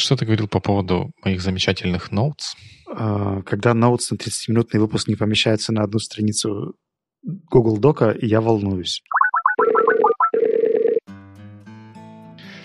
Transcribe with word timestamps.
что 0.00 0.16
ты 0.16 0.24
говорил 0.24 0.48
по 0.48 0.60
поводу 0.60 1.12
моих 1.24 1.40
замечательных 1.40 2.10
notes? 2.12 2.56
А, 2.88 3.42
когда 3.42 3.72
notes 3.72 4.08
на 4.10 4.16
30-минутный 4.16 4.80
выпуск 4.80 5.08
не 5.08 5.14
помещается 5.14 5.72
на 5.72 5.82
одну 5.82 5.98
страницу 5.98 6.74
Google 7.22 7.78
Дока, 7.78 8.14
я 8.20 8.40
волнуюсь. 8.40 9.02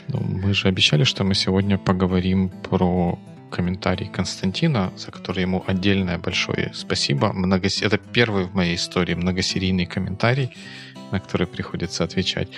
Ну, 0.07 0.19
мы 0.21 0.53
же 0.53 0.67
обещали, 0.67 1.03
что 1.03 1.23
мы 1.23 1.35
сегодня 1.35 1.77
поговорим 1.77 2.49
про 2.49 3.19
комментарий 3.51 4.07
Константина, 4.07 4.91
за 4.97 5.11
который 5.11 5.41
ему 5.41 5.63
отдельное 5.65 6.17
большое 6.17 6.71
спасибо. 6.73 7.33
Многос... 7.33 7.81
Это 7.81 7.97
первый 7.97 8.45
в 8.45 8.53
моей 8.53 8.75
истории 8.75 9.13
многосерийный 9.13 9.85
комментарий, 9.85 10.49
на 11.11 11.19
который 11.19 11.47
приходится 11.47 12.03
отвечать. 12.03 12.49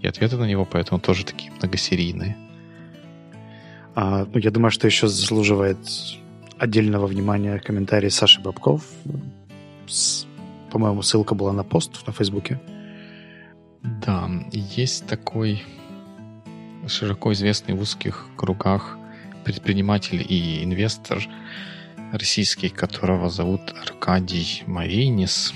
И 0.00 0.08
ответы 0.08 0.36
на 0.36 0.46
него 0.46 0.64
поэтому 0.64 1.00
тоже 1.00 1.24
такие 1.24 1.52
многосерийные. 1.52 2.36
А, 3.94 4.26
ну, 4.32 4.38
я 4.38 4.50
думаю, 4.50 4.70
что 4.70 4.86
еще 4.86 5.08
заслуживает 5.08 5.78
отдельного 6.58 7.06
внимания 7.06 7.58
комментарий 7.58 8.10
Саши 8.10 8.40
Бабков. 8.40 8.84
С, 9.86 10.26
по-моему, 10.70 11.02
ссылка 11.02 11.34
была 11.34 11.52
на 11.52 11.64
пост 11.64 12.06
на 12.06 12.12
Фейсбуке. 12.12 12.60
Да, 13.82 14.30
есть 14.52 15.06
такой 15.06 15.62
широко 16.86 17.32
известный 17.32 17.74
в 17.74 17.80
узких 17.80 18.28
кругах 18.36 18.96
предприниматель 19.44 20.24
и 20.26 20.62
инвестор 20.62 21.22
российский, 22.12 22.68
которого 22.68 23.28
зовут 23.28 23.74
Аркадий 23.82 24.62
Маринис. 24.66 25.52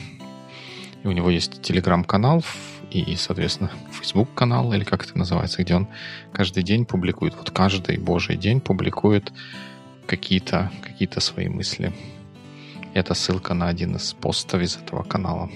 И 1.05 1.07
у 1.07 1.13
него 1.13 1.31
есть 1.31 1.63
телеграм-канал 1.63 2.43
и, 3.01 3.17
соответственно, 3.17 3.71
Facebook-канал, 3.93 4.73
или 4.73 4.85
как 4.85 5.05
это 5.05 5.17
называется, 5.19 5.63
где 5.63 5.75
он 5.75 5.89
каждый 6.33 6.63
день 6.63 6.85
публикует, 6.85 7.35
вот 7.37 7.51
каждый 7.51 7.99
божий 7.99 8.37
день 8.37 8.61
публикует 8.61 9.33
какие-то 10.07 10.71
какие 10.83 11.09
свои 11.19 11.49
мысли. 11.49 11.93
Это 12.95 13.15
ссылка 13.15 13.55
на 13.55 13.69
один 13.69 13.97
из 13.97 14.15
постов 14.15 14.63
из 14.63 14.77
этого 14.77 15.03
канала. 15.03 15.51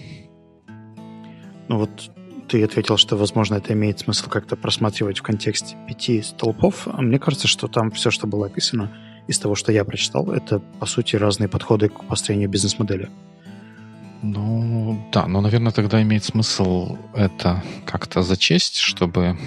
Ну 1.69 1.79
вот 1.79 2.11
ты 2.49 2.65
ответил, 2.65 2.97
что, 2.97 3.17
возможно, 3.17 3.55
это 3.55 3.73
имеет 3.73 4.01
смысл 4.01 4.29
как-то 4.29 4.57
просматривать 4.57 5.21
в 5.21 5.23
контексте 5.23 5.77
пяти 5.87 6.21
столпов. 6.21 6.89
А 6.89 7.01
мне 7.01 7.19
кажется, 7.19 7.47
что 7.47 7.69
там 7.69 7.93
все, 7.93 8.11
что 8.11 8.27
было 8.27 8.47
описано 8.47 8.91
из 9.29 9.39
того, 9.39 9.55
что 9.55 9.71
я 9.71 9.85
прочитал, 9.85 10.33
это, 10.33 10.59
по 10.59 10.87
сути, 10.87 11.15
разные 11.15 11.49
подходы 11.49 11.89
к 11.89 12.05
построению 12.05 12.49
бизнес-модели. 12.49 13.09
Ну, 14.23 15.09
да, 15.13 15.27
но, 15.27 15.41
наверное, 15.41 15.73
тогда 15.73 16.03
имеет 16.03 16.25
смысл 16.25 16.97
это 17.15 17.63
как-то 17.87 18.23
зачесть, 18.23 18.77
чтобы 18.77 19.39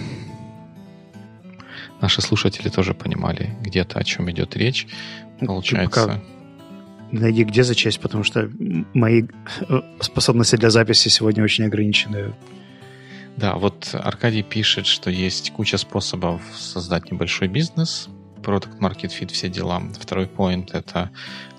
наши 2.01 2.21
слушатели 2.21 2.69
тоже 2.69 2.93
понимали 2.93 3.55
где-то, 3.61 3.99
о 3.99 4.03
чем 4.03 4.29
идет 4.31 4.55
речь. 4.55 4.87
Ну, 5.39 5.47
Получается... 5.47 6.01
Пока 6.01 6.21
найди, 7.13 7.43
где 7.43 7.63
зачесть, 7.63 7.99
потому 7.99 8.23
что 8.23 8.49
мои 8.93 9.23
э, 9.69 9.81
способности 9.99 10.55
для 10.55 10.69
записи 10.69 11.09
сегодня 11.09 11.43
очень 11.43 11.65
ограничены. 11.65 12.33
Да, 13.37 13.55
вот 13.55 13.89
Аркадий 13.93 14.43
пишет, 14.43 14.87
что 14.87 15.09
есть 15.11 15.51
куча 15.51 15.77
способов 15.77 16.41
создать 16.55 17.11
небольшой 17.11 17.47
бизнес, 17.47 18.09
продукт 18.43 18.79
market 18.79 19.09
fit, 19.09 19.33
все 19.33 19.49
дела. 19.49 19.81
Второй 19.99 20.25
point— 20.25 20.69
это, 20.73 21.09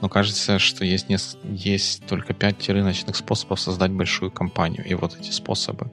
ну, 0.01 0.09
кажется, 0.09 0.59
что 0.59 0.85
есть, 0.85 1.09
не, 1.09 1.19
есть 1.45 2.07
только 2.07 2.35
пять 2.35 2.69
рыночных 2.69 3.17
способов 3.17 3.61
создать 3.61 3.91
большую 3.91 4.31
компанию. 4.31 4.85
И 4.87 4.95
вот 4.95 5.17
эти 5.19 5.33
способы 5.33 5.91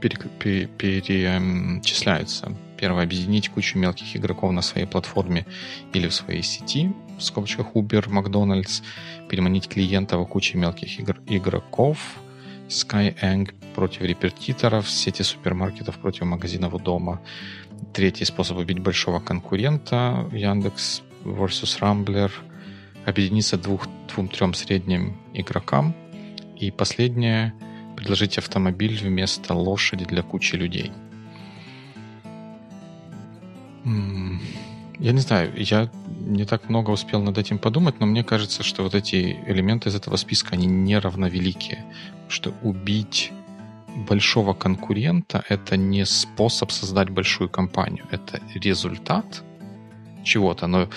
перечисляются. 0.00 2.56
Первое— 2.76 3.02
объединить 3.04 3.48
кучу 3.48 3.78
мелких 3.78 4.16
игроков 4.16 4.52
на 4.52 4.62
своей 4.62 4.86
платформе 4.86 5.46
или 5.92 6.08
в 6.08 6.14
своей 6.14 6.42
сети, 6.42 6.92
в 7.18 7.22
скобочках 7.22 7.68
Uber, 7.74 8.10
Макдональдс, 8.10 8.82
переманить 9.30 9.68
клиентов 9.68 10.28
кучи 10.28 10.56
мелких 10.56 10.98
игр- 10.98 11.22
игроков, 11.26 11.98
Skyeng 12.68 13.54
против 13.74 14.02
репетиторов, 14.02 14.90
сети 14.90 15.22
супермаркетов 15.22 15.98
против 15.98 16.24
магазинов 16.24 16.82
дома. 16.82 17.20
Третий 17.92 18.24
способ 18.24 18.58
убить 18.58 18.78
большого 18.78 19.20
конкурента 19.20 20.28
Яндекс 20.32 21.02
versus 21.24 21.78
Rambler. 21.80 22.30
Объединиться 23.04 23.56
двух, 23.58 23.86
двум-трем 24.08 24.54
средним 24.54 25.18
игрокам. 25.34 25.94
И 26.56 26.70
последнее— 26.70 27.52
предложить 27.96 28.38
автомобиль 28.38 28.98
вместо 29.00 29.54
лошади 29.54 30.04
для 30.04 30.22
кучи 30.22 30.56
людей. 30.56 30.92
Я 33.84 35.12
не 35.12 35.20
знаю, 35.20 35.52
я 35.56 35.90
не 36.20 36.44
так 36.44 36.68
много 36.68 36.90
успел 36.90 37.20
над 37.20 37.36
этим 37.36 37.58
подумать, 37.58 38.00
но 38.00 38.06
мне 38.06 38.24
кажется, 38.24 38.62
что 38.62 38.82
вот 38.82 38.94
эти 38.94 39.38
элементы 39.46 39.88
из 39.88 39.94
этого 39.94 40.16
списка, 40.16 40.54
они 40.54 40.66
неравновеликие. 40.66 41.84
Что 42.28 42.54
убить 42.62 43.32
большого 43.94 44.54
конкурента— 44.54 45.44
это 45.48 45.76
не 45.76 46.06
способ 46.06 46.70
создать 46.72 47.10
большую 47.10 47.48
компанию. 47.48 48.04
Это 48.10 48.40
результат 48.54 49.42
чего-то, 50.24 50.66
но 50.66 50.88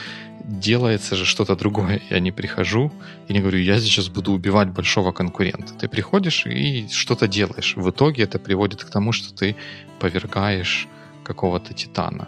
делается 0.47 1.15
же 1.15 1.25
что-то 1.25 1.55
другое. 1.55 2.01
Я 2.09 2.19
не 2.19 2.31
прихожу 2.31 2.91
и 3.27 3.33
не 3.33 3.39
говорю, 3.39 3.59
я 3.59 3.79
сейчас 3.79 4.07
буду 4.07 4.31
убивать 4.31 4.69
большого 4.69 5.11
конкурента. 5.11 5.73
Ты 5.73 5.87
приходишь 5.87 6.45
и 6.45 6.87
что-то 6.89 7.27
делаешь. 7.27 7.75
В 7.75 7.89
итоге 7.89 8.23
это 8.23 8.39
приводит 8.39 8.83
к 8.83 8.89
тому, 8.89 9.11
что 9.11 9.33
ты 9.33 9.55
повергаешь 9.99 10.87
какого-то 11.23 11.73
титана. 11.73 12.27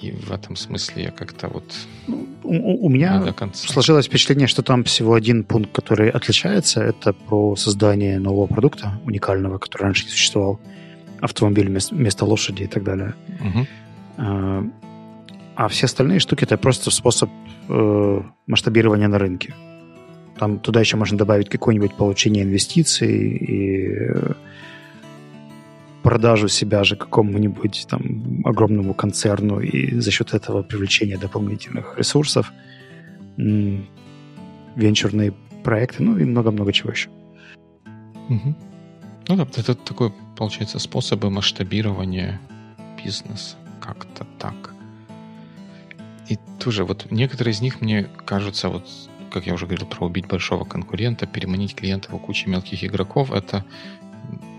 И 0.00 0.12
в 0.12 0.30
этом 0.30 0.56
смысле 0.56 1.04
я 1.04 1.10
как-то 1.10 1.48
вот... 1.48 1.64
Ну, 2.06 2.28
у, 2.44 2.86
у 2.86 2.88
меня 2.88 3.34
сложилось 3.52 4.06
впечатление, 4.06 4.46
что 4.46 4.62
там 4.62 4.84
всего 4.84 5.14
один 5.14 5.44
пункт, 5.44 5.72
который 5.72 6.10
отличается. 6.10 6.82
Это 6.82 7.12
про 7.12 7.56
создание 7.56 8.18
нового 8.20 8.46
продукта, 8.46 9.00
уникального, 9.04 9.58
который 9.58 9.84
раньше 9.84 10.04
не 10.04 10.10
существовал. 10.10 10.60
Автомобиль 11.20 11.66
вместо, 11.66 11.94
вместо 11.94 12.24
лошади 12.24 12.62
и 12.62 12.66
так 12.66 12.84
далее. 12.84 13.14
Угу. 13.40 13.66
А, 14.18 14.64
а 15.56 15.68
все 15.68 15.86
остальные 15.86 16.20
штуки 16.20 16.44
это 16.44 16.56
просто 16.56 16.90
способ 16.92 17.30
э, 17.68 18.22
масштабирования 18.46 19.08
на 19.08 19.18
рынке. 19.18 19.54
Там 20.38 20.60
туда 20.60 20.78
еще 20.80 20.96
можно 20.96 21.18
добавить 21.18 21.48
какое-нибудь 21.48 21.94
получение 21.94 22.44
инвестиций 22.44 23.28
и 23.28 23.88
э, 23.88 24.32
продажу 26.02 26.48
себя 26.48 26.84
же 26.84 26.96
какому-нибудь 26.96 27.86
там 27.88 28.42
огромному 28.44 28.94
концерну 28.94 29.60
и 29.60 30.00
за 30.00 30.10
счет 30.10 30.34
этого 30.34 30.62
привлечения 30.62 31.18
дополнительных 31.18 31.98
ресурсов, 31.98 32.52
венчурные 34.76 35.32
проекты, 35.64 36.02
ну 36.02 36.18
и 36.18 36.24
много-много 36.24 36.72
чего 36.72 36.90
еще. 36.90 37.10
Угу. 38.28 38.54
Ну 39.28 39.36
да, 39.36 39.46
это 39.56 39.74
такой, 39.74 40.12
получается, 40.36 40.78
способы 40.78 41.30
масштабирования 41.30 42.40
бизнеса. 43.02 43.56
Как-то 43.80 44.26
так. 44.38 44.74
И 46.28 46.38
тоже 46.58 46.84
вот 46.84 47.10
некоторые 47.10 47.52
из 47.52 47.60
них 47.60 47.80
мне 47.80 48.06
кажутся, 48.24 48.68
вот 48.68 48.86
как 49.30 49.46
я 49.46 49.54
уже 49.54 49.66
говорил, 49.66 49.86
про 49.86 50.06
убить 50.06 50.26
большого 50.26 50.64
конкурента, 50.64 51.26
переманить 51.26 51.74
клиентов 51.74 52.14
у 52.14 52.18
кучи 52.18 52.48
мелких 52.48 52.84
игроков, 52.84 53.32
это 53.32 53.64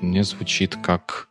не 0.02 0.24
звучит 0.24 0.76
как 0.76 1.29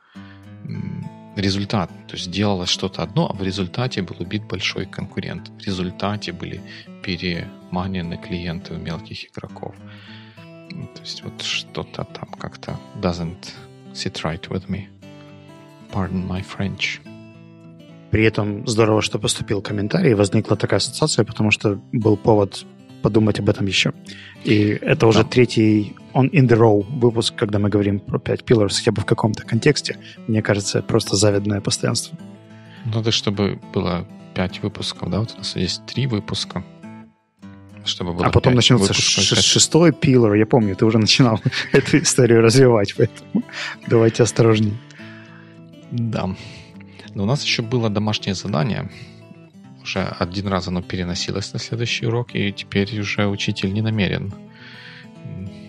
результат. 1.37 1.91
То 2.07 2.17
есть 2.17 2.31
делалось 2.31 2.69
что-то 2.69 3.03
одно, 3.03 3.31
а 3.31 3.33
в 3.33 3.43
результате 3.43 4.03
был 4.03 4.17
убит 4.19 4.45
большой 4.45 4.87
конкурент. 4.87 5.49
В 5.49 5.67
результате 5.67 6.33
были 6.33 6.61
переманены 7.03 8.17
клиенты 8.17 8.75
у 8.75 8.79
мелких 8.79 9.31
игроков. 9.31 9.75
То 10.95 11.01
есть 11.01 11.23
вот 11.23 11.43
что-то 11.43 12.05
там 12.05 12.29
как-то 12.39 12.79
doesn't 13.01 13.53
sit 13.93 14.23
right 14.23 14.49
with 14.49 14.69
me. 14.69 14.87
Pardon 15.93 16.27
my 16.27 16.45
French. 16.45 17.01
При 18.11 18.25
этом 18.25 18.67
здорово, 18.67 19.03
что 19.03 19.19
поступил 19.19 19.61
комментарий, 19.63 20.15
возникла 20.15 20.57
такая 20.57 20.79
ассоциация, 20.79 21.25
потому 21.25 21.51
что 21.51 21.79
был 21.93 22.17
повод 22.17 22.65
подумать 23.03 23.41
об 23.41 23.49
этом 23.49 23.67
еще. 23.67 23.93
И 24.45 24.79
это 24.81 25.07
уже 25.07 25.23
да. 25.23 25.29
третий 25.29 25.97
on 26.15 26.31
in 26.31 26.49
the 26.49 26.57
row 26.57 26.85
выпуск, 27.01 27.35
когда 27.37 27.59
мы 27.59 27.69
говорим 27.69 28.01
про 28.01 28.19
5 28.19 28.43
pillars 28.43 28.79
хотя 28.79 28.93
бы 28.93 29.03
в 29.03 29.05
каком-то 29.05 29.45
контексте. 29.45 29.99
Мне 30.27 30.43
кажется, 30.43 30.83
просто 30.83 31.17
завидное 31.17 31.61
постоянство. 31.61 32.19
Надо, 32.85 33.11
чтобы 33.11 33.59
было 33.75 34.07
5 34.35 34.63
выпусков, 34.63 35.11
да? 35.11 35.21
Вот 35.21 35.35
у 35.35 35.39
нас 35.39 35.57
есть 35.57 35.85
3 35.87 36.07
выпуска. 36.07 36.65
Чтобы 37.85 38.13
было 38.13 38.27
а 38.27 38.31
потом 38.31 38.55
начнется 38.55 38.93
шестой 38.93 39.93
пиллар. 39.93 40.35
Я 40.35 40.47
помню, 40.47 40.77
ты 40.77 40.85
уже 40.85 40.99
начинал 40.99 41.41
эту 41.73 41.99
историю 41.99 42.43
развивать, 42.43 42.95
поэтому 42.97 43.45
давайте 43.87 44.23
осторожнее. 44.23 44.75
Да. 45.91 46.29
Но 47.15 47.23
у 47.23 47.27
нас 47.27 47.43
еще 47.45 47.63
было 47.63 47.89
домашнее 47.89 48.35
задание– 48.35 48.91
уже 49.89 50.01
один 50.01 50.49
раз 50.49 50.69
оно 50.69 50.83
переносилось 50.83 51.53
на 51.55 51.59
следующий 51.59 52.07
урок, 52.07 52.35
и 52.35 52.53
теперь 52.53 53.01
уже 53.01 53.27
учитель 53.27 53.73
не 53.73 53.81
намерен 53.81 54.35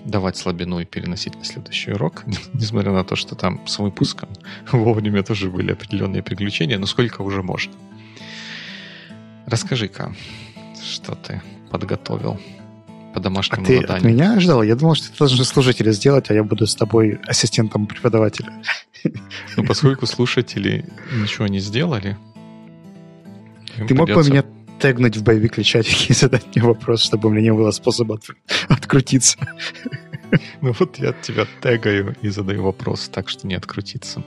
давать 0.05 0.37
слабину 0.37 0.79
и 0.79 0.85
переносить 0.85 1.35
на 1.35 1.45
следующий 1.45 1.91
урок, 1.93 2.23
несмотря 2.53 2.91
на 2.91 3.03
то, 3.03 3.15
что 3.15 3.35
там 3.35 3.65
с 3.65 3.79
выпуском 3.79 4.29
вовремя 4.71 5.23
тоже 5.23 5.49
были 5.49 5.71
определенные 5.71 6.21
приключения, 6.21 6.77
но 6.77 6.85
сколько 6.85 7.21
уже 7.21 7.41
можно. 7.41 7.73
Расскажи-ка, 9.45 10.13
что 10.83 11.15
ты 11.15 11.41
подготовил 11.71 12.39
по 13.13 13.19
домашнему 13.19 13.63
а 13.63 13.65
ты 13.65 13.81
заданию. 13.81 13.97
от 13.97 14.03
меня 14.03 14.39
ждал? 14.39 14.63
Я 14.63 14.75
думал, 14.75 14.95
что 14.95 15.11
ты 15.11 15.17
должен 15.17 15.45
слушателя 15.45 15.91
сделать, 15.91 16.29
а 16.29 16.33
я 16.33 16.43
буду 16.43 16.67
с 16.67 16.75
тобой 16.75 17.19
ассистентом 17.25 17.87
преподавателя. 17.87 18.51
Ну, 19.55 19.63
поскольку 19.63 20.05
слушатели 20.05 20.85
ничего 21.13 21.47
не 21.47 21.59
сделали, 21.59 22.17
ты 23.87 23.95
мог 23.95 24.09
бы 24.09 24.23
меня 24.23 24.43
тегнуть 24.79 25.17
в 25.17 25.23
боевик 25.23 25.61
чатике 25.63 26.07
и 26.09 26.13
задать 26.13 26.45
мне 26.55 26.63
вопрос, 26.63 27.03
чтобы 27.03 27.29
у 27.29 27.31
меня 27.31 27.51
не 27.51 27.53
было 27.53 27.71
способа 27.71 28.15
от, 28.15 28.23
открутиться. 28.67 29.37
Ну 30.61 30.75
вот 30.77 30.99
я 30.99 31.13
тебя 31.13 31.47
тегаю 31.59 32.15
и 32.21 32.29
задаю 32.29 32.61
вопрос, 32.61 33.09
так 33.09 33.29
что 33.29 33.47
не 33.47 33.55
открутиться. 33.55 34.21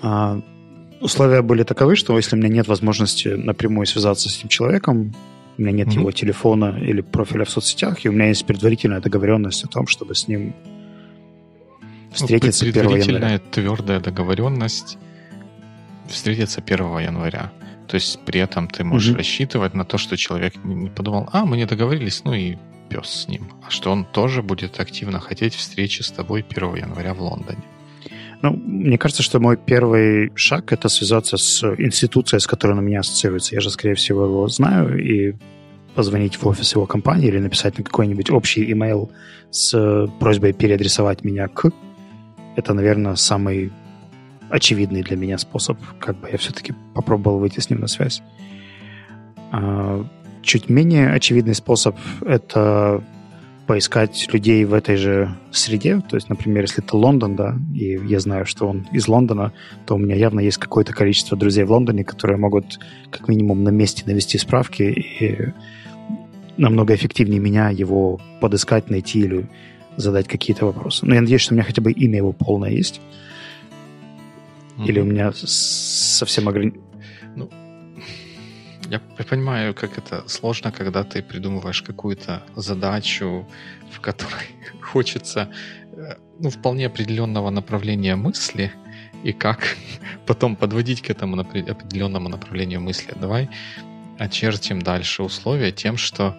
А, 0.00 0.40
условия 1.02 1.42
были 1.42 1.62
таковы, 1.62 1.94
что 1.94 2.16
если 2.16 2.36
у 2.36 2.38
меня 2.38 2.48
нет 2.48 2.66
возможности 2.66 3.28
напрямую 3.28 3.84
связаться 3.84 4.30
с 4.30 4.38
этим 4.38 4.48
человеком, 4.48 5.14
у 5.58 5.62
меня 5.62 5.72
нет 5.72 5.88
mm-hmm. 5.88 6.00
его 6.00 6.12
телефона 6.12 6.78
или 6.80 7.02
профиля 7.02 7.44
в 7.44 7.50
соцсетях, 7.50 8.02
и 8.04 8.08
у 8.08 8.12
меня 8.12 8.28
есть 8.28 8.46
предварительная 8.46 9.00
договоренность 9.02 9.62
о 9.64 9.68
том, 9.68 9.86
чтобы 9.86 10.14
с 10.14 10.26
ним 10.26 10.54
встретиться 12.10 12.64
ну, 12.64 12.70
1 12.70 12.90
января. 12.96 13.38
твердая 13.50 14.00
договоренность 14.00 14.96
встретиться 16.08 16.62
1 16.64 16.98
января. 16.98 17.52
То 17.90 17.96
есть 17.96 18.20
при 18.24 18.38
этом 18.40 18.68
ты 18.68 18.84
можешь 18.84 19.12
mm-hmm. 19.12 19.16
рассчитывать 19.16 19.74
на 19.74 19.84
то, 19.84 19.98
что 19.98 20.16
человек 20.16 20.54
не 20.64 20.90
подумал, 20.90 21.28
а, 21.32 21.44
мы 21.44 21.56
не 21.56 21.66
договорились, 21.66 22.22
ну 22.24 22.32
и 22.34 22.56
пес 22.88 23.08
с 23.08 23.28
ним. 23.28 23.48
А 23.66 23.70
что 23.70 23.90
он 23.90 24.04
тоже 24.04 24.42
будет 24.42 24.78
активно 24.78 25.18
хотеть 25.18 25.54
встречи 25.54 26.02
с 26.02 26.12
тобой 26.12 26.44
1 26.48 26.76
января 26.76 27.14
в 27.14 27.20
Лондоне. 27.20 27.62
Ну, 28.42 28.52
мне 28.52 28.96
кажется, 28.96 29.24
что 29.24 29.40
мой 29.40 29.56
первый 29.56 30.30
шаг— 30.36 30.72
это 30.72 30.88
связаться 30.88 31.36
с 31.36 31.64
институцией, 31.78 32.38
с 32.40 32.46
которой 32.46 32.72
он 32.72 32.78
у 32.78 32.82
меня 32.82 33.00
ассоциируется. 33.00 33.56
Я 33.56 33.60
же, 33.60 33.70
скорее 33.70 33.94
всего, 33.94 34.24
его 34.24 34.46
знаю, 34.46 34.96
и 35.04 35.34
позвонить 35.96 36.36
в 36.36 36.46
офис 36.46 36.72
его 36.74 36.86
компании 36.86 37.26
или 37.26 37.40
написать 37.40 37.76
на 37.76 37.82
какой-нибудь 37.82 38.30
общий 38.30 38.70
имейл 38.70 39.10
с 39.50 40.06
просьбой 40.20 40.52
переадресовать 40.52 41.24
меня 41.24 41.48
к. 41.48 41.72
Это, 42.54 42.72
наверное, 42.72 43.16
самый 43.16 43.72
очевидный 44.50 45.02
для 45.02 45.16
меня 45.16 45.38
способ. 45.38 45.78
Как 45.98 46.18
бы 46.18 46.28
я 46.30 46.38
все-таки 46.38 46.74
попробовал 46.94 47.38
выйти 47.38 47.60
с 47.60 47.70
ним 47.70 47.80
на 47.80 47.86
связь. 47.86 48.22
А, 49.52 50.04
чуть 50.42 50.68
менее 50.68 51.12
очевидный 51.12 51.54
способ— 51.54 51.96
это 52.20 53.02
поискать 53.66 54.28
людей 54.32 54.64
в 54.64 54.74
этой 54.74 54.96
же 54.96 55.32
среде. 55.52 56.00
То 56.00 56.16
есть, 56.16 56.28
например, 56.28 56.62
если 56.62 56.82
это 56.82 56.96
Лондон, 56.96 57.36
да, 57.36 57.56
и 57.72 58.00
я 58.04 58.18
знаю, 58.18 58.44
что 58.44 58.66
он 58.66 58.88
из 58.90 59.06
Лондона, 59.06 59.52
то 59.86 59.94
у 59.94 59.98
меня 59.98 60.16
явно 60.16 60.40
есть 60.40 60.58
какое-то 60.58 60.92
количество 60.92 61.38
друзей 61.38 61.62
в 61.62 61.70
Лондоне, 61.70 62.02
которые 62.02 62.36
могут 62.36 62.80
как 63.10 63.28
минимум 63.28 63.62
на 63.62 63.68
месте 63.68 64.02
навести 64.06 64.38
справки 64.38 64.82
и 64.82 65.52
намного 66.56 66.96
эффективнее 66.96 67.38
меня 67.38 67.70
его 67.70 68.20
подыскать, 68.40 68.90
найти 68.90 69.20
или 69.20 69.48
задать 69.96 70.26
какие-то 70.26 70.66
вопросы. 70.66 71.06
Но 71.06 71.14
я 71.14 71.20
надеюсь, 71.20 71.42
что 71.42 71.54
у 71.54 71.56
меня 71.56 71.64
хотя 71.64 71.80
бы 71.80 71.92
имя 71.92 72.16
его 72.16 72.32
полное 72.32 72.70
есть. 72.70 73.00
Mm-hmm. 74.80 74.88
Или 74.88 75.00
у 75.00 75.04
меня 75.04 75.32
совсем 75.32 76.48
ограничено. 76.48 76.82
Ну, 77.36 77.50
я, 78.88 79.00
я 79.18 79.24
понимаю, 79.24 79.74
как 79.74 79.98
это 79.98 80.24
сложно, 80.26 80.72
когда 80.72 81.04
ты 81.04 81.22
придумываешь 81.22 81.82
какую-то 81.82 82.42
задачу, 82.56 83.46
в 83.92 84.00
которой 84.00 84.48
хочется 84.80 85.50
э, 85.92 86.14
ну, 86.38 86.48
вполне 86.48 86.86
определенного 86.86 87.50
направления 87.50 88.16
мысли, 88.16 88.72
и 89.22 89.32
как 89.32 89.76
потом 90.26 90.56
подводить 90.56 91.02
к 91.02 91.10
этому 91.10 91.38
определенному 91.38 92.28
направлению 92.28 92.80
мысли. 92.80 93.14
Давай 93.20 93.50
очертим 94.18 94.80
дальше 94.80 95.22
условия 95.22 95.72
тем, 95.72 95.98
что 95.98 96.36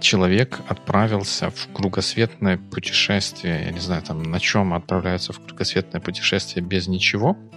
человек 0.00 0.60
отправился 0.68 1.50
в 1.50 1.68
кругосветное 1.72 2.58
путешествие, 2.58 3.64
я 3.64 3.70
не 3.70 3.80
знаю, 3.80 4.02
там 4.02 4.22
на 4.22 4.38
чем 4.38 4.74
отправляется 4.74 5.32
в 5.32 5.40
кругосветное 5.40 6.00
путешествие 6.00 6.64
без 6.64 6.88
ничего– 6.88 7.36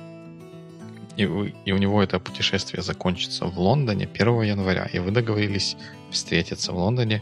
и, 1.17 1.23
и 1.65 1.71
у 1.71 1.77
него 1.77 2.01
это 2.01 2.19
путешествие 2.19 2.81
закончится 2.81 3.45
в 3.45 3.59
Лондоне 3.59 4.07
1 4.11 4.41
января, 4.41 4.85
и 4.85 4.99
вы 4.99 5.11
договорились 5.11 5.75
встретиться 6.09 6.71
в 6.71 6.77
Лондоне 6.77 7.21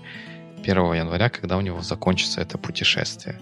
1 0.62 0.78
января, 0.94 1.30
когда 1.30 1.58
у 1.58 1.62
него 1.62 1.82
закончится 1.82 2.42
это 2.42 2.58
путешествие. 2.58 3.40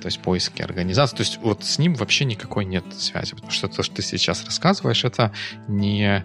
То 0.00 0.06
есть 0.06 0.20
поиски 0.20 0.62
организации. 0.62 1.16
То 1.16 1.22
есть 1.22 1.38
вот 1.42 1.62
с 1.62 1.78
ним 1.78 1.94
вообще 1.94 2.24
никакой 2.24 2.64
нет 2.64 2.84
связи, 2.94 3.34
потому 3.34 3.52
что 3.52 3.68
то, 3.68 3.82
что 3.82 3.96
ты 3.96 4.02
сейчас 4.02 4.44
рассказываешь, 4.44 5.04
это 5.04 5.32
не 5.68 6.24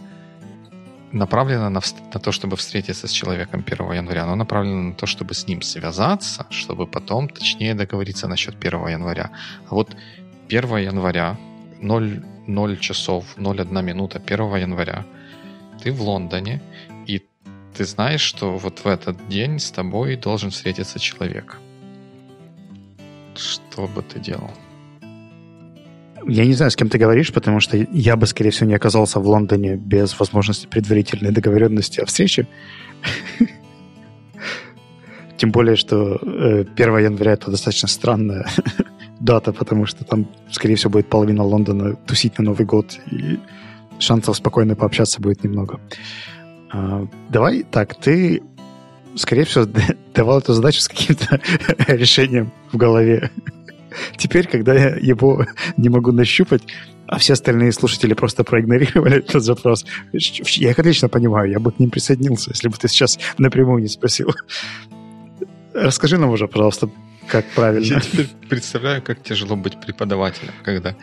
направлено 1.11 1.69
на, 1.69 1.81
на 2.13 2.19
то, 2.19 2.31
чтобы 2.31 2.55
встретиться 2.55 3.07
с 3.07 3.11
человеком 3.11 3.63
1 3.65 3.93
января, 3.93 4.23
оно 4.23 4.35
направлено 4.35 4.81
на 4.81 4.93
то, 4.93 5.05
чтобы 5.05 5.33
с 5.33 5.47
ним 5.47 5.61
связаться, 5.61 6.45
чтобы 6.49 6.87
потом 6.87 7.29
точнее 7.29 7.75
договориться 7.75 8.27
насчет 8.27 8.55
1 8.55 8.87
января. 8.87 9.31
А 9.69 9.75
вот 9.75 9.95
1 10.49 10.77
января 10.77 11.37
0, 11.81 12.23
0 12.47 12.77
часов 12.79 13.25
01 13.37 13.85
минута 13.85 14.21
1 14.25 14.55
января 14.55 15.05
ты 15.83 15.91
в 15.91 16.01
Лондоне, 16.01 16.61
и 17.05 17.21
ты 17.77 17.85
знаешь, 17.85 18.21
что 18.21 18.57
вот 18.57 18.79
в 18.79 18.87
этот 18.87 19.27
день 19.29 19.59
с 19.59 19.71
тобой 19.71 20.15
должен 20.15 20.49
встретиться 20.49 20.99
человек. 20.99 21.59
Что 23.35 23.87
бы 23.87 24.01
ты 24.01 24.19
делал? 24.19 24.51
Я 26.27 26.45
не 26.45 26.53
знаю, 26.53 26.71
с 26.71 26.75
кем 26.75 26.89
ты 26.89 26.97
говоришь, 26.97 27.31
потому 27.31 27.61
что 27.61 27.77
я 27.77 28.17
бы, 28.17 28.27
скорее 28.27 28.49
всего, 28.49 28.67
не 28.67 28.75
оказался 28.75 29.19
в 29.19 29.27
Лондоне 29.27 29.77
без 29.77 30.19
возможности 30.19 30.67
предварительной 30.67 31.31
договоренности 31.31 32.01
о 32.01 32.05
встрече. 32.05 32.47
Тем 35.37 35.51
более, 35.51 35.77
что 35.77 36.17
1 36.21 36.67
э, 36.77 37.03
января 37.03 37.33
это 37.33 37.49
достаточно 37.49 37.87
странная 37.87 38.45
дата, 39.21 39.53
потому 39.53 39.85
что 39.85 40.03
там, 40.03 40.27
скорее 40.51 40.75
всего, 40.75 40.91
будет 40.91 41.07
половина 41.07 41.43
Лондона 41.43 41.95
тусить 41.95 42.37
на 42.39 42.43
Новый 42.43 42.65
год, 42.65 42.99
и 43.09 43.39
шансов 43.99 44.35
спокойно 44.35 44.75
пообщаться 44.75 45.21
будет 45.21 45.45
немного. 45.45 45.79
А, 46.71 47.07
давай 47.29 47.63
так, 47.63 47.95
ты, 47.95 48.43
скорее 49.15 49.45
всего, 49.45 49.65
давал 50.13 50.39
эту 50.39 50.53
задачу 50.53 50.81
с 50.81 50.89
каким-то 50.89 51.39
решением 51.87 52.51
в 52.73 52.77
голове. 52.77 53.31
Теперь, 54.17 54.47
когда 54.47 54.73
я 54.73 54.95
его 54.95 55.45
не 55.77 55.89
могу 55.89 56.11
нащупать, 56.11 56.63
а 57.07 57.17
все 57.17 57.33
остальные 57.33 57.71
слушатели 57.71 58.13
просто 58.13 58.43
проигнорировали 58.43 59.17
этот 59.17 59.43
запрос, 59.43 59.85
я 60.11 60.71
их 60.71 60.79
отлично 60.79 61.09
понимаю, 61.09 61.49
я 61.49 61.59
бы 61.59 61.71
к 61.71 61.79
ним 61.79 61.89
присоединился, 61.89 62.51
если 62.51 62.67
бы 62.67 62.77
ты 62.77 62.87
сейчас 62.87 63.17
напрямую 63.37 63.81
не 63.81 63.87
спросил. 63.87 64.33
Расскажи 65.73 66.17
нам 66.17 66.31
уже, 66.31 66.47
пожалуйста, 66.47 66.89
как 67.27 67.45
правильно. 67.51 67.85
Я 67.85 67.99
теперь 67.99 68.27
представляю, 68.49 69.01
как 69.01 69.21
тяжело 69.21 69.55
быть 69.55 69.79
преподавателем, 69.79 70.53
когда 70.63 70.95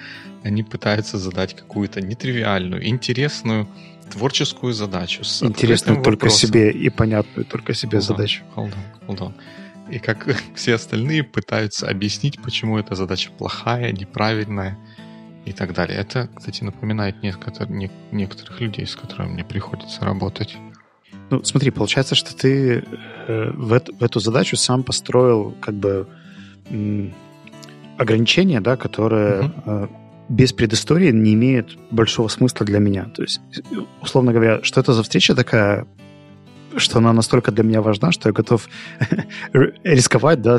они 0.42 0.62
пытаются 0.62 1.18
задать 1.18 1.54
какую-то 1.54 2.00
нетривиальную, 2.00 2.86
интересную, 2.86 3.68
творческую 4.10 4.72
задачу. 4.72 5.24
С 5.24 5.42
интересную 5.42 6.02
только 6.02 6.24
вопросом. 6.24 6.48
себе 6.48 6.70
и 6.70 6.88
понятную 6.90 7.44
только 7.44 7.74
себе 7.74 7.98
hold 7.98 8.02
задачу. 8.02 8.42
Hold 8.56 8.72
on, 8.72 9.08
hold 9.08 9.18
on. 9.18 9.32
И 9.94 10.00
как 10.00 10.26
все 10.54 10.74
остальные 10.74 11.22
пытаются 11.22 11.88
объяснить, 11.88 12.42
почему 12.42 12.78
эта 12.78 12.96
задача 12.96 13.30
плохая, 13.30 13.92
неправильная 13.92 14.76
и 15.46 15.52
так 15.52 15.72
далее. 15.72 15.98
Это, 15.98 16.28
кстати, 16.34 16.64
напоминает 16.64 17.22
некоторых, 17.22 17.70
некоторых 18.10 18.60
людей, 18.60 18.86
с 18.86 18.96
которыми 18.96 19.34
мне 19.34 19.44
приходится 19.44 20.04
работать. 20.04 20.56
Ну, 21.30 21.44
смотри, 21.44 21.70
получается, 21.70 22.14
что 22.14 22.34
ты 22.36 22.84
э, 23.28 23.50
в, 23.52 23.72
эту, 23.72 23.94
в 23.94 24.02
эту 24.02 24.20
задачу 24.20 24.56
сам 24.56 24.82
построил 24.82 25.54
как 25.60 25.74
бы 25.74 26.08
ограничение, 27.98 28.60
да, 28.60 28.76
которое 28.76 29.42
uh-huh. 29.42 29.62
э, 29.66 29.88
без 30.28 30.52
предыстории 30.52 31.12
не 31.12 31.34
имеет 31.34 31.78
большого 31.90 32.28
смысла 32.28 32.66
для 32.66 32.78
меня. 32.78 33.04
То 33.14 33.22
есть, 33.22 33.40
условно 34.00 34.32
говоря, 34.32 34.62
что 34.62 34.80
это 34.80 34.92
за 34.92 35.02
встреча 35.02 35.34
такая, 35.34 35.86
что 36.76 36.98
она 36.98 37.12
настолько 37.12 37.52
для 37.52 37.64
меня 37.64 37.82
важна, 37.82 38.12
что 38.12 38.28
я 38.28 38.32
готов 38.32 38.68
рисковать, 39.84 40.42
да, 40.42 40.58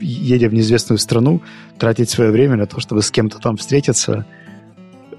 едя 0.00 0.48
в 0.48 0.54
неизвестную 0.54 0.98
страну, 0.98 1.42
тратить 1.78 2.10
свое 2.10 2.30
время 2.30 2.56
на 2.56 2.66
то, 2.66 2.80
чтобы 2.80 3.02
с 3.02 3.10
кем-то 3.10 3.38
там 3.38 3.56
встретиться, 3.56 4.24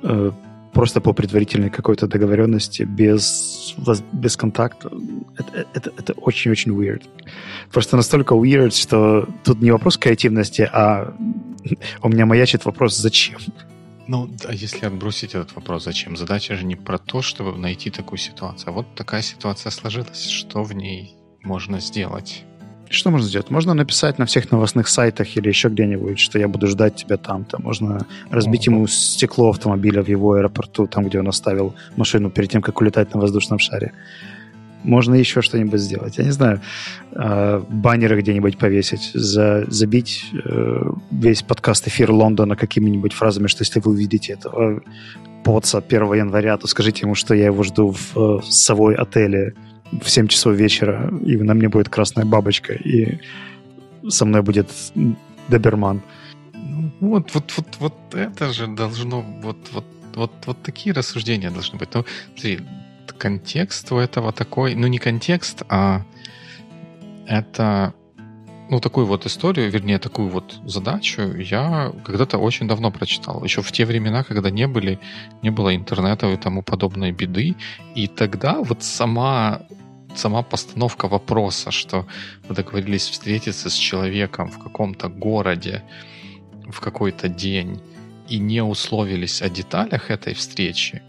э, 0.03 0.31
просто 0.73 1.01
по 1.01 1.13
предварительной 1.13 1.69
какой-то 1.69 2.07
договоренности, 2.07 2.83
без, 2.83 3.75
без 4.11 4.37
контакта. 4.37 4.91
Это, 5.37 5.65
это, 5.73 5.91
это 5.97 6.13
очень-очень 6.13 6.71
weird. 6.71 7.03
Просто 7.71 7.97
настолько 7.97 8.35
weird, 8.35 8.71
что 8.71 9.27
тут 9.43 9.61
не 9.61 9.71
вопрос 9.71 9.97
креативности, 9.97 10.69
а 10.71 11.13
у 12.01 12.09
меня 12.09 12.25
маячит 12.25 12.65
вопрос 12.65 12.95
«зачем?». 12.97 13.39
Ну, 14.09 14.27
а 14.47 14.53
если 14.53 14.87
отбросить 14.87 15.35
этот 15.35 15.53
вопрос 15.55 15.83
«зачем?», 15.83 16.17
задача 16.17 16.55
же 16.55 16.65
не 16.65 16.75
про 16.75 16.97
то, 16.97 17.21
чтобы 17.21 17.55
найти 17.59 17.91
такую 17.91 18.17
ситуацию. 18.17 18.69
А 18.69 18.71
вот 18.71 18.95
такая 18.95 19.21
ситуация 19.21 19.69
сложилась, 19.69 20.25
что 20.29 20.63
в 20.63 20.73
ней 20.73 21.13
можно 21.43 21.79
сделать? 21.79 22.43
Что 22.89 23.11
можно 23.11 23.27
сделать? 23.27 23.51
Можно 23.51 23.75
написать 23.75 24.17
на 24.17 24.25
всех 24.25 24.49
новостных 24.49 24.87
сайтах 24.87 25.37
или 25.37 25.47
еще 25.47 25.69
где-нибудь, 25.69 26.17
что 26.17 26.39
я 26.39 26.47
буду 26.47 26.65
ждать 26.65 26.95
тебя 26.95 27.17
там-то. 27.17 27.61
Можно 27.61 28.07
разбить 28.31 28.65
ему 28.65 28.87
стекло 28.87 29.51
автомобиля 29.51 30.01
в 30.01 30.07
его 30.07 30.33
аэропорту, 30.33 30.87
там, 30.87 31.05
где 31.07 31.19
он 31.19 31.27
оставил 31.27 31.75
машину 31.95 32.31
перед 32.31 32.49
тем, 32.49 32.63
как 32.63 32.81
улетать 32.81 33.13
на 33.13 33.19
воздушном 33.19 33.59
шаре. 33.59 33.93
Можно 34.83 35.15
еще 35.15 35.41
что-нибудь 35.41 35.79
сделать. 35.79 36.17
Я 36.17 36.23
не 36.23 36.31
знаю, 36.31 36.61
э, 37.11 37.61
баннеры 37.69 38.21
где-нибудь 38.21 38.57
повесить, 38.57 39.11
за, 39.13 39.65
забить 39.67 40.25
э, 40.33 40.83
весь 41.11 41.43
подкаст 41.43 41.87
эфир 41.87 42.11
Лондона 42.11 42.55
какими-нибудь 42.55 43.13
фразами, 43.13 43.47
что 43.47 43.63
если 43.63 43.79
вы 43.79 43.91
увидите 43.91 44.33
этого 44.33 44.81
поца 45.43 45.79
1 45.79 46.13
января, 46.13 46.57
то 46.57 46.67
скажите 46.67 47.05
ему, 47.05 47.15
что 47.15 47.33
я 47.33 47.45
его 47.45 47.63
жду 47.63 47.91
в, 47.91 48.15
в 48.15 48.43
совой 48.43 48.95
отеле 48.95 49.53
в 49.91 50.09
7 50.09 50.27
часов 50.27 50.55
вечера, 50.55 51.11
и 51.25 51.35
на 51.37 51.53
мне 51.53 51.67
будет 51.69 51.89
красная 51.89 52.25
бабочка, 52.25 52.73
и 52.73 53.19
со 54.07 54.25
мной 54.25 54.41
будет 54.41 54.69
доберман. 55.47 56.01
Ну, 56.53 56.91
вот, 57.09 57.33
вот, 57.33 57.53
вот, 57.57 57.67
вот 57.79 58.15
это 58.15 58.53
же 58.53 58.67
должно, 58.67 59.21
вот, 59.21 59.57
вот, 59.71 59.85
вот, 60.15 60.31
вот 60.45 60.61
такие 60.61 60.93
рассуждения 60.93 61.49
должны 61.49 61.77
быть. 61.77 61.89
Ну, 61.93 62.05
смотри, 62.33 62.59
контекст 63.19 63.91
у 63.91 63.97
этого 63.97 64.31
такой, 64.31 64.75
ну 64.75 64.87
не 64.87 64.97
контекст, 64.97 65.63
а 65.69 66.01
это 67.27 67.93
ну, 68.69 68.79
такую 68.79 69.07
вот 69.07 69.25
историю, 69.25 69.71
вернее, 69.71 69.97
такую 69.97 70.29
вот 70.29 70.59
задачу 70.65 71.21
я 71.21 71.91
когда-то 72.05 72.37
очень 72.37 72.67
давно 72.67 72.91
прочитал. 72.91 73.43
Еще 73.43 73.61
в 73.61 73.71
те 73.71 73.85
времена, 73.85 74.23
когда 74.23 74.51
не, 74.51 74.67
были, 74.67 74.99
не 75.41 75.49
было 75.49 75.75
интернета 75.75 76.27
и 76.27 76.37
тому 76.37 76.61
подобной 76.61 77.11
беды. 77.11 77.55
И 77.95 78.07
тогда 78.07 78.61
вот 78.61 78.83
сама 78.83 79.61
сама 80.15 80.43
постановка 80.43 81.07
вопроса, 81.07 81.71
что 81.71 82.05
вы 82.47 82.55
договорились 82.55 83.09
встретиться 83.09 83.69
с 83.69 83.73
человеком 83.73 84.49
в 84.49 84.59
каком-то 84.59 85.07
городе 85.07 85.83
в 86.67 86.79
какой-то 86.79 87.29
день 87.29 87.81
и 88.27 88.37
не 88.39 88.63
условились 88.63 89.41
о 89.41 89.49
деталях 89.49 90.11
этой 90.11 90.33
встречи, 90.33 91.01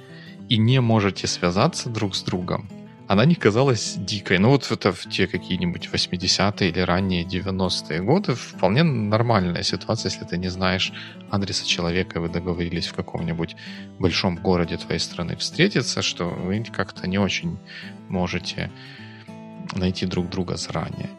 и 0.50 0.59
не 0.59 0.80
можете 0.80 1.26
связаться 1.28 1.88
друг 1.88 2.14
с 2.14 2.23
другом, 2.23 2.69
она 3.07 3.25
не 3.25 3.35
казалась 3.35 3.95
дикой. 3.97 4.38
Ну 4.38 4.50
вот 4.50 4.71
это 4.71 4.92
в 4.92 5.09
те 5.09 5.26
какие-нибудь 5.26 5.88
80-е 5.92 6.69
или 6.69 6.80
ранние 6.80 7.25
90-е 7.25 8.02
годы 8.02 8.35
вполне 8.35 8.83
нормальная 8.83 9.62
ситуация, 9.62 10.11
если 10.11 10.25
ты 10.25 10.38
не 10.38 10.49
знаешь 10.49 10.92
адреса 11.30 11.66
человека, 11.66 12.19
и 12.19 12.23
вы 12.23 12.28
договорились 12.28 12.88
в 12.88 12.95
каком-нибудь 12.95 13.57
большом 13.99 14.37
городе 14.37 14.76
твоей 14.76 15.00
страны 15.00 15.37
встретиться, 15.37 16.02
что 16.02 16.28
вы 16.28 16.64
как-то 16.64 17.09
не 17.09 17.19
очень 17.19 17.59
можете 18.09 18.71
найти 19.76 20.07
друг 20.07 20.28
друга 20.28 20.57
заранее. 20.57 21.11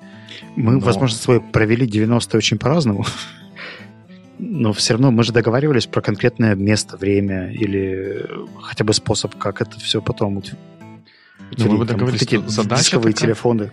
Мы, 0.55 0.73
Но... 0.73 0.79
возможно, 0.79 1.17
с 1.17 1.21
тобой 1.21 1.41
провели 1.41 1.87
90-е 1.87 2.37
очень 2.37 2.57
по-разному. 2.57 3.05
Но 4.43 4.73
все 4.73 4.93
равно 4.93 5.11
мы 5.11 5.23
же 5.23 5.31
договаривались 5.31 5.85
про 5.85 6.01
конкретное 6.01 6.55
место, 6.55 6.97
время 6.97 7.51
или 7.51 8.27
хотя 8.63 8.83
бы 8.83 8.91
способ, 8.93 9.37
как 9.37 9.61
это 9.61 9.79
все 9.79 10.01
потом 10.01 10.41
ну, 11.57 11.71
мы 11.71 11.77
бы 11.77 11.85
договорились, 11.85 12.31
вот 12.31 12.49
задача 12.49 12.97
такая, 12.97 13.13
телефоны. 13.13 13.71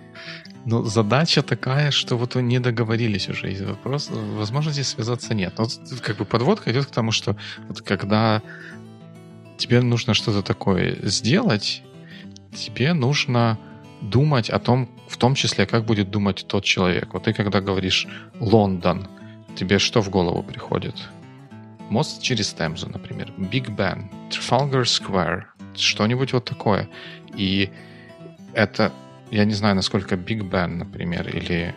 Ну, 0.67 0.85
задача 0.85 1.43
такая, 1.43 1.91
что 1.91 2.19
вот 2.19 2.35
вы 2.35 2.43
не 2.43 2.59
договорились 2.59 3.31
уже. 3.31 3.51
И 3.53 3.65
вопрос, 3.65 4.11
возможности 4.11 4.83
связаться 4.83 5.33
нет. 5.33 5.55
Но 5.57 5.65
вот, 5.65 6.01
как 6.01 6.17
бы 6.17 6.27
подводка 6.27 6.71
идет 6.71 6.87
к 6.87 6.91
тому, 6.91 7.13
что 7.13 7.37
вот 7.69 7.81
когда 7.81 8.43
тебе 9.57 9.81
нужно 9.81 10.13
что-то 10.13 10.43
такое 10.43 10.99
сделать, 11.03 11.83
тебе 12.55 12.93
нужно 12.93 13.59
думать 14.03 14.51
о 14.51 14.59
том, 14.59 14.91
в 15.09 15.17
том 15.17 15.35
числе, 15.35 15.65
как 15.67 15.87
будет 15.87 16.11
думать 16.11 16.45
тот 16.47 16.65
человек. 16.65 17.15
Вот 17.15 17.25
ты 17.25 17.33
когда 17.33 17.61
говоришь 17.61 18.07
«Лондон», 18.39 19.09
тебе 19.57 19.79
что 19.79 20.01
в 20.01 20.11
голову 20.11 20.43
приходит? 20.43 20.95
Мост 21.91 22.23
через 22.23 22.53
Темзу, 22.53 22.89
например, 22.89 23.33
Биг 23.37 23.71
Бен, 23.71 24.11
Trafalgar 24.31 24.83
Square, 24.83 25.45
что-нибудь 25.75 26.33
вот 26.33 26.45
такое. 26.45 26.89
И 27.35 27.71
это, 28.53 28.93
я 29.31 29.45
не 29.45 29.55
знаю, 29.55 29.75
насколько 29.75 30.17
Биг 30.17 30.45
Бен, 30.45 30.79
например, 30.79 31.29
или 31.29 31.75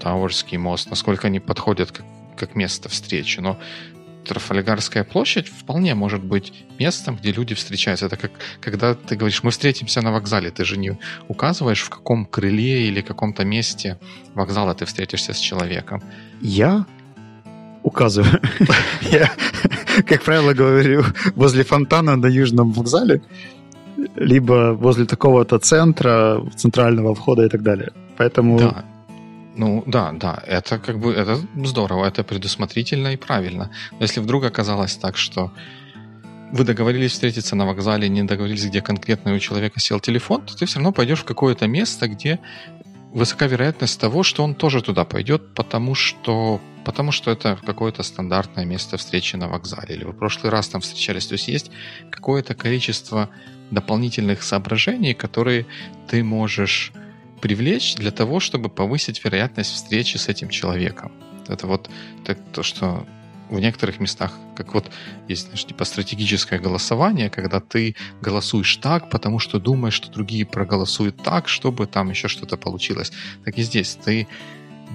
Тауэрский 0.00 0.58
мост, 0.58 0.90
насколько 0.90 1.26
они 1.26 1.40
подходят 1.40 1.92
как, 1.92 2.06
как 2.36 2.54
место 2.54 2.88
встречи, 2.88 3.40
но 3.40 3.58
Трафальгарская 4.24 5.04
площадь 5.04 5.48
вполне 5.48 5.94
может 5.94 6.22
быть 6.22 6.52
местом, 6.78 7.16
где 7.16 7.32
люди 7.32 7.54
встречаются. 7.54 8.06
Это 8.06 8.16
как 8.16 8.32
когда 8.60 8.94
ты 8.94 9.16
говоришь, 9.16 9.42
мы 9.42 9.50
встретимся 9.50 10.02
на 10.02 10.12
вокзале, 10.12 10.50
ты 10.50 10.64
же 10.64 10.76
не 10.76 10.98
указываешь, 11.28 11.82
в 11.82 11.88
каком 11.88 12.26
крыле 12.26 12.88
или 12.88 13.00
каком-то 13.00 13.44
месте 13.44 13.98
вокзала 14.34 14.74
ты 14.74 14.84
встретишься 14.84 15.32
с 15.32 15.38
человеком. 15.38 16.02
Я 16.42 16.84
указываю. 17.82 18.40
Я, 19.02 19.30
как 20.06 20.22
правило, 20.22 20.54
говорю 20.54 21.04
возле 21.36 21.64
фонтана 21.64 22.16
на 22.16 22.26
Южном 22.26 22.72
вокзале, 22.72 23.20
либо 24.16 24.74
возле 24.74 25.04
такого-то 25.04 25.58
центра, 25.58 26.40
центрального 26.56 27.14
входа 27.14 27.44
и 27.44 27.48
так 27.48 27.62
далее. 27.62 27.92
Поэтому... 28.16 28.58
Да. 28.58 28.84
Ну 29.56 29.82
да, 29.86 30.12
да, 30.12 30.40
это 30.46 30.78
как 30.78 30.98
бы 30.98 31.12
это 31.12 31.36
здорово, 31.64 32.06
это 32.06 32.22
предусмотрительно 32.22 33.14
и 33.14 33.16
правильно. 33.16 33.70
Но 33.90 34.04
если 34.04 34.20
вдруг 34.20 34.44
оказалось 34.44 34.96
так, 34.96 35.16
что 35.16 35.50
вы 36.52 36.64
договорились 36.64 37.12
встретиться 37.12 37.56
на 37.56 37.66
вокзале, 37.66 38.08
не 38.08 38.22
договорились, 38.22 38.66
где 38.66 38.80
конкретно 38.80 39.34
у 39.34 39.38
человека 39.38 39.80
сел 39.80 40.00
телефон, 40.00 40.42
то 40.42 40.56
ты 40.56 40.66
все 40.66 40.76
равно 40.76 40.92
пойдешь 40.92 41.20
в 41.20 41.24
какое-то 41.24 41.66
место, 41.66 42.08
где 42.08 42.38
высока 43.12 43.46
вероятность 43.46 44.00
того, 44.00 44.22
что 44.22 44.44
он 44.44 44.54
тоже 44.54 44.82
туда 44.82 45.04
пойдет, 45.04 45.54
потому 45.54 45.94
что, 45.94 46.60
потому 46.84 47.12
что 47.12 47.30
это 47.30 47.58
какое-то 47.64 48.02
стандартное 48.02 48.64
место 48.64 48.96
встречи 48.96 49.36
на 49.36 49.48
вокзале. 49.48 49.94
Или 49.94 50.04
вы 50.04 50.12
в 50.12 50.16
прошлый 50.16 50.50
раз 50.50 50.68
там 50.68 50.80
встречались. 50.80 51.26
То 51.26 51.34
есть 51.34 51.48
есть 51.48 51.70
какое-то 52.10 52.54
количество 52.54 53.30
дополнительных 53.70 54.42
соображений, 54.42 55.14
которые 55.14 55.66
ты 56.08 56.22
можешь 56.22 56.92
привлечь 57.40 57.94
для 57.94 58.10
того, 58.10 58.40
чтобы 58.40 58.68
повысить 58.68 59.24
вероятность 59.24 59.72
встречи 59.72 60.16
с 60.16 60.28
этим 60.28 60.48
человеком. 60.48 61.12
Это 61.46 61.66
вот 61.66 61.88
так, 62.24 62.38
то, 62.52 62.62
что 62.62 63.06
в 63.50 63.58
некоторых 63.58 64.00
местах, 64.00 64.32
как 64.56 64.74
вот 64.74 64.90
есть, 65.28 65.46
знаешь, 65.46 65.64
типа 65.64 65.84
стратегическое 65.84 66.58
голосование, 66.58 67.30
когда 67.30 67.60
ты 67.60 67.96
голосуешь 68.20 68.76
так, 68.76 69.10
потому 69.10 69.38
что 69.38 69.58
думаешь, 69.58 69.94
что 69.94 70.10
другие 70.10 70.44
проголосуют 70.44 71.22
так, 71.22 71.48
чтобы 71.48 71.86
там 71.86 72.10
еще 72.10 72.28
что-то 72.28 72.56
получилось. 72.56 73.12
Так 73.44 73.58
и 73.58 73.62
здесь 73.62 73.98
ты 74.04 74.28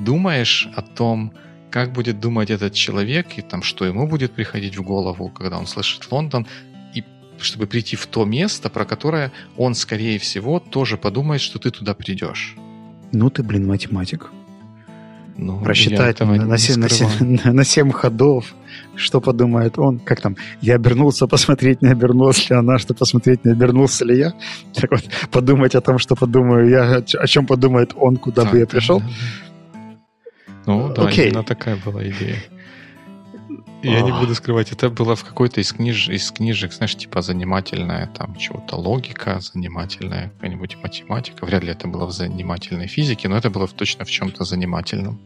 думаешь 0.06 0.68
о 0.76 0.82
том, 0.82 1.34
как 1.72 1.92
будет 1.92 2.20
думать 2.20 2.52
этот 2.52 2.74
человек, 2.74 3.38
и 3.38 3.42
там, 3.42 3.64
что 3.64 3.86
ему 3.86 4.08
будет 4.08 4.34
приходить 4.34 4.78
в 4.78 4.84
голову, 4.84 5.30
когда 5.30 5.58
он 5.58 5.66
слышит 5.66 6.12
Лондон, 6.12 6.46
и 6.94 7.04
чтобы 7.40 7.66
прийти 7.66 7.96
в 7.96 8.06
то 8.06 8.26
место, 8.26 8.70
про 8.70 8.86
которое 8.86 9.32
он, 9.58 9.74
скорее 9.74 10.20
всего, 10.20 10.60
тоже 10.60 10.98
подумает, 10.98 11.42
что 11.42 11.58
ты 11.58 11.72
туда 11.72 11.96
придешь. 11.96 12.56
Ну 13.12 13.30
ты, 13.30 13.42
блин, 13.42 13.68
математик. 13.68 14.32
Ну, 15.36 15.60
Просчитать 15.62 16.20
на, 16.22 16.46
на, 16.46 16.58
7, 16.58 16.80
на, 16.80 16.90
7, 16.90 17.40
на 17.44 17.64
7 17.64 17.92
ходов, 17.92 18.54
что 18.96 19.20
подумает 19.20 19.80
он. 19.80 20.00
Как 20.00 20.22
там, 20.22 20.36
я 20.62 20.76
обернулся 20.76 21.28
посмотреть, 21.28 21.82
не 21.82 21.90
обернулась 21.90 22.50
ли 22.50 22.56
она, 22.56 22.78
что 22.78 22.94
посмотреть, 22.94 23.46
не 23.46 23.52
обернулся 23.52 24.06
ли 24.06 24.18
я. 24.18 24.34
Так 24.74 24.92
вот, 24.92 25.04
подумать 25.32 25.76
о 25.76 25.82
том, 25.82 25.98
что 25.98 26.16
подумаю 26.16 26.70
я, 26.70 27.04
о 27.20 27.28
чем 27.28 27.46
подумает 27.46 27.94
он, 27.96 28.18
куда 28.18 28.44
так, 28.44 28.52
бы 28.52 28.60
я 28.60 28.68
пришел. 28.68 29.00
Да, 29.00 29.06
да. 29.06 29.12
Ну, 30.66 30.94
да, 30.94 31.08
Окей. 31.08 31.30
именно 31.30 31.44
такая 31.44 31.78
была 31.84 32.04
идея. 32.04 32.38
Я 33.84 34.02
не 34.02 34.12
буду 34.12 34.34
скрывать, 34.34 34.72
это 34.72 34.90
было 34.90 35.16
в 35.16 35.24
какой-то 35.24 35.60
из, 35.60 35.74
книж, 35.74 36.08
из 36.08 36.32
книжек, 36.32 36.72
знаешь, 36.72 36.96
типа 36.96 37.22
занимательная 37.22 38.08
там 38.08 38.36
чего-то 38.38 38.78
логика, 38.78 39.40
занимательная 39.42 40.32
какая-нибудь 40.36 40.78
математика. 40.82 41.46
Вряд 41.46 41.64
ли 41.64 41.72
это 41.72 41.88
было 41.88 42.06
в 42.06 42.12
занимательной 42.12 42.88
физике, 42.88 43.28
но 43.28 43.36
это 43.36 43.50
было 43.50 43.68
точно 43.68 44.06
в 44.06 44.10
чем-то 44.10 44.46
занимательном. 44.46 45.20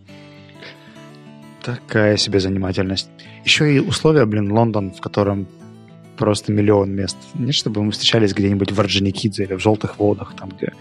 Такая 1.64 2.18
себе 2.18 2.40
занимательность. 2.40 3.10
Еще 3.46 3.76
и 3.76 3.80
условия, 3.80 4.26
блин, 4.26 4.52
Лондон, 4.52 4.92
в 4.92 5.02
котором 5.02 5.48
просто 6.18 6.52
миллион 6.52 6.92
мест. 6.92 7.18
Не 7.36 7.52
чтобы 7.52 7.84
мы 7.84 7.92
встречались 7.92 8.34
где-нибудь 8.34 8.72
в 8.72 8.80
Орджоникидзе 8.80 9.44
или 9.44 9.54
в 9.54 9.60
Желтых 9.60 10.00
водах, 10.00 10.34
там, 10.36 10.50
где 10.50 10.74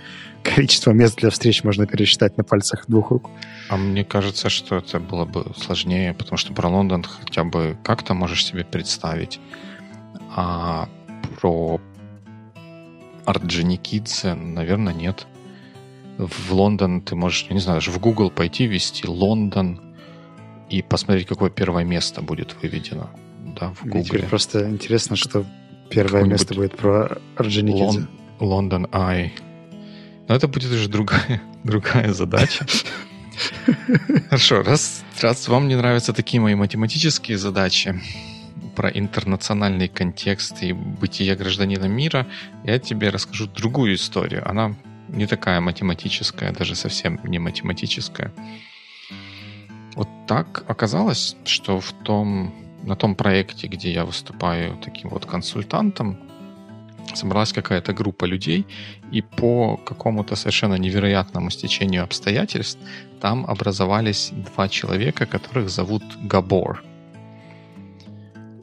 количество 0.42 0.92
мест 0.92 1.18
для 1.18 1.30
встреч 1.30 1.64
можно 1.64 1.86
пересчитать 1.86 2.36
на 2.36 2.44
пальцах 2.44 2.84
двух 2.88 3.10
рук. 3.10 3.30
А 3.68 3.76
мне 3.76 4.04
кажется, 4.04 4.48
что 4.48 4.76
это 4.76 4.98
было 4.98 5.24
бы 5.24 5.44
сложнее, 5.56 6.14
потому 6.14 6.36
что 6.38 6.52
про 6.52 6.68
Лондон 6.68 7.04
хотя 7.04 7.44
бы 7.44 7.76
как-то 7.82 8.14
можешь 8.14 8.44
себе 8.44 8.64
представить. 8.64 9.40
А 10.34 10.88
про 11.40 11.80
Орджоникидзе, 13.24 14.34
наверное, 14.34 14.94
нет. 14.94 15.26
В 16.18 16.52
Лондон 16.52 17.02
ты 17.02 17.14
можешь, 17.14 17.50
не 17.50 17.60
знаю, 17.60 17.78
даже 17.78 17.90
в 17.90 17.98
Google 17.98 18.30
пойти, 18.30 18.66
ввести 18.66 19.06
Лондон 19.06 19.80
и 20.70 20.82
посмотреть, 20.82 21.26
какое 21.26 21.50
первое 21.50 21.84
место 21.84 22.22
будет 22.22 22.56
выведено 22.62 23.10
да, 23.58 23.72
в 23.72 23.84
Google. 23.84 24.04
Теперь 24.04 24.26
просто 24.26 24.68
интересно, 24.68 25.16
что 25.16 25.44
первое 25.90 26.24
место 26.24 26.54
будет 26.54 26.76
про 26.76 27.18
Орджоникидзе. 27.36 28.06
Лондон 28.40 28.86
Ай. 28.92 29.32
Но 30.28 30.34
это 30.34 30.48
будет 30.48 30.70
уже 30.70 30.88
другая, 30.88 31.42
другая 31.64 32.12
задача. 32.12 32.66
Хорошо, 34.28 34.62
раз, 34.62 35.04
раз 35.20 35.48
вам 35.48 35.68
не 35.68 35.76
нравятся 35.76 36.12
такие 36.12 36.40
мои 36.40 36.54
математические 36.54 37.38
задачи 37.38 38.00
про 38.76 38.90
интернациональный 38.90 39.88
контекст 39.88 40.62
и 40.62 40.72
бытие 40.72 41.34
гражданина 41.34 41.86
мира, 41.86 42.26
я 42.64 42.78
тебе 42.78 43.08
расскажу 43.08 43.46
другую 43.46 43.94
историю. 43.94 44.48
Она 44.48 44.76
не 45.08 45.26
такая 45.26 45.60
математическая, 45.60 46.52
даже 46.52 46.74
совсем 46.74 47.18
не 47.24 47.38
математическая. 47.38 48.32
Вот 49.94 50.08
так 50.26 50.64
оказалось, 50.68 51.36
что 51.44 51.80
в 51.80 51.92
том, 51.92 52.54
на 52.86 52.96
том 52.96 53.14
проекте, 53.14 53.66
где 53.66 53.92
я 53.92 54.04
выступаю 54.04 54.76
таким 54.78 55.10
вот 55.10 55.26
консультантом, 55.26 56.18
собралась 57.14 57.52
какая-то 57.52 57.92
группа 57.92 58.24
людей, 58.24 58.66
и 59.12 59.22
по 59.22 59.76
какому-то 59.76 60.36
совершенно 60.36 60.74
невероятному 60.74 61.50
стечению 61.50 62.04
обстоятельств 62.04 62.78
там 63.20 63.46
образовались 63.46 64.32
два 64.32 64.68
человека, 64.68 65.26
которых 65.26 65.68
зовут 65.68 66.02
Габор. 66.22 66.82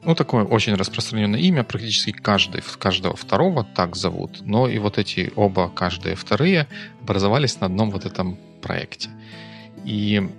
Ну, 0.04 0.14
такое 0.14 0.44
очень 0.44 0.74
распространенное 0.74 1.40
имя, 1.40 1.64
практически 1.64 2.12
каждый, 2.12 2.62
каждого 2.78 3.16
второго 3.16 3.64
так 3.64 3.96
зовут, 3.96 4.42
но 4.42 4.68
и 4.68 4.78
вот 4.78 4.98
эти 4.98 5.32
оба, 5.34 5.70
каждые 5.70 6.14
вторые, 6.14 6.66
образовались 7.02 7.60
на 7.60 7.66
одном 7.66 7.90
вот 7.90 8.04
этом 8.04 8.38
проекте. 8.60 9.08
И 9.86 10.30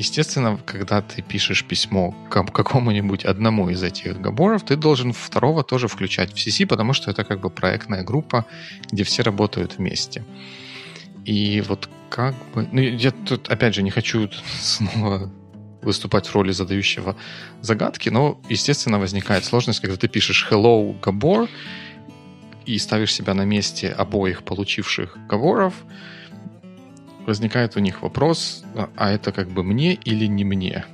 Естественно, 0.00 0.58
когда 0.64 1.02
ты 1.02 1.20
пишешь 1.20 1.62
письмо 1.62 2.14
к 2.30 2.52
какому-нибудь 2.52 3.26
одному 3.26 3.68
из 3.68 3.82
этих 3.82 4.18
габоров, 4.18 4.62
ты 4.62 4.76
должен 4.76 5.12
второго 5.12 5.62
тоже 5.62 5.88
включать 5.88 6.32
в 6.32 6.36
CC, 6.36 6.66
потому 6.66 6.94
что 6.94 7.10
это 7.10 7.22
как 7.22 7.40
бы 7.40 7.50
проектная 7.50 8.02
группа, 8.02 8.46
где 8.90 9.04
все 9.04 9.22
работают 9.22 9.76
вместе. 9.76 10.24
И 11.26 11.60
вот 11.68 11.90
как 12.08 12.34
бы... 12.54 12.66
Ну, 12.72 12.80
я 12.80 13.10
тут, 13.10 13.50
опять 13.50 13.74
же, 13.74 13.82
не 13.82 13.90
хочу 13.90 14.30
снова 14.62 15.30
выступать 15.82 16.26
в 16.26 16.34
роли 16.34 16.52
задающего 16.52 17.14
загадки, 17.60 18.08
но, 18.08 18.40
естественно, 18.48 18.98
возникает 18.98 19.44
сложность, 19.44 19.80
когда 19.80 19.98
ты 19.98 20.08
пишешь 20.08 20.48
«Hello, 20.50 20.98
Габор», 21.02 21.46
и 22.64 22.78
ставишь 22.78 23.12
себя 23.12 23.34
на 23.34 23.44
месте 23.44 23.90
обоих 23.90 24.44
получивших 24.44 25.18
габоров 25.28 25.74
возникает 27.26 27.76
у 27.76 27.80
них 27.80 28.02
вопрос, 28.02 28.64
а 28.96 29.10
это 29.10 29.32
как 29.32 29.48
бы 29.48 29.62
мне 29.62 29.94
или 29.94 30.26
не 30.26 30.44
мне? 30.44 30.84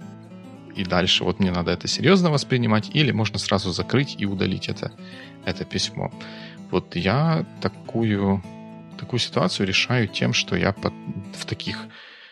И 0.75 0.85
дальше 0.85 1.25
вот 1.25 1.40
мне 1.40 1.50
надо 1.50 1.71
это 1.71 1.88
серьезно 1.88 2.30
воспринимать, 2.30 2.90
или 2.95 3.11
можно 3.11 3.38
сразу 3.38 3.73
закрыть 3.73 4.16
и 4.18 4.26
удалить 4.26 4.68
это, 4.68 4.92
это 5.45 5.64
письмо. 5.64 6.12
Вот 6.71 6.97
я 6.97 7.47
такую, 7.61 8.42
такую 8.99 9.21
ситуацию 9.21 9.66
решаю 9.66 10.09
тем, 10.09 10.33
что 10.35 10.56
я 10.56 10.73
под, 10.73 10.92
в, 11.35 11.47
таких, 11.47 11.87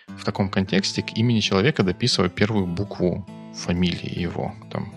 в 0.08 0.24
таком 0.24 0.50
контексте 0.50 1.02
к 1.02 1.16
имени 1.16 1.40
человека 1.40 1.82
дописываю 1.82 2.30
первую 2.30 2.66
букву 2.66 3.26
фамилии 3.54 4.20
его. 4.20 4.52
Там, 4.70 4.92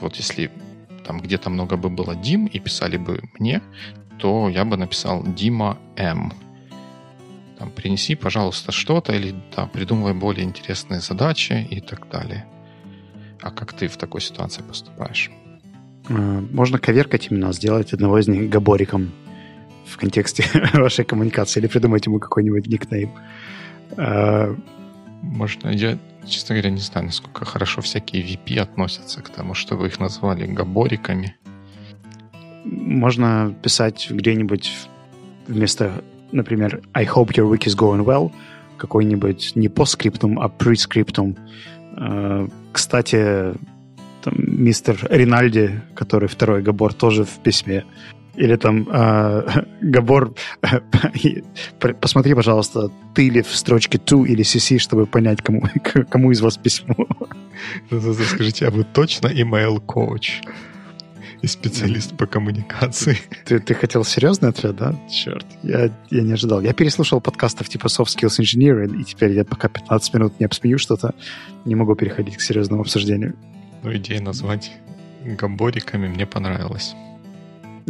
вот 0.00 0.16
если 0.16 0.50
там 1.04 1.20
где-то 1.20 1.50
много 1.50 1.76
бы 1.76 1.90
было 1.90 2.14
Дим 2.14 2.46
и 2.46 2.60
писали 2.60 2.98
бы 2.98 3.22
мне, 3.38 3.62
то 4.18 4.48
я 4.48 4.64
бы 4.64 4.76
написал 4.76 5.24
Дима 5.26 5.76
М 5.96 6.32
там, 7.58 7.70
принеси, 7.70 8.14
пожалуйста, 8.14 8.72
что-то, 8.72 9.12
или 9.12 9.34
да, 9.54 9.66
придумывай 9.66 10.14
более 10.14 10.44
интересные 10.44 11.00
задачи 11.00 11.66
и 11.70 11.80
так 11.80 12.08
далее. 12.10 12.46
А 13.40 13.50
как 13.50 13.72
ты 13.72 13.88
в 13.88 13.96
такой 13.96 14.20
ситуации 14.20 14.62
поступаешь? 14.62 15.30
А, 16.08 16.12
можно 16.12 16.78
коверкать 16.78 17.28
именно, 17.30 17.52
сделать 17.52 17.92
одного 17.92 18.18
из 18.18 18.28
них 18.28 18.48
габориком 18.48 19.12
в 19.86 19.96
контексте 19.96 20.44
вашей 20.74 21.04
коммуникации, 21.04 21.60
или 21.60 21.66
придумать 21.66 22.06
ему 22.06 22.18
какой-нибудь 22.18 22.66
никнейм. 22.66 23.12
А, 23.96 24.56
можно, 25.22 25.68
я, 25.68 25.98
честно 26.26 26.54
говоря, 26.54 26.70
не 26.70 26.80
знаю, 26.80 27.06
насколько 27.06 27.44
хорошо 27.44 27.80
всякие 27.80 28.22
VP 28.22 28.58
относятся 28.58 29.22
к 29.22 29.28
тому, 29.28 29.54
чтобы 29.54 29.86
их 29.86 30.00
назвали 30.00 30.46
габориками. 30.46 31.36
Можно 32.64 33.54
писать 33.62 34.08
где-нибудь 34.10 34.72
вместо 35.46 36.02
например, 36.32 36.82
I 36.92 37.04
hope 37.04 37.32
your 37.36 37.48
week 37.50 37.66
is 37.66 37.76
going 37.76 38.04
well, 38.04 38.32
какой-нибудь 38.76 39.52
не 39.54 39.68
постскриптум, 39.68 40.38
а 40.40 40.48
прескриптум. 40.48 41.36
Э, 41.96 42.48
кстати, 42.72 43.54
там, 44.22 44.34
мистер 44.36 44.98
Ринальди, 45.10 45.80
который 45.94 46.28
второй 46.28 46.62
Габор, 46.62 46.92
тоже 46.92 47.24
в 47.24 47.38
письме. 47.42 47.84
Или 48.36 48.56
там 48.56 48.88
э, 48.90 49.64
Габор, 49.80 50.34
посмотри, 52.00 52.34
пожалуйста, 52.34 52.90
ты 53.14 53.30
ли 53.30 53.42
в 53.42 53.54
строчке 53.54 53.98
to 53.98 54.26
или 54.26 54.42
cc, 54.42 54.78
чтобы 54.78 55.06
понять, 55.06 55.42
кому, 55.42 55.62
кому 56.10 56.32
из 56.32 56.40
вас 56.40 56.56
письмо. 56.56 57.06
Скажите, 57.90 58.66
а 58.66 58.70
вы 58.70 58.84
точно 58.84 59.28
email 59.28 59.80
coach? 59.86 60.42
И 61.44 61.46
специалист 61.46 62.16
по 62.16 62.26
коммуникации. 62.26 63.18
Ты, 63.44 63.60
ты 63.60 63.74
хотел 63.74 64.04
серьезный 64.04 64.48
ответ, 64.48 64.76
да? 64.76 64.94
Черт, 65.10 65.46
я, 65.62 65.90
я 66.10 66.22
не 66.22 66.32
ожидал. 66.32 66.62
Я 66.62 66.72
переслушал 66.72 67.20
подкастов 67.20 67.68
типа 67.68 67.86
Soft 67.86 68.16
Skills 68.16 68.40
Engineering, 68.40 69.00
и 69.00 69.04
теперь 69.04 69.32
я 69.32 69.44
пока 69.44 69.68
15 69.68 70.14
минут 70.14 70.40
не 70.40 70.46
обсмею 70.46 70.78
что-то, 70.78 71.14
не 71.64 71.74
могу 71.74 71.94
переходить 71.94 72.36
к 72.38 72.40
серьезному 72.40 72.80
обсуждению. 72.82 73.34
Ну, 73.82 73.94
идея 73.94 74.22
назвать 74.22 74.72
гамбориками 75.24 76.08
мне 76.08 76.26
понравилась. 76.26 76.94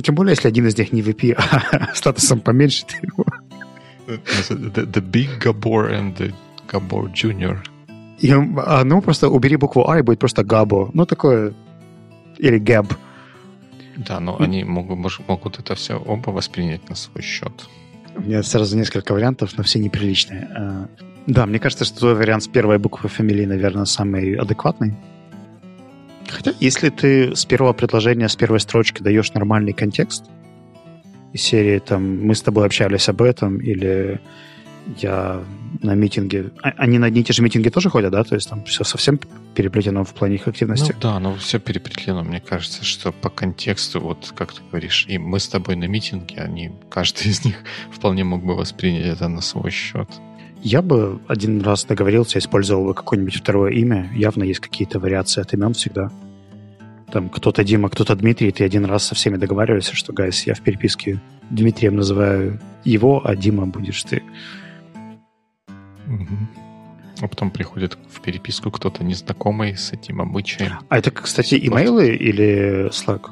Тем 0.02 0.16
более, 0.16 0.32
если 0.32 0.48
один 0.48 0.66
из 0.66 0.76
них 0.76 0.92
не 0.92 1.02
VP, 1.02 1.34
а 1.38 1.94
статусом 1.94 2.40
поменьше 2.40 2.84
ты 2.86 3.06
его. 3.06 3.24
The, 4.06 4.84
the 4.90 5.00
Big 5.00 5.40
Gabor 5.40 5.90
and 5.90 6.16
the 6.16 6.34
Gabor 6.68 7.12
Junior. 7.12 7.58
И, 8.18 8.30
а, 8.32 8.84
ну, 8.84 9.00
просто 9.00 9.28
убери 9.28 9.56
букву 9.56 9.88
А 9.88 9.98
и 9.98 10.02
будет 10.02 10.18
просто 10.18 10.42
Габо. 10.44 10.90
Ну, 10.92 11.06
такое... 11.06 11.54
Или 12.38 12.58
Габ. 12.58 12.92
Да, 13.96 14.20
но 14.20 14.40
они 14.40 14.64
могут, 14.64 14.98
могут 15.28 15.58
это 15.58 15.74
все 15.74 15.96
оба 15.96 16.30
воспринять 16.30 16.88
на 16.88 16.94
свой 16.94 17.22
счет. 17.22 17.52
У 18.16 18.22
меня 18.22 18.42
сразу 18.42 18.76
несколько 18.76 19.12
вариантов, 19.12 19.56
но 19.56 19.62
все 19.64 19.78
неприличные. 19.78 20.48
А, 20.56 20.88
да, 21.26 21.46
мне 21.46 21.58
кажется, 21.58 21.84
что 21.84 21.98
твой 21.98 22.14
вариант 22.14 22.44
с 22.44 22.48
первой 22.48 22.78
буквы 22.78 23.08
фамилии, 23.08 23.44
наверное, 23.44 23.84
самый 23.84 24.34
адекватный. 24.34 24.94
Хотя, 26.28 26.52
если 26.60 26.90
ты 26.90 27.34
с 27.34 27.44
первого 27.44 27.72
предложения, 27.72 28.28
с 28.28 28.36
первой 28.36 28.60
строчки 28.60 29.02
даешь 29.02 29.32
нормальный 29.32 29.72
контекст, 29.72 30.24
из 31.32 31.42
серии 31.42 31.78
там 31.78 32.26
«Мы 32.26 32.34
с 32.34 32.42
тобой 32.42 32.66
общались 32.66 33.08
об 33.08 33.22
этом» 33.22 33.58
или 33.58 34.20
я 34.98 35.42
на 35.82 35.94
митинге... 35.94 36.52
А, 36.62 36.70
они 36.76 36.98
на 36.98 37.06
одни 37.06 37.20
и 37.20 37.24
те 37.24 37.32
же 37.32 37.42
митинги 37.42 37.68
тоже 37.68 37.90
ходят, 37.90 38.12
да? 38.12 38.24
То 38.24 38.34
есть 38.34 38.48
там 38.48 38.64
все 38.64 38.84
совсем 38.84 39.18
переплетено 39.54 40.04
в 40.04 40.14
плане 40.14 40.36
их 40.36 40.48
активности? 40.48 40.92
Ну 40.92 41.00
да, 41.00 41.18
но 41.18 41.34
все 41.36 41.58
переплетено. 41.58 42.22
Мне 42.22 42.40
кажется, 42.40 42.84
что 42.84 43.12
по 43.12 43.30
контексту, 43.30 44.00
вот 44.00 44.32
как 44.36 44.52
ты 44.52 44.60
говоришь, 44.70 45.06
и 45.08 45.18
мы 45.18 45.40
с 45.40 45.48
тобой 45.48 45.76
на 45.76 45.84
митинге, 45.84 46.36
они, 46.36 46.72
каждый 46.88 47.28
из 47.28 47.44
них 47.44 47.56
вполне 47.92 48.24
мог 48.24 48.44
бы 48.44 48.54
воспринять 48.54 49.06
это 49.06 49.28
на 49.28 49.40
свой 49.40 49.70
счет. 49.70 50.08
Я 50.62 50.80
бы 50.80 51.20
один 51.28 51.60
раз 51.60 51.84
договорился, 51.84 52.38
использовал 52.38 52.86
бы 52.86 52.94
какое-нибудь 52.94 53.36
второе 53.36 53.72
имя. 53.72 54.10
Явно 54.14 54.44
есть 54.44 54.60
какие-то 54.60 54.98
вариации 54.98 55.42
от 55.42 55.52
имен 55.52 55.74
всегда. 55.74 56.10
Там 57.12 57.28
кто-то 57.28 57.62
Дима, 57.62 57.90
кто-то 57.90 58.16
Дмитрий, 58.16 58.50
ты 58.50 58.64
один 58.64 58.86
раз 58.86 59.04
со 59.04 59.14
всеми 59.14 59.36
договариваешься, 59.36 59.94
что, 59.94 60.12
гайс, 60.12 60.46
я 60.46 60.54
в 60.54 60.60
переписке 60.60 61.20
Дмитрием 61.50 61.96
называю 61.96 62.60
его, 62.84 63.20
а 63.24 63.36
Дима 63.36 63.66
будешь 63.66 64.02
ты. 64.04 64.22
А 67.20 67.28
потом 67.28 67.50
приходит 67.50 67.96
в 68.10 68.20
переписку 68.20 68.70
кто-то 68.70 69.04
незнакомый 69.04 69.76
с 69.76 69.92
этим 69.92 70.20
обычаем. 70.20 70.72
А 70.88 70.98
это, 70.98 71.10
кстати, 71.10 71.54
имейлы 71.54 72.14
или 72.14 72.88
Slack? 72.90 73.30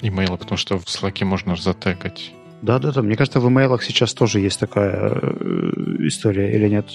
Имейлы, 0.00 0.38
потому 0.38 0.56
что 0.56 0.78
в 0.78 0.84
Slack 0.84 1.24
можно 1.24 1.54
затегать. 1.56 2.32
Да-да-да, 2.62 3.02
мне 3.02 3.16
кажется, 3.16 3.40
в 3.40 3.48
имейлах 3.48 3.82
сейчас 3.82 4.14
тоже 4.14 4.40
есть 4.40 4.58
такая 4.60 5.18
э, 5.20 5.72
история, 6.06 6.54
или 6.54 6.68
нет? 6.68 6.86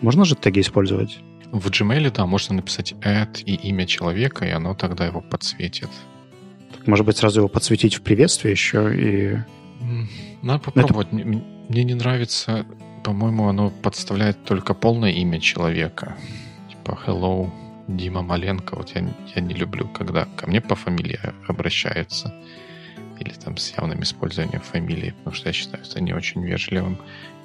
Можно 0.00 0.24
же 0.24 0.36
теги 0.36 0.60
использовать? 0.60 1.18
В 1.50 1.68
Gmail, 1.68 2.12
да, 2.14 2.26
можно 2.26 2.56
написать 2.56 2.92
add 3.00 3.42
и 3.44 3.54
имя 3.54 3.86
человека, 3.86 4.44
и 4.44 4.50
оно 4.50 4.74
тогда 4.74 5.06
его 5.06 5.20
подсветит. 5.20 5.90
может 6.86 7.04
быть, 7.06 7.16
сразу 7.16 7.40
его 7.40 7.48
подсветить 7.48 7.94
в 7.94 8.02
приветствии 8.02 8.50
еще 8.50 8.94
и... 8.94 9.38
Надо 10.42 10.60
попробовать. 10.60 11.08
Это... 11.08 11.16
Мне, 11.16 11.42
мне 11.68 11.84
не 11.84 11.94
нравится 11.94 12.66
по-моему, 13.02 13.48
оно 13.48 13.70
подставляет 13.70 14.44
только 14.44 14.74
полное 14.74 15.10
имя 15.10 15.40
человека. 15.40 16.16
Типа 16.70 16.98
hello, 17.06 17.50
Дима 17.88 18.22
Маленко. 18.22 18.76
Вот 18.76 18.90
я, 18.94 19.02
я 19.34 19.42
не 19.42 19.54
люблю, 19.54 19.88
когда 19.88 20.26
ко 20.36 20.46
мне 20.46 20.60
по 20.60 20.74
фамилии 20.74 21.18
обращаются. 21.48 22.34
Или 23.20 23.32
там 23.32 23.56
с 23.56 23.72
явным 23.76 24.02
использованием 24.02 24.60
фамилии, 24.60 25.14
потому 25.18 25.34
что 25.34 25.48
я 25.48 25.52
считаю 25.52 25.84
это 25.84 26.00
не 26.00 26.12
очень 26.12 26.42
вежливым. 26.42 26.98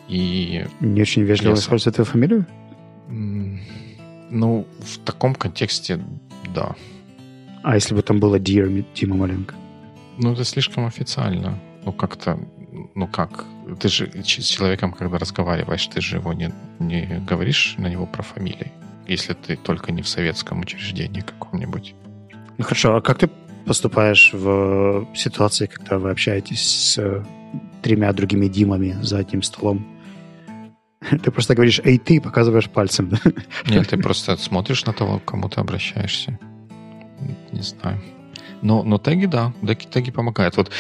И 0.07 0.65
не 0.79 1.01
очень 1.01 1.23
вежливо 1.23 1.53
я... 1.53 1.59
использовать 1.59 1.95
твою 1.95 2.05
фамилию? 2.05 2.45
Ну, 3.09 4.65
в 4.79 4.97
таком 4.99 5.35
контексте, 5.35 5.99
да. 6.53 6.75
А 7.63 7.75
если 7.75 7.95
бы 7.95 8.01
там 8.01 8.19
было 8.19 8.39
Dear 8.39 8.85
Дима 8.95 9.15
Маленко? 9.15 9.55
Ну, 10.17 10.33
это 10.33 10.43
слишком 10.43 10.85
официально. 10.85 11.59
Ну, 11.83 11.91
как-то, 11.91 12.39
ну 12.95 13.07
как, 13.07 13.45
ты 13.75 13.89
же 13.89 14.09
с 14.23 14.47
человеком, 14.47 14.93
когда 14.93 15.17
разговариваешь, 15.17 15.87
ты 15.87 16.01
же 16.01 16.17
его 16.17 16.33
не, 16.33 16.53
не 16.79 17.23
говоришь 17.27 17.75
на 17.77 17.87
него 17.87 18.05
про 18.05 18.23
фамилии, 18.23 18.71
если 19.07 19.33
ты 19.33 19.55
только 19.55 19.91
не 19.91 20.01
в 20.01 20.07
советском 20.07 20.61
учреждении 20.61 21.21
каком-нибудь. 21.21 21.95
Ну 22.57 22.63
хорошо, 22.63 22.95
а 22.95 23.01
как 23.01 23.19
ты 23.19 23.29
поступаешь 23.65 24.31
в 24.33 25.07
ситуации, 25.13 25.67
когда 25.67 25.99
вы 25.99 26.11
общаетесь 26.11 26.93
с 26.93 27.25
тремя 27.81 28.13
другими 28.13 28.47
Димами 28.47 28.97
за 29.01 29.19
одним 29.19 29.43
столом? 29.43 29.85
Ты 31.23 31.31
просто 31.31 31.53
говоришь 31.53 31.79
«Эй, 31.83 31.99
ты!» 31.99 32.19
показываешь 32.19 32.69
пальцем. 32.69 33.11
Нет, 33.67 33.87
ты 33.87 33.97
просто 33.97 34.35
смотришь 34.35 34.85
на 34.85 34.93
того, 34.93 35.19
к 35.19 35.25
кому 35.25 35.47
ты 35.47 35.61
обращаешься. 35.61 36.39
Не 37.51 37.61
знаю. 37.61 38.01
Но, 38.61 38.83
но 38.83 38.97
теги, 38.97 39.27
да, 39.27 39.53
теги, 39.61 39.85
теги 39.85 40.11
помогают. 40.11 40.57
Вот 40.57 40.71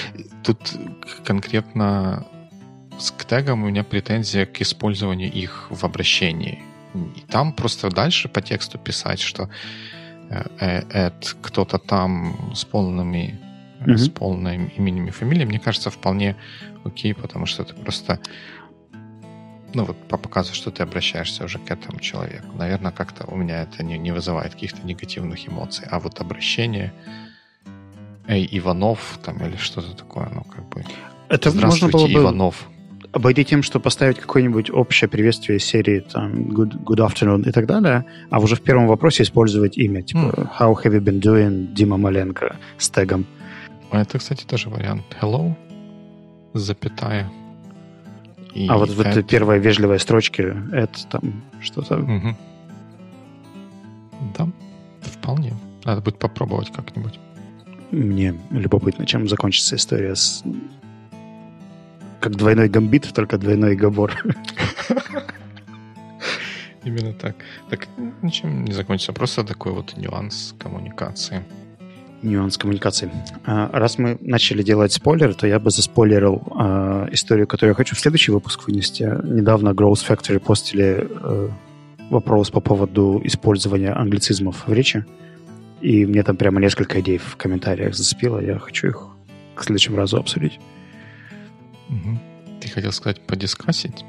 тут 0.43 0.57
конкретно 1.23 2.25
к 3.17 3.25
тегам 3.25 3.63
у 3.63 3.67
меня 3.67 3.83
претензия 3.83 4.45
к 4.45 4.61
использованию 4.61 5.31
их 5.31 5.67
в 5.69 5.83
обращении. 5.85 6.61
И 7.15 7.21
там 7.29 7.53
просто 7.53 7.89
дальше 7.89 8.29
по 8.29 8.41
тексту 8.41 8.77
писать, 8.77 9.19
что 9.19 9.49
э, 10.29 10.43
э, 10.59 11.11
кто-то 11.41 11.77
там 11.77 12.51
с 12.55 12.65
полными 12.65 13.39
mm-hmm. 13.81 13.97
с 13.97 14.09
полным 14.09 14.67
именем 14.67 15.07
и 15.07 15.11
фамилией, 15.11 15.45
мне 15.45 15.59
кажется, 15.59 15.89
вполне 15.89 16.35
окей, 16.83 17.13
потому 17.13 17.45
что 17.45 17.63
это 17.63 17.75
просто 17.75 18.19
ну 19.73 19.83
вот 19.83 19.97
показывает, 20.07 20.55
что 20.55 20.71
ты 20.71 20.83
обращаешься 20.83 21.43
уже 21.43 21.59
к 21.59 21.69
этому 21.69 21.99
человеку. 21.99 22.47
Наверное, 22.55 22.91
как-то 22.91 23.25
у 23.27 23.35
меня 23.35 23.63
это 23.63 23.83
не, 23.83 23.97
не 23.97 24.11
вызывает 24.11 24.53
каких-то 24.53 24.85
негативных 24.87 25.47
эмоций. 25.47 25.85
А 25.91 25.99
вот 25.99 26.19
обращение 26.21 26.93
Эй, 28.27 28.47
Иванов 28.51 29.19
там 29.23 29.37
или 29.45 29.55
что-то 29.57 29.95
такое, 29.95 30.29
ну 30.33 30.43
как 30.43 30.67
бы... 30.69 30.85
Это 31.29 31.51
можно 31.51 31.89
было 31.89 32.07
бы 32.07 32.13
Иванов. 32.13 32.67
Обойти 33.13 33.45
тем, 33.45 33.63
что 33.63 33.79
поставить 33.79 34.19
какое-нибудь 34.19 34.69
общее 34.69 35.07
приветствие 35.07 35.59
серии 35.59 36.01
там 36.01 36.33
good, 36.49 36.83
good 36.83 36.99
afternoon 36.99 37.47
и 37.47 37.51
так 37.51 37.65
далее, 37.65 38.05
а 38.29 38.39
уже 38.39 38.55
в 38.55 38.61
первом 38.61 38.87
вопросе 38.87 39.23
использовать 39.23 39.77
имя, 39.77 40.01
типа 40.01 40.19
mm. 40.19 40.49
How 40.59 40.75
have 40.75 40.93
you 40.93 40.99
been 40.99 41.21
doing, 41.21 41.73
Дима 41.73 41.97
Маленко 41.97 42.57
с 42.77 42.89
тегом. 42.89 43.25
А 43.91 44.01
это, 44.01 44.19
кстати, 44.19 44.45
тоже 44.45 44.69
вариант. 44.69 45.03
Hello, 45.21 45.55
запятая. 46.53 47.31
И 48.53 48.67
а 48.67 48.77
вот 48.77 48.89
в 48.89 48.99
этой 48.99 49.23
первой 49.23 49.59
вежливой 49.59 49.99
строчке 49.99 50.55
это 50.71 51.07
там 51.07 51.43
что-то... 51.61 51.97
Угу. 51.97 52.35
Да, 54.37 54.47
вполне. 55.01 55.53
Надо 55.85 56.01
будет 56.01 56.17
попробовать 56.17 56.71
как-нибудь. 56.71 57.19
Мне 57.91 58.35
любопытно, 58.51 59.05
чем 59.05 59.29
закончится 59.29 59.75
история 59.75 60.15
с... 60.15 60.43
Как 62.27 62.35
двойной 62.35 62.67
гамбит, 62.67 63.13
только 63.13 63.37
двойной 63.37 63.77
габор. 63.77 64.11
Именно 66.83 67.13
так. 67.13 67.35
Так 67.69 67.87
ничем 68.21 68.65
не 68.65 68.73
закончится. 68.73 69.13
Просто 69.13 69.45
такой 69.45 69.71
вот 69.71 69.95
нюанс 69.95 70.53
коммуникации 70.59 71.45
нюанс 72.23 72.57
коммуникации. 72.57 73.09
А, 73.45 73.69
раз 73.71 73.97
мы 73.97 74.17
начали 74.19 74.63
делать 74.63 74.91
спойлер, 74.91 75.35
то 75.35 75.47
я 75.47 75.59
бы 75.59 75.69
заспойлерил 75.69 76.41
э, 76.59 77.07
историю, 77.11 77.47
которую 77.47 77.71
я 77.71 77.75
хочу 77.75 77.95
в 77.95 77.99
следующий 77.99 78.31
выпуск 78.31 78.67
вынести. 78.67 79.03
Недавно 79.23 79.69
Growth 79.69 80.05
Factory 80.05 80.39
постили 80.39 81.07
э, 81.07 81.49
вопрос 82.09 82.49
по 82.49 82.59
поводу 82.59 83.21
использования 83.23 83.91
англицизмов 83.91 84.67
в 84.67 84.73
речи. 84.73 85.05
И 85.79 86.05
мне 86.07 86.23
там 86.23 86.35
прямо 86.35 86.59
несколько 86.59 86.99
идей 86.99 87.19
в 87.19 87.37
комментариях 87.37 87.95
зацепило. 87.95 88.39
Я 88.39 88.59
хочу 88.59 88.87
их 88.87 89.07
к 89.55 89.63
следующему 89.63 89.95
разу 89.95 90.17
обсудить. 90.17 90.59
Угу. 91.89 92.59
Ты 92.61 92.69
хотел 92.69 92.91
сказать 92.91 93.21
подискасить? 93.21 94.05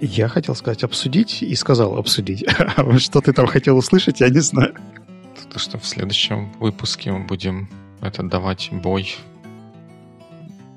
Я 0.00 0.28
хотел 0.28 0.54
сказать 0.54 0.82
обсудить 0.82 1.42
и 1.42 1.54
сказал 1.54 1.96
обсудить. 1.96 2.44
Что 2.98 3.20
ты 3.20 3.32
там 3.32 3.46
хотел 3.46 3.76
услышать, 3.76 4.20
я 4.20 4.28
не 4.28 4.40
знаю 4.40 4.74
то, 5.52 5.58
что 5.58 5.78
в 5.78 5.84
следующем 5.84 6.50
выпуске 6.60 7.12
мы 7.12 7.26
будем 7.26 7.68
это 8.00 8.22
давать 8.22 8.70
бой 8.72 9.14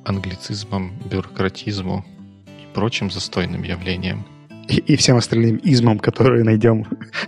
англицизмам, 0.04 0.92
бюрократизму 1.10 2.06
и 2.46 2.74
прочим 2.74 3.10
застойным 3.10 3.64
явлениям. 3.64 4.26
И, 4.68 4.78
и 4.78 4.96
всем 4.98 5.16
остальным 5.16 5.58
измам, 5.64 5.98
которые 6.00 6.44
найдем 6.44 6.86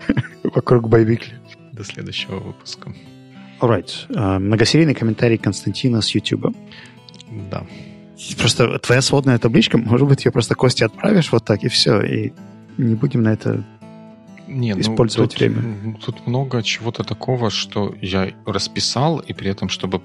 вокруг 0.44 0.90
Байвикли. 0.90 1.40
До 1.72 1.86
следующего 1.86 2.40
выпуска. 2.40 2.94
Alright. 3.62 4.10
Uh, 4.10 4.40
многосерийный 4.40 4.94
комментарий 4.94 5.38
Константина 5.38 6.02
с 6.02 6.10
YouTube. 6.10 6.54
Да. 7.50 7.66
Просто 8.38 8.80
твоя 8.80 9.02
сводная 9.02 9.38
табличка, 9.38 9.78
может 9.78 10.08
быть, 10.08 10.26
ее 10.26 10.32
просто 10.32 10.56
Кости 10.56 10.84
отправишь 10.84 11.32
вот 11.32 11.46
так, 11.46 11.64
и 11.64 11.68
все, 11.68 12.02
и 12.02 12.34
не 12.78 12.96
будем 12.96 13.24
на 13.24 13.30
это 13.30 13.64
не, 14.48 14.74
ну, 14.74 14.82
использовать 14.82 15.32
тут, 15.32 15.40
время. 15.40 15.98
Тут 16.04 16.26
много 16.26 16.64
чего-то 16.64 17.04
такого, 17.04 17.50
что 17.50 17.94
я 18.02 18.32
расписал, 18.46 19.20
и 19.20 19.34
при 19.34 19.50
этом, 19.50 19.70
чтобы 19.70 20.02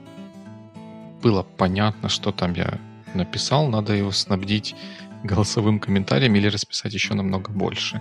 было 1.22 1.46
понятно, 1.56 2.08
что 2.08 2.32
там 2.32 2.54
я 2.54 2.78
написал, 3.14 3.68
надо 3.68 3.94
его 3.94 4.10
снабдить 4.10 4.74
голосовым 5.22 5.78
комментарием 5.78 6.34
или 6.34 6.48
расписать 6.48 6.92
еще 6.92 7.14
намного 7.14 7.50
больше. 7.50 8.00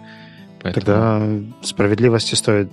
Поэтому... 0.61 0.85
Тогда 0.85 1.21
справедливости 1.61 2.35
стоит 2.35 2.71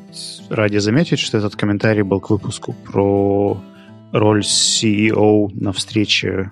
ради 0.48 0.78
заметить, 0.78 1.18
что 1.18 1.38
этот 1.38 1.56
комментарий 1.56 2.02
был 2.02 2.20
к 2.20 2.30
выпуску 2.30 2.72
про 2.72 3.60
роль 4.12 4.40
CEO 4.40 5.50
на 5.52 5.72
встрече 5.72 6.50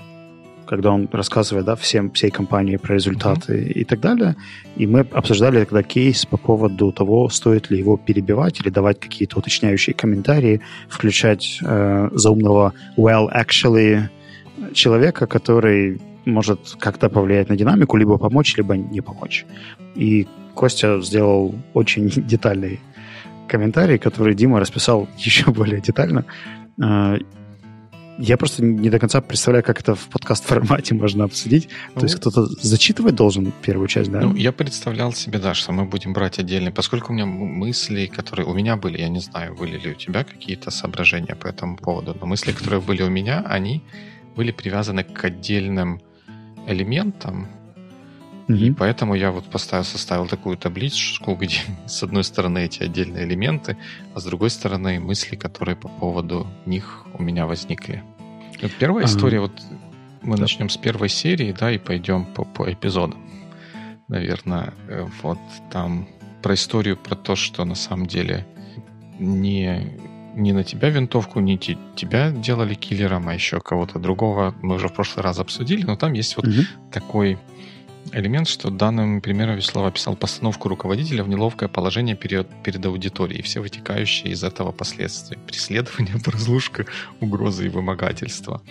когда 0.67 0.93
он 0.93 1.09
рассказывает 1.13 1.67
да, 1.67 1.77
всем, 1.77 2.11
всей 2.11 2.31
компании 2.31 2.77
про 2.77 2.95
результаты 2.95 3.53
mm-hmm. 3.53 3.73
и 3.73 3.85
так 3.85 4.01
далее. 4.01 4.37
И 4.77 4.87
мы 4.87 5.01
обсуждали 5.01 5.65
тогда 5.65 5.83
кейс 5.83 6.27
по 6.27 6.37
поводу 6.37 6.93
того, 6.93 7.29
стоит 7.29 7.71
ли 7.71 7.79
его 7.79 7.97
перебивать 7.97 8.61
или 8.61 8.71
давать 8.71 9.01
какие-то 9.01 9.39
уточняющие 9.39 9.95
комментарии, 9.95 10.61
включать 10.89 11.59
э, 11.63 12.09
заумного 12.13 12.73
well 12.97 13.29
actually 13.33 14.09
человека, 14.73 15.27
который 15.27 16.01
может 16.25 16.77
как-то 16.79 17.09
повлиять 17.09 17.49
на 17.49 17.57
динамику, 17.57 17.97
либо 17.97 18.19
помочь, 18.19 18.57
либо 18.57 18.77
не 18.77 19.01
помочь. 19.01 19.47
И 19.95 20.27
Костя 20.55 21.01
сделал 21.01 21.55
очень 21.75 22.09
детальный 22.29 22.81
комментарий, 23.49 23.99
который 23.99 24.35
Дима 24.35 24.61
расписал 24.61 25.09
еще 25.19 25.51
более 25.51 25.81
детально. 25.81 26.25
Я 28.19 28.37
просто 28.37 28.65
не 28.65 28.91
до 28.91 28.99
конца 28.99 29.21
представляю, 29.21 29.65
как 29.65 29.81
это 29.81 29.95
в 29.95 30.09
подкаст-формате 30.09 30.95
можно 30.95 31.25
обсудить. 31.25 31.69
Ну, 31.95 32.01
То 32.01 32.07
есть 32.07 32.17
кто-то 32.17 32.47
зачитывать 32.47 33.15
должен 33.15 33.53
первую 33.63 33.89
часть, 33.89 34.11
да? 34.11 34.21
Ну, 34.21 34.35
я 34.35 34.53
представлял 34.53 35.13
себе, 35.13 35.39
да, 35.39 35.55
что 35.55 35.73
мы 35.73 35.85
будем 35.85 36.13
брать 36.13 36.39
отдельно. 36.39 36.73
Поскольку 36.73 37.13
у 37.13 37.15
меня 37.15 37.27
мысли, 37.27 38.07
которые 38.07 38.47
у 38.47 38.55
меня 38.55 38.77
были, 38.77 38.99
я 38.99 39.09
не 39.09 39.21
знаю, 39.21 39.55
были 39.55 39.79
ли 39.79 39.91
у 39.91 39.95
тебя 39.95 40.25
какие-то 40.25 40.71
соображения 40.71 41.35
по 41.35 41.47
этому 41.47 41.77
поводу, 41.77 42.17
но 42.19 42.27
мысли, 42.27 42.53
которые 42.53 42.81
были 42.81 43.03
у 43.03 43.11
меня, 43.11 43.45
они 43.47 43.83
были 44.35 44.53
привязаны 44.53 45.05
к 45.05 45.25
отдельным 45.25 46.01
элементам, 46.67 47.49
Mm-hmm. 48.49 48.57
И 48.57 48.73
поэтому 48.73 49.15
я 49.15 49.33
вот 49.33 49.45
поставил, 49.47 49.85
составил 49.85 50.27
такую 50.27 50.57
табличку, 50.57 51.35
где 51.41 51.59
с 51.87 52.03
одной 52.03 52.25
стороны 52.25 52.65
эти 52.65 52.83
отдельные 52.83 53.25
элементы, 53.25 53.77
а 54.15 54.21
с 54.21 54.25
другой 54.25 54.51
стороны 54.51 55.01
мысли, 55.01 55.37
которые 55.37 55.77
по 55.77 55.89
поводу 55.89 56.47
них 56.65 57.05
у 57.15 57.23
меня 57.23 57.47
возникли. 57.47 58.03
Вот 58.63 58.73
первая 58.79 59.05
ага. 59.05 59.13
история, 59.13 59.41
вот 59.41 59.53
мы 60.23 60.37
да. 60.37 60.43
начнем 60.43 60.69
с 60.69 60.77
первой 60.77 61.09
серии, 61.09 61.55
да, 61.59 61.71
и 61.71 61.79
пойдем 61.79 62.25
по, 62.25 62.45
по 62.45 62.73
эпизодам. 62.73 63.23
Наверное, 64.09 64.73
э, 64.89 65.07
вот 65.23 65.39
там 65.71 66.09
про 66.43 66.55
историю 66.55 66.97
про 66.97 67.17
то, 67.17 67.35
что 67.35 67.65
на 67.65 67.75
самом 67.75 68.07
деле 68.07 68.47
не, 69.19 69.99
не 70.35 70.53
на 70.53 70.63
тебя 70.63 70.91
винтовку, 70.91 71.41
не 71.41 71.59
те, 71.59 71.77
тебя 71.97 72.31
делали 72.31 72.75
киллером, 72.75 73.29
а 73.29 73.35
еще 73.35 73.61
кого-то 73.61 73.99
другого 73.99 74.55
мы 74.63 74.77
уже 74.77 74.89
в 74.89 74.93
прошлый 74.93 75.25
раз 75.25 75.39
обсудили, 75.39 75.85
но 75.85 75.97
там 75.97 76.13
есть 76.13 76.37
вот 76.37 76.47
угу. 76.47 76.63
такой 76.93 77.39
элемент, 78.13 78.49
что 78.49 78.71
данным 78.71 79.21
примером 79.21 79.57
Вячеслав 79.57 79.87
описал 79.87 80.17
постановку 80.17 80.69
руководителя 80.69 81.23
в 81.23 81.29
неловкое 81.29 81.69
положение 81.69 82.17
перед, 82.17 82.49
перед 82.63 82.85
аудиторией 82.85 83.41
и 83.41 83.43
все 83.43 83.61
вытекающие 83.61 84.33
из 84.33 84.45
этого 84.45 84.73
последствия. 84.73 85.39
Преследование, 85.39 86.15
разлушка, 86.27 86.87
угрозы 87.21 87.67
и 87.67 87.69
вымогательства. 87.69 88.63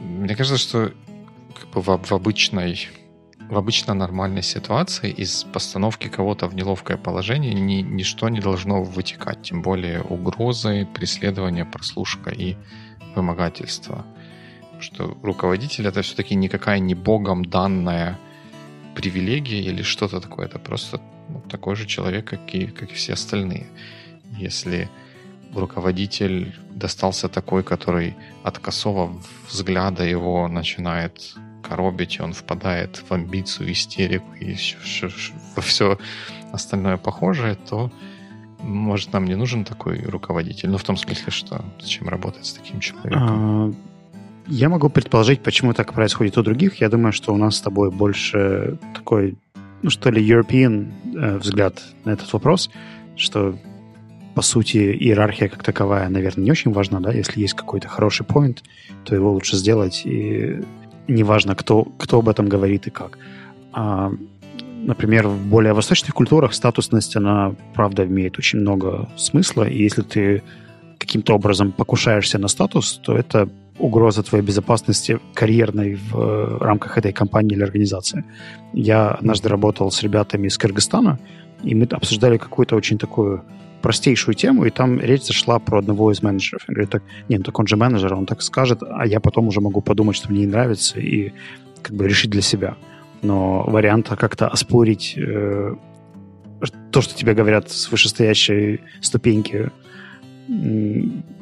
Мне 0.00 0.34
кажется, 0.36 0.58
что 0.58 0.92
как 1.58 1.70
бы 1.70 1.80
в, 1.80 2.04
в 2.04 2.12
обычной 2.12 2.88
в 3.48 3.58
обычно 3.58 3.92
нормальной 3.94 4.42
ситуации 4.42 5.10
из 5.10 5.44
постановки 5.44 6.08
кого-то 6.08 6.46
в 6.48 6.54
неловкое 6.54 6.96
положение 6.96 7.52
ни, 7.52 7.82
ничто 7.82 8.30
не 8.30 8.40
должно 8.40 8.82
вытекать, 8.82 9.42
тем 9.42 9.60
более 9.60 10.00
угрозы, 10.02 10.88
преследование, 10.94 11.66
прослушка 11.66 12.30
и 12.30 12.56
вымогательство. 13.14 14.06
Что 14.80 15.16
руководитель 15.22 15.86
это 15.86 16.02
все-таки 16.02 16.34
никакая 16.34 16.78
не 16.78 16.94
богом 16.94 17.44
данная 17.44 18.18
привилегия 18.94 19.60
или 19.60 19.82
что-то 19.82 20.20
такое. 20.20 20.46
Это 20.46 20.58
просто 20.58 21.00
такой 21.48 21.76
же 21.76 21.86
человек, 21.86 22.24
как 22.26 22.54
и, 22.54 22.66
как 22.66 22.90
и 22.92 22.94
все 22.94 23.12
остальные. 23.12 23.66
Если 24.38 24.88
руководитель 25.54 26.54
достался 26.70 27.28
такой, 27.28 27.62
который 27.62 28.16
от 28.42 28.58
косого 28.58 29.20
взгляда 29.48 30.04
его 30.04 30.48
начинает 30.48 31.34
коробить, 31.62 32.16
и 32.16 32.22
он 32.22 32.32
впадает 32.32 33.02
в 33.08 33.12
амбицию, 33.12 33.72
истерику 33.72 34.34
и 34.34 34.56
во 35.56 35.62
все 35.62 35.98
остальное 36.52 36.96
похожее, 36.96 37.54
то 37.54 37.90
может, 38.60 39.12
нам 39.12 39.26
не 39.26 39.34
нужен 39.34 39.64
такой 39.64 40.00
руководитель? 40.02 40.70
Ну, 40.70 40.78
в 40.78 40.84
том 40.84 40.96
смысле, 40.96 41.30
что 41.30 41.64
зачем 41.80 42.08
работать 42.08 42.46
с 42.46 42.52
таким 42.52 42.80
человеком? 42.80 43.76
Я 44.46 44.68
могу 44.68 44.90
предположить, 44.90 45.40
почему 45.42 45.72
так 45.72 45.92
происходит 45.92 46.36
у 46.36 46.42
других. 46.42 46.80
Я 46.80 46.88
думаю, 46.88 47.12
что 47.12 47.32
у 47.32 47.36
нас 47.36 47.56
с 47.56 47.60
тобой 47.60 47.90
больше 47.90 48.78
такой, 48.94 49.36
ну, 49.82 49.90
что 49.90 50.10
ли, 50.10 50.22
European 50.22 50.92
э, 51.14 51.38
взгляд 51.38 51.82
на 52.04 52.10
этот 52.10 52.32
вопрос, 52.32 52.70
что 53.16 53.56
по 54.34 54.42
сути, 54.42 54.78
иерархия 54.78 55.48
как 55.48 55.62
таковая, 55.62 56.08
наверное, 56.08 56.44
не 56.44 56.50
очень 56.50 56.72
важна, 56.72 57.00
да, 57.00 57.12
если 57.12 57.40
есть 57.40 57.54
какой-то 57.54 57.88
хороший 57.88 58.26
point, 58.26 58.58
то 59.04 59.14
его 59.14 59.32
лучше 59.32 59.56
сделать, 59.56 60.02
и 60.04 60.60
неважно, 61.06 61.54
кто, 61.54 61.84
кто 61.84 62.18
об 62.18 62.28
этом 62.28 62.48
говорит 62.48 62.88
и 62.88 62.90
как. 62.90 63.18
А, 63.72 64.12
например, 64.82 65.28
в 65.28 65.46
более 65.46 65.72
восточных 65.72 66.14
культурах 66.14 66.52
статусность, 66.52 67.14
она, 67.14 67.54
правда, 67.74 68.04
имеет 68.04 68.38
очень 68.38 68.58
много 68.58 69.08
смысла, 69.16 69.68
и 69.68 69.80
если 69.80 70.02
ты 70.02 70.42
каким-то 70.98 71.34
образом 71.34 71.70
покушаешься 71.70 72.38
на 72.38 72.48
статус, 72.48 73.00
то 73.04 73.16
это 73.16 73.48
угроза 73.78 74.22
твоей 74.22 74.44
безопасности 74.44 75.18
карьерной 75.34 75.94
в 75.94 76.16
э, 76.16 76.58
рамках 76.60 76.98
этой 76.98 77.12
компании 77.12 77.56
или 77.56 77.64
организации. 77.64 78.24
Я 78.72 79.10
однажды 79.10 79.48
работал 79.48 79.90
с 79.90 80.02
ребятами 80.02 80.46
из 80.46 80.56
Кыргызстана, 80.58 81.18
и 81.62 81.74
мы 81.74 81.84
обсуждали 81.84 82.38
какую-то 82.38 82.76
очень 82.76 82.98
такую 82.98 83.42
простейшую 83.82 84.34
тему, 84.34 84.64
и 84.64 84.70
там 84.70 85.00
речь 85.00 85.24
зашла 85.24 85.58
про 85.58 85.78
одного 85.78 86.10
из 86.10 86.22
менеджеров. 86.22 86.62
Я 86.68 86.74
говорю, 86.74 86.88
так, 86.88 87.02
нет, 87.28 87.40
ну 87.40 87.44
так 87.44 87.58
он 87.58 87.66
же 87.66 87.76
менеджер, 87.76 88.14
он 88.14 88.26
так 88.26 88.40
скажет, 88.42 88.82
а 88.82 89.06
я 89.06 89.20
потом 89.20 89.48
уже 89.48 89.60
могу 89.60 89.82
подумать, 89.82 90.16
что 90.16 90.30
мне 90.30 90.40
не 90.40 90.46
нравится, 90.46 91.00
и 91.00 91.32
как 91.82 91.94
бы 91.94 92.08
решить 92.08 92.30
для 92.30 92.42
себя. 92.42 92.76
Но 93.22 93.62
варианта 93.66 94.16
как-то 94.16 94.48
оспорить 94.48 95.14
э, 95.18 95.74
то, 96.90 97.02
что 97.02 97.14
тебе 97.14 97.34
говорят 97.34 97.70
с 97.70 97.90
вышестоящей 97.90 98.80
ступеньки, 99.00 99.70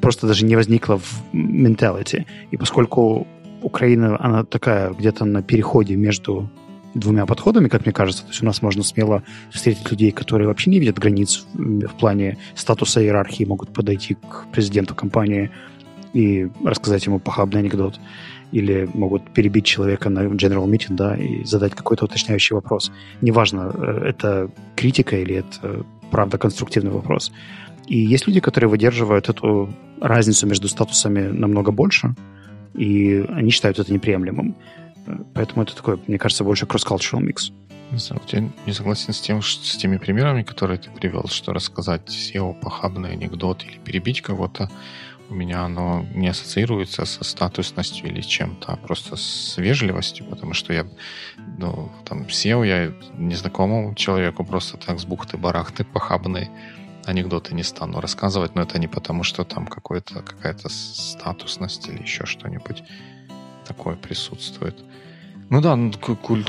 просто 0.01 0.27
даже 0.27 0.45
не 0.45 0.57
возникло 0.57 0.99
в 0.99 1.23
менталити. 1.33 2.27
И 2.51 2.57
поскольку 2.57 3.27
Украина, 3.63 4.17
она 4.21 4.45
такая 4.45 4.93
где-то 4.93 5.25
на 5.25 5.43
переходе 5.43 5.97
между 5.97 6.49
двумя 6.95 7.27
подходами, 7.27 7.69
как 7.69 7.87
мне 7.87 7.93
кажется. 7.93 8.23
То 8.25 8.31
есть 8.31 8.43
у 8.43 8.47
нас 8.47 8.63
можно 8.63 8.83
смело 8.83 9.23
встретить 9.51 9.91
людей, 9.91 10.11
которые 10.11 10.49
вообще 10.49 10.71
не 10.71 10.79
видят 10.79 10.99
границ 10.99 11.47
в 11.55 11.95
плане 11.99 12.39
статуса 12.55 13.03
иерархии, 13.03 13.45
могут 13.45 13.73
подойти 13.73 14.15
к 14.15 14.47
президенту 14.53 14.95
компании 14.95 15.51
и 16.13 16.49
рассказать 16.65 17.07
ему 17.07 17.19
похабный 17.19 17.61
анекдот. 17.61 17.99
Или 18.53 18.87
могут 18.93 19.33
перебить 19.33 19.65
человека 19.65 20.11
на 20.11 20.21
General 20.27 20.67
Meeting, 20.67 20.95
да, 20.95 21.17
и 21.17 21.43
задать 21.45 21.75
какой-то 21.75 22.05
уточняющий 22.05 22.55
вопрос. 22.55 22.93
Неважно, 23.23 23.73
э, 23.75 24.03
это 24.09 24.51
критика 24.77 25.17
или 25.17 25.37
это 25.37 25.87
правда 26.11 26.37
конструктивный 26.37 26.91
вопрос. 26.91 27.33
И 27.93 27.99
есть 27.99 28.27
люди, 28.27 28.41
которые 28.41 28.71
выдерживают 28.71 29.29
эту 29.29 29.69
разницу 30.01 30.47
между 30.47 30.67
статусами 30.67 31.29
намного 31.29 31.73
больше, 31.73 32.15
и 32.73 33.23
они 33.29 33.51
считают 33.51 33.79
это 33.79 33.93
неприемлемым. 33.93 34.55
Поэтому 35.35 35.63
это 35.63 35.77
такой, 35.77 35.99
мне 36.07 36.17
кажется, 36.17 36.43
больше 36.43 36.65
cross-cultural 36.65 37.21
микс. 37.21 37.53
Я 38.29 38.51
не 38.67 38.73
согласен 38.73 39.13
с 39.13 39.21
тем, 39.21 39.43
что, 39.43 39.67
с 39.67 39.77
теми 39.77 39.99
примерами, 39.99 40.43
которые 40.43 40.79
ты 40.79 40.89
привел, 40.91 41.27
что 41.29 41.53
рассказать 41.53 42.09
SEO 42.09 42.59
похабный 42.59 43.13
анекдот 43.13 43.63
или 43.63 43.77
перебить 43.77 44.23
кого-то, 44.23 44.71
у 45.29 45.35
меня 45.35 45.65
оно 45.65 46.07
не 46.15 46.29
ассоциируется 46.29 47.05
со 47.05 47.25
статусностью 47.25 48.09
или 48.09 48.23
чем-то, 48.23 48.73
а 48.73 48.77
просто 48.77 49.17
с 49.17 49.59
вежливостью, 49.59 50.25
потому 50.25 50.55
что 50.55 50.73
я, 50.73 50.87
ну, 51.59 51.91
там, 52.07 52.23
SEO 52.23 52.67
я 52.67 52.93
незнакомому 53.19 53.95
человеку 53.95 54.45
просто 54.45 54.79
так 54.79 54.99
с 54.99 55.05
бухты-барахты 55.05 55.85
похабные 55.85 56.51
анекдоты 57.07 57.55
не 57.55 57.63
стану 57.63 58.01
рассказывать, 58.01 58.55
но 58.55 58.63
это 58.63 58.79
не 58.79 58.89
потому, 58.89 59.23
что 59.23 59.45
там 59.45 59.67
какой-то, 59.67 60.23
какая-то 60.23 60.69
статусность 60.69 61.89
или 61.89 62.03
еще 62.03 62.27
что-нибудь 62.27 62.83
такое 63.67 63.97
присутствует. 63.97 64.77
Ну 65.51 65.61
да, 65.61 65.77
ну, 65.77 65.93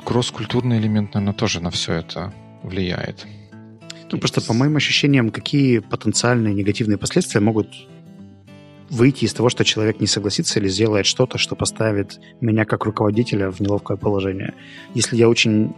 кросс-культурный 0.06 0.80
элемент, 0.80 1.14
наверное, 1.14 1.34
тоже 1.34 1.62
на 1.62 1.72
все 1.72 1.94
это 1.94 2.34
влияет. 2.64 3.26
Ну, 4.12 4.20
просто 4.20 4.42
по 4.42 4.54
моим 4.54 4.78
ощущениям, 4.78 5.32
какие 5.32 5.80
потенциальные 5.80 6.54
негативные 6.54 6.98
последствия 6.98 7.42
могут 7.42 7.68
выйти 8.90 9.26
из 9.26 9.34
того, 9.34 9.50
что 9.50 9.64
человек 9.66 10.00
не 10.00 10.08
согласится 10.08 10.60
или 10.60 10.70
сделает 10.70 11.06
что-то, 11.06 11.38
что 11.38 11.56
поставит 11.56 12.20
меня 12.42 12.64
как 12.66 12.86
руководителя 12.86 13.50
в 13.50 13.60
неловкое 13.60 13.98
положение. 13.98 14.54
Если 14.94 15.18
я 15.18 15.28
очень 15.28 15.74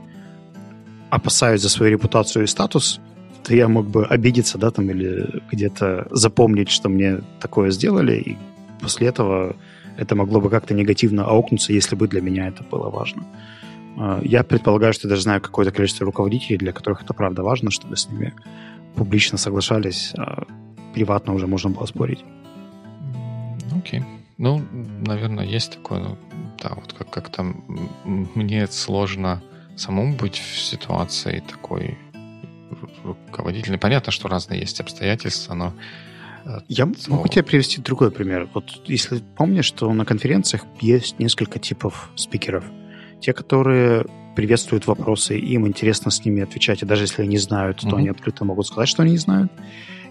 опасаюсь 1.09 1.61
за 1.61 1.69
свою 1.69 1.93
репутацию 1.93 2.43
и 2.43 2.47
статус, 2.47 2.99
то 3.45 3.55
я 3.55 3.67
мог 3.67 3.85
бы 3.85 4.05
обидеться, 4.05 4.57
да, 4.57 4.71
там, 4.71 4.89
или 4.89 5.41
где-то 5.51 6.07
запомнить, 6.11 6.69
что 6.69 6.89
мне 6.89 7.21
такое 7.39 7.69
сделали, 7.71 8.15
и 8.15 8.37
после 8.81 9.07
этого 9.07 9.55
это 9.97 10.15
могло 10.15 10.41
бы 10.41 10.49
как-то 10.49 10.73
негативно 10.73 11.25
аукнуться, 11.25 11.73
если 11.73 11.95
бы 11.95 12.07
для 12.07 12.21
меня 12.21 12.47
это 12.47 12.63
было 12.63 12.89
важно. 12.89 13.23
А, 13.97 14.19
я 14.23 14.43
предполагаю, 14.43 14.93
что 14.93 15.07
я 15.07 15.09
даже 15.09 15.21
знаю 15.21 15.41
какое-то 15.41 15.71
количество 15.71 16.05
руководителей, 16.05 16.57
для 16.57 16.73
которых 16.73 17.03
это 17.03 17.13
правда 17.13 17.43
важно, 17.43 17.69
чтобы 17.69 17.95
с 17.95 18.09
ними 18.09 18.33
публично 18.95 19.37
соглашались, 19.37 20.13
а 20.17 20.43
приватно 20.93 21.33
уже 21.33 21.47
можно 21.47 21.69
было 21.69 21.85
спорить. 21.85 22.23
Окей. 23.77 23.99
Okay. 23.99 24.03
Ну, 24.37 24.61
наверное, 25.05 25.45
есть 25.45 25.73
такое, 25.73 25.99
ну, 25.99 26.17
да, 26.61 26.71
вот 26.75 26.93
как, 26.93 27.09
как 27.09 27.29
там 27.29 27.63
мне 28.35 28.67
сложно 28.67 29.41
самому 29.75 30.15
быть 30.15 30.39
в 30.39 30.59
ситуации 30.59 31.43
такой 31.49 31.97
руководительной. 33.03 33.77
Понятно, 33.77 34.11
что 34.11 34.27
разные 34.27 34.59
есть 34.59 34.79
обстоятельства, 34.79 35.53
но 35.53 35.73
я 36.67 36.85
могу 37.07 37.27
тебе 37.27 37.43
привести 37.43 37.81
другой 37.81 38.11
пример. 38.11 38.47
Вот 38.53 38.65
если 38.85 39.21
помнишь, 39.35 39.65
что 39.65 39.91
на 39.93 40.05
конференциях 40.05 40.63
есть 40.79 41.19
несколько 41.19 41.59
типов 41.59 42.11
спикеров. 42.15 42.63
Те, 43.19 43.33
которые 43.33 44.05
приветствуют 44.35 44.85
вопросы, 44.85 45.39
им 45.39 45.65
интересно 45.65 46.11
с 46.11 46.23
ними 46.23 46.43
отвечать, 46.43 46.83
и 46.83 46.85
даже 46.85 47.03
если 47.03 47.23
они 47.23 47.37
знают, 47.37 47.79
то 47.79 47.87
mm-hmm. 47.87 47.97
они 47.97 48.09
открыто 48.09 48.45
могут 48.45 48.67
сказать, 48.67 48.89
что 48.89 49.01
они 49.01 49.13
не 49.13 49.17
знают. 49.17 49.51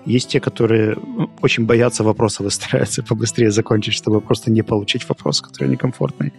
Есть 0.07 0.31
те, 0.31 0.40
которые 0.40 0.97
ну, 0.97 1.31
очень 1.40 1.67
боятся 1.67 2.03
вопросов 2.03 2.47
и 2.47 2.51
стараются 2.51 3.03
побыстрее 3.09 3.51
закончить, 3.51 3.95
чтобы 3.95 4.21
просто 4.21 4.51
не 4.51 4.62
получить 4.62 5.09
вопрос, 5.09 5.40
который 5.40 5.69
некомфортный. 5.69 6.33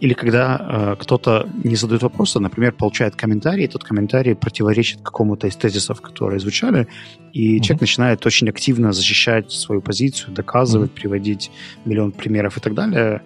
Или 0.00 0.14
когда 0.14 0.58
э, 0.58 0.96
кто-то 0.98 1.46
не 1.62 1.76
задает 1.76 2.02
вопроса, 2.02 2.40
например, 2.40 2.72
получает 2.72 3.16
комментарий, 3.16 3.64
и 3.64 3.68
тот 3.68 3.84
комментарий 3.84 4.34
противоречит 4.34 5.02
какому-то 5.02 5.46
из 5.46 5.56
тезисов, 5.56 6.00
которые 6.00 6.40
звучали, 6.40 6.88
и 7.34 7.56
mm-hmm. 7.56 7.60
человек 7.60 7.80
начинает 7.82 8.26
очень 8.26 8.48
активно 8.48 8.92
защищать 8.92 9.52
свою 9.52 9.82
позицию, 9.82 10.34
доказывать, 10.34 10.90
mm-hmm. 10.90 11.00
приводить 11.00 11.50
миллион 11.84 12.12
примеров 12.12 12.56
и 12.56 12.60
так 12.60 12.74
далее, 12.74 13.22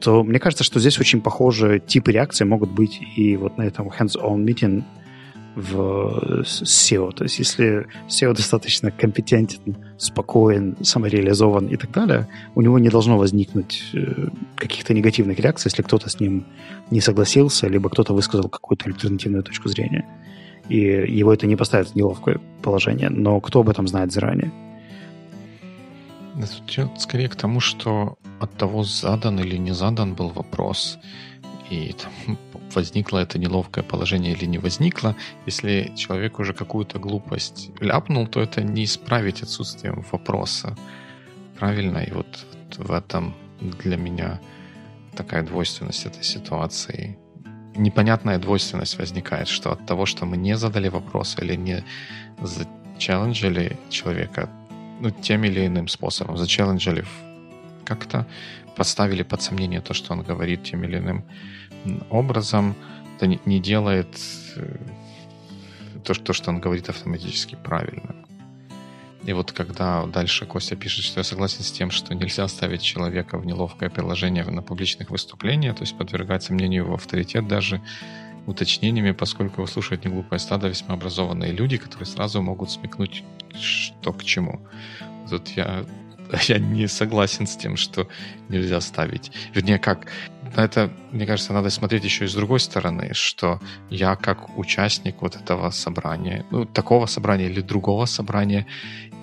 то 0.00 0.22
мне 0.22 0.38
кажется, 0.38 0.64
что 0.64 0.80
здесь 0.80 0.98
очень 1.00 1.20
похожие 1.20 1.80
типы 1.80 2.12
реакции 2.12 2.44
могут 2.44 2.70
быть 2.70 3.00
и 3.16 3.36
вот 3.36 3.58
на 3.58 3.62
этом 3.62 3.88
hands-on 3.88 4.44
meeting 4.44 4.84
в 5.54 6.42
SEO. 6.42 7.12
То 7.12 7.24
есть 7.24 7.38
если 7.38 7.86
SEO 8.08 8.34
достаточно 8.34 8.90
компетентен, 8.90 9.76
спокоен, 9.98 10.76
самореализован 10.82 11.66
и 11.66 11.76
так 11.76 11.90
далее, 11.90 12.28
у 12.54 12.62
него 12.62 12.78
не 12.78 12.88
должно 12.88 13.18
возникнуть 13.18 13.82
э, 13.94 14.28
каких-то 14.56 14.94
негативных 14.94 15.38
реакций, 15.38 15.68
если 15.70 15.82
кто-то 15.82 16.08
с 16.08 16.20
ним 16.20 16.44
не 16.90 17.00
согласился, 17.00 17.68
либо 17.68 17.90
кто-то 17.90 18.14
высказал 18.14 18.48
какую-то 18.48 18.86
альтернативную 18.86 19.42
точку 19.42 19.68
зрения. 19.68 20.06
И 20.68 20.78
его 20.78 21.32
это 21.32 21.46
не 21.46 21.56
поставит 21.56 21.88
в 21.88 21.94
неловкое 21.94 22.40
положение. 22.62 23.10
Но 23.10 23.40
кто 23.40 23.60
об 23.60 23.68
этом 23.68 23.88
знает 23.88 24.12
заранее? 24.12 24.52
Это 26.36 26.90
скорее 26.98 27.28
к 27.28 27.36
тому, 27.36 27.60
что 27.60 28.16
от 28.40 28.52
того, 28.56 28.84
задан 28.84 29.38
или 29.38 29.56
не 29.56 29.72
задан 29.72 30.14
был 30.14 30.28
вопрос, 30.28 30.98
и 31.70 31.92
там, 31.92 32.38
возникло 32.74 33.18
это 33.18 33.38
неловкое 33.38 33.84
положение 33.84 34.32
или 34.32 34.46
не 34.46 34.58
возникло. 34.58 35.16
Если 35.46 35.92
человек 35.96 36.38
уже 36.38 36.54
какую-то 36.54 36.98
глупость 36.98 37.70
ляпнул, 37.80 38.26
то 38.26 38.40
это 38.40 38.62
не 38.62 38.84
исправить 38.84 39.42
отсутствием 39.42 40.04
вопроса. 40.12 40.76
Правильно? 41.58 41.98
И 41.98 42.10
вот 42.12 42.46
в 42.76 42.92
этом 42.92 43.34
для 43.60 43.96
меня 43.96 44.40
такая 45.16 45.42
двойственность 45.42 46.06
этой 46.06 46.24
ситуации. 46.24 47.18
Непонятная 47.76 48.38
двойственность 48.38 48.98
возникает, 48.98 49.48
что 49.48 49.72
от 49.72 49.86
того, 49.86 50.06
что 50.06 50.26
мы 50.26 50.36
не 50.36 50.56
задали 50.56 50.88
вопрос 50.88 51.36
или 51.40 51.56
не 51.56 51.84
зачелленджили 52.40 53.78
человека 53.88 54.48
ну, 55.00 55.10
тем 55.10 55.44
или 55.44 55.66
иным 55.66 55.88
способом, 55.88 56.36
зачелленджили 56.36 57.04
как-то, 57.94 58.26
поставили 58.76 59.22
под 59.22 59.42
сомнение 59.42 59.80
то, 59.80 59.94
что 59.94 60.12
он 60.12 60.22
говорит 60.22 60.62
тем 60.62 60.84
или 60.84 60.98
иным 60.98 61.24
образом, 62.10 62.74
это 63.16 63.26
не 63.26 63.60
делает 63.60 64.18
э, 64.56 64.76
то, 66.04 66.32
что 66.32 66.50
он 66.50 66.60
говорит 66.60 66.88
автоматически 66.88 67.56
правильно. 67.62 68.14
И 69.24 69.32
вот 69.32 69.52
когда 69.52 70.04
дальше 70.06 70.46
Костя 70.46 70.74
пишет, 70.74 71.04
что 71.04 71.20
я 71.20 71.24
согласен 71.24 71.62
с 71.62 71.70
тем, 71.70 71.90
что 71.90 72.14
нельзя 72.14 72.48
ставить 72.48 72.82
человека 72.82 73.38
в 73.38 73.46
неловкое 73.46 73.88
положение 73.88 74.44
на 74.44 74.62
публичных 74.62 75.10
выступлениях, 75.10 75.76
то 75.76 75.82
есть 75.82 75.96
подвергать 75.96 76.42
сомнению 76.42 76.84
его 76.84 76.94
авторитет 76.94 77.46
даже 77.46 77.80
уточнениями, 78.46 79.12
поскольку 79.12 79.60
его 79.60 79.66
слушают 79.68 80.04
неглупое 80.04 80.40
стадо 80.40 80.68
весьма 80.68 80.94
образованные 80.94 81.52
люди, 81.52 81.76
которые 81.76 82.06
сразу 82.06 82.42
могут 82.42 82.70
смекнуть, 82.70 83.22
что 83.54 84.12
к 84.12 84.24
чему. 84.24 84.60
Тут 85.30 85.48
я, 85.50 85.84
я 86.48 86.58
не 86.58 86.88
согласен 86.88 87.46
с 87.46 87.56
тем, 87.56 87.76
что 87.76 88.08
нельзя 88.48 88.80
ставить. 88.80 89.32
Вернее, 89.54 89.78
как, 89.78 90.06
это, 90.56 90.90
мне 91.10 91.26
кажется, 91.26 91.52
надо 91.52 91.70
смотреть 91.70 92.04
еще 92.04 92.24
и 92.24 92.28
с 92.28 92.34
другой 92.34 92.60
стороны, 92.60 93.10
что 93.12 93.60
я 93.90 94.16
как 94.16 94.58
участник 94.58 95.22
вот 95.22 95.36
этого 95.36 95.70
собрания, 95.70 96.44
ну, 96.50 96.64
такого 96.64 97.06
собрания 97.06 97.46
или 97.46 97.60
другого 97.60 98.06
собрания, 98.06 98.66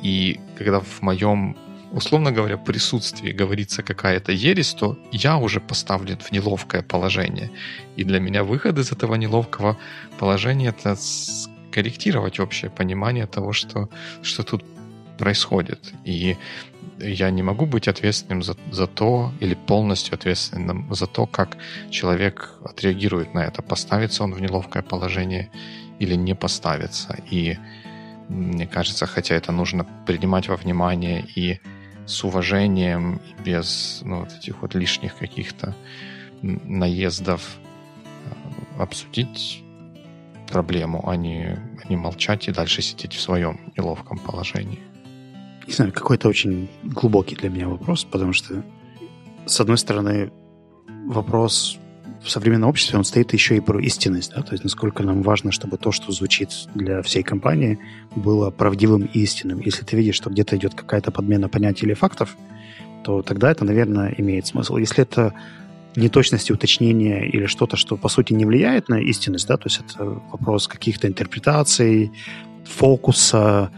и 0.03 0.39
когда 0.57 0.79
в 0.79 1.01
моем 1.01 1.55
условно 1.91 2.31
говоря, 2.31 2.57
присутствии 2.57 3.31
говорится 3.31 3.81
какая-то 3.81 4.31
ересь, 4.31 4.75
то 4.75 4.97
я 5.11 5.37
уже 5.37 5.59
поставлен 5.59 6.17
в 6.17 6.31
неловкое 6.31 6.83
положение. 6.83 7.49
И 7.95 8.03
для 8.03 8.19
меня 8.19 8.43
выход 8.43 8.77
из 8.77 8.91
этого 8.91 9.15
неловкого 9.15 9.75
положения— 10.19 10.69
это 10.79 10.95
скорректировать 10.95 12.39
общее 12.39 12.69
понимание 12.69 13.25
того, 13.25 13.53
что, 13.53 13.89
что 14.21 14.43
тут 14.43 14.63
происходит. 15.17 15.93
И 16.05 16.37
я 16.99 17.31
не 17.31 17.43
могу 17.43 17.65
быть 17.65 17.87
ответственным 17.87 18.43
за, 18.43 18.55
за 18.71 18.87
то 18.87 19.31
или 19.39 19.53
полностью 19.53 20.15
ответственным 20.15 20.93
за 20.93 21.07
то, 21.07 21.25
как 21.25 21.57
человек 21.89 22.55
отреагирует 22.63 23.33
на 23.33 23.39
это, 23.39 23.61
поставится 23.61 24.23
он 24.23 24.33
в 24.33 24.41
неловкое 24.41 24.83
положение 24.83 25.49
или 25.99 26.15
не 26.15 26.35
поставится. 26.35 27.17
И 27.29 27.57
мне 28.27 28.67
кажется, 28.67 29.05
хотя 29.05 29.35
это 29.35 29.51
нужно 29.51 29.85
принимать 30.05 30.47
во 30.47 30.55
внимание 30.55 31.25
и 31.35 31.59
с 32.05 32.23
уважением, 32.23 33.17
и 33.17 33.41
без 33.43 34.01
ну, 34.03 34.19
вот 34.19 34.33
этих 34.33 34.61
вот 34.61 34.75
лишних 34.75 35.15
каких-то 35.17 35.75
наездов 36.41 37.57
э, 38.25 38.81
обсудить 38.81 39.63
проблему, 40.47 41.07
а 41.07 41.15
не, 41.15 41.57
а 41.83 41.87
не 41.87 41.95
молчать 41.95 42.47
и 42.47 42.51
дальше 42.51 42.81
сидеть 42.81 43.13
в 43.13 43.21
своем 43.21 43.59
неловком 43.77 44.17
положении. 44.17 44.88
Не 45.69 45.75
знаю, 45.75 45.93
какой-то 45.93 46.27
очень 46.27 46.67
глубокий 46.83 47.35
для 47.35 47.49
меня 47.51 47.67
вопрос, 47.67 48.03
потому 48.03 48.33
что, 48.33 48.63
с 49.45 49.59
одной 49.59 49.77
стороны, 49.77 50.31
вопрос 51.05 51.77
в 52.23 52.29
современном 52.31 52.71
обществе, 52.71 52.97
он 52.97 53.03
стоит 53.03 53.33
еще 53.33 53.55
и 53.55 53.59
про 53.59 53.79
истинность, 53.79 54.31
да, 54.35 54.41
то 54.41 54.53
есть 54.53 54.63
насколько 54.63 55.03
нам 55.03 55.21
важно, 55.21 55.51
чтобы 55.51 55.77
то, 55.77 55.91
что 55.91 56.11
звучит 56.11 56.49
для 56.73 57.03
всей 57.03 57.21
компании, 57.21 57.77
было 58.15 58.49
правдивым 58.49 59.03
и 59.13 59.19
истинным. 59.19 59.59
Если 59.59 59.85
ты 59.85 59.95
видишь, 59.95 60.15
что 60.15 60.31
где-то 60.31 60.57
идет 60.57 60.73
какая-то 60.73 61.11
подмена 61.11 61.49
понятий 61.49 61.85
или 61.85 61.93
фактов, 61.93 62.35
то 63.03 63.21
тогда 63.21 63.51
это, 63.51 63.63
наверное, 63.63 64.15
имеет 64.17 64.47
смысл. 64.47 64.77
Если 64.77 65.03
это 65.03 65.35
неточности 65.95 66.51
уточнения 66.51 67.29
или 67.29 67.45
что-то, 67.45 67.77
что, 67.77 67.95
по 67.95 68.09
сути, 68.09 68.33
не 68.33 68.45
влияет 68.45 68.89
на 68.89 68.99
истинность, 68.99 69.47
да, 69.47 69.57
то 69.57 69.67
есть 69.67 69.81
это 69.87 70.03
вопрос 70.03 70.67
каких-то 70.67 71.07
интерпретаций, 71.07 72.11
фокуса, 72.65 73.71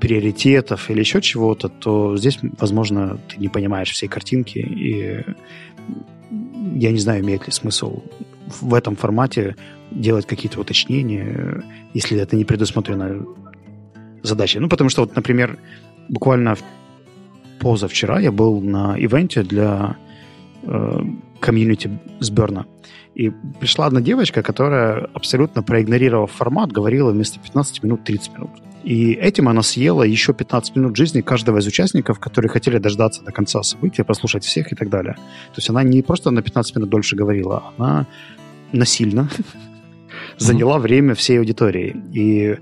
приоритетов 0.00 0.90
или 0.90 1.00
еще 1.00 1.20
чего-то, 1.20 1.68
то 1.68 2.16
здесь, 2.16 2.38
возможно, 2.58 3.18
ты 3.28 3.38
не 3.38 3.48
понимаешь 3.48 3.90
всей 3.90 4.08
картинки, 4.08 4.58
и 4.58 5.24
я 6.78 6.92
не 6.92 6.98
знаю, 6.98 7.22
имеет 7.22 7.46
ли 7.46 7.52
смысл 7.52 8.02
в 8.60 8.74
этом 8.74 8.96
формате 8.96 9.56
делать 9.90 10.26
какие-то 10.26 10.60
уточнения, 10.60 11.64
если 11.94 12.18
это 12.18 12.36
не 12.36 12.44
предусмотрено 12.44 13.26
задачей. 14.22 14.60
Ну, 14.60 14.68
потому 14.68 14.90
что, 14.90 15.02
вот, 15.02 15.16
например, 15.16 15.58
буквально 16.08 16.56
позавчера 17.60 18.20
я 18.20 18.32
был 18.32 18.60
на 18.60 18.96
ивенте 18.98 19.42
для 19.42 19.96
э, 20.62 21.00
комьюнити 21.40 21.90
с. 22.20 22.32
И 23.14 23.30
пришла 23.60 23.86
одна 23.86 24.00
девочка, 24.00 24.42
которая, 24.42 25.08
абсолютно 25.12 25.62
проигнорировав 25.62 26.30
формат, 26.30 26.72
говорила 26.72 27.10
вместо 27.10 27.38
15 27.40 27.82
минут 27.82 28.04
30 28.04 28.34
минут. 28.34 28.50
И 28.84 29.12
этим 29.12 29.48
она 29.48 29.62
съела 29.62 30.02
еще 30.02 30.32
15 30.32 30.76
минут 30.76 30.96
жизни 30.96 31.20
каждого 31.20 31.58
из 31.58 31.66
участников, 31.66 32.18
которые 32.18 32.50
хотели 32.50 32.78
дождаться 32.78 33.22
до 33.22 33.32
конца 33.32 33.62
события, 33.62 34.04
послушать 34.04 34.44
всех 34.44 34.72
и 34.72 34.76
так 34.76 34.88
далее. 34.88 35.14
То 35.14 35.58
есть 35.58 35.70
она 35.70 35.82
не 35.82 36.02
просто 36.02 36.30
на 36.30 36.42
15 36.42 36.76
минут 36.76 36.90
дольше 36.90 37.16
говорила, 37.16 37.72
она 37.78 38.06
насильно 38.72 39.28
заняла 40.38 40.78
время 40.78 41.14
всей 41.14 41.38
аудитории. 41.38 41.96
И 42.12 42.58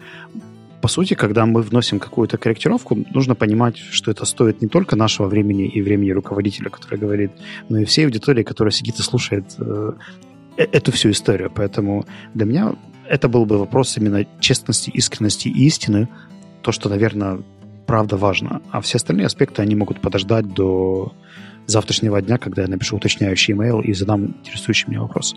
по 0.81 0.89
сути, 0.89 1.15
когда 1.15 1.47
мы 1.47 1.63
вносим 1.63 1.99
какую-то 1.99 2.39
корректировку, 2.39 2.97
нужно 3.15 3.35
понимать, 3.35 3.77
что 3.77 4.11
это 4.11 4.25
стоит 4.25 4.63
не 4.63 4.69
только 4.69 4.97
нашего 4.97 5.29
времени 5.29 5.69
и 5.69 5.83
времени 5.83 6.11
руководителя, 6.11 6.71
который 6.71 6.99
говорит, 6.99 7.31
но 7.69 7.79
и 7.79 7.85
всей 7.85 8.07
аудитории, 8.07 8.43
которая 8.43 8.73
сидит 8.73 8.99
и 8.99 9.03
слушает 9.03 9.45
э, 9.59 9.93
э 10.57 10.65
эту 10.73 10.93
всю 10.93 11.11
историю. 11.11 11.51
Поэтому 11.55 12.07
для 12.35 12.47
меня 12.47 12.75
это 13.11 13.29
был 13.29 13.45
бы 13.45 13.59
вопрос 13.59 13.97
именно 13.97 14.25
честности, 14.39 14.89
искренности 14.89 15.49
и 15.49 15.67
истины, 15.67 16.09
то, 16.63 16.71
что, 16.71 16.89
наверное, 16.89 17.43
правда 17.87 18.17
важно. 18.17 18.63
А 18.71 18.81
все 18.81 18.97
остальные 18.97 19.27
аспекты, 19.27 19.63
они 19.63 19.75
могут 19.75 20.01
подождать 20.01 20.55
до 20.55 21.13
завтрашнего 21.67 22.23
дня, 22.23 22.39
когда 22.39 22.63
я 22.63 22.69
напишу 22.69 22.97
уточняющий 22.97 23.55
email 23.55 23.83
и 23.83 23.93
задам 23.95 24.27
интересующий 24.27 24.89
меня 24.89 25.03
вопрос. 25.03 25.35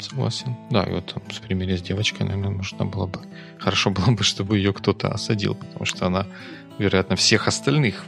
Согласен. 0.00 0.56
Да, 0.70 0.84
и 0.84 0.90
вот 0.90 1.14
в 1.26 1.40
примере 1.42 1.76
с 1.76 1.82
девочкой, 1.82 2.26
наверное, 2.26 2.50
нужно 2.50 2.86
было 2.86 3.06
бы... 3.06 3.20
Хорошо 3.58 3.90
было 3.90 4.10
бы, 4.10 4.24
чтобы 4.24 4.56
ее 4.56 4.72
кто-то 4.72 5.08
осадил, 5.08 5.54
потому 5.54 5.84
что 5.84 6.06
она, 6.06 6.26
вероятно, 6.78 7.14
всех 7.14 7.46
остальных 7.46 8.06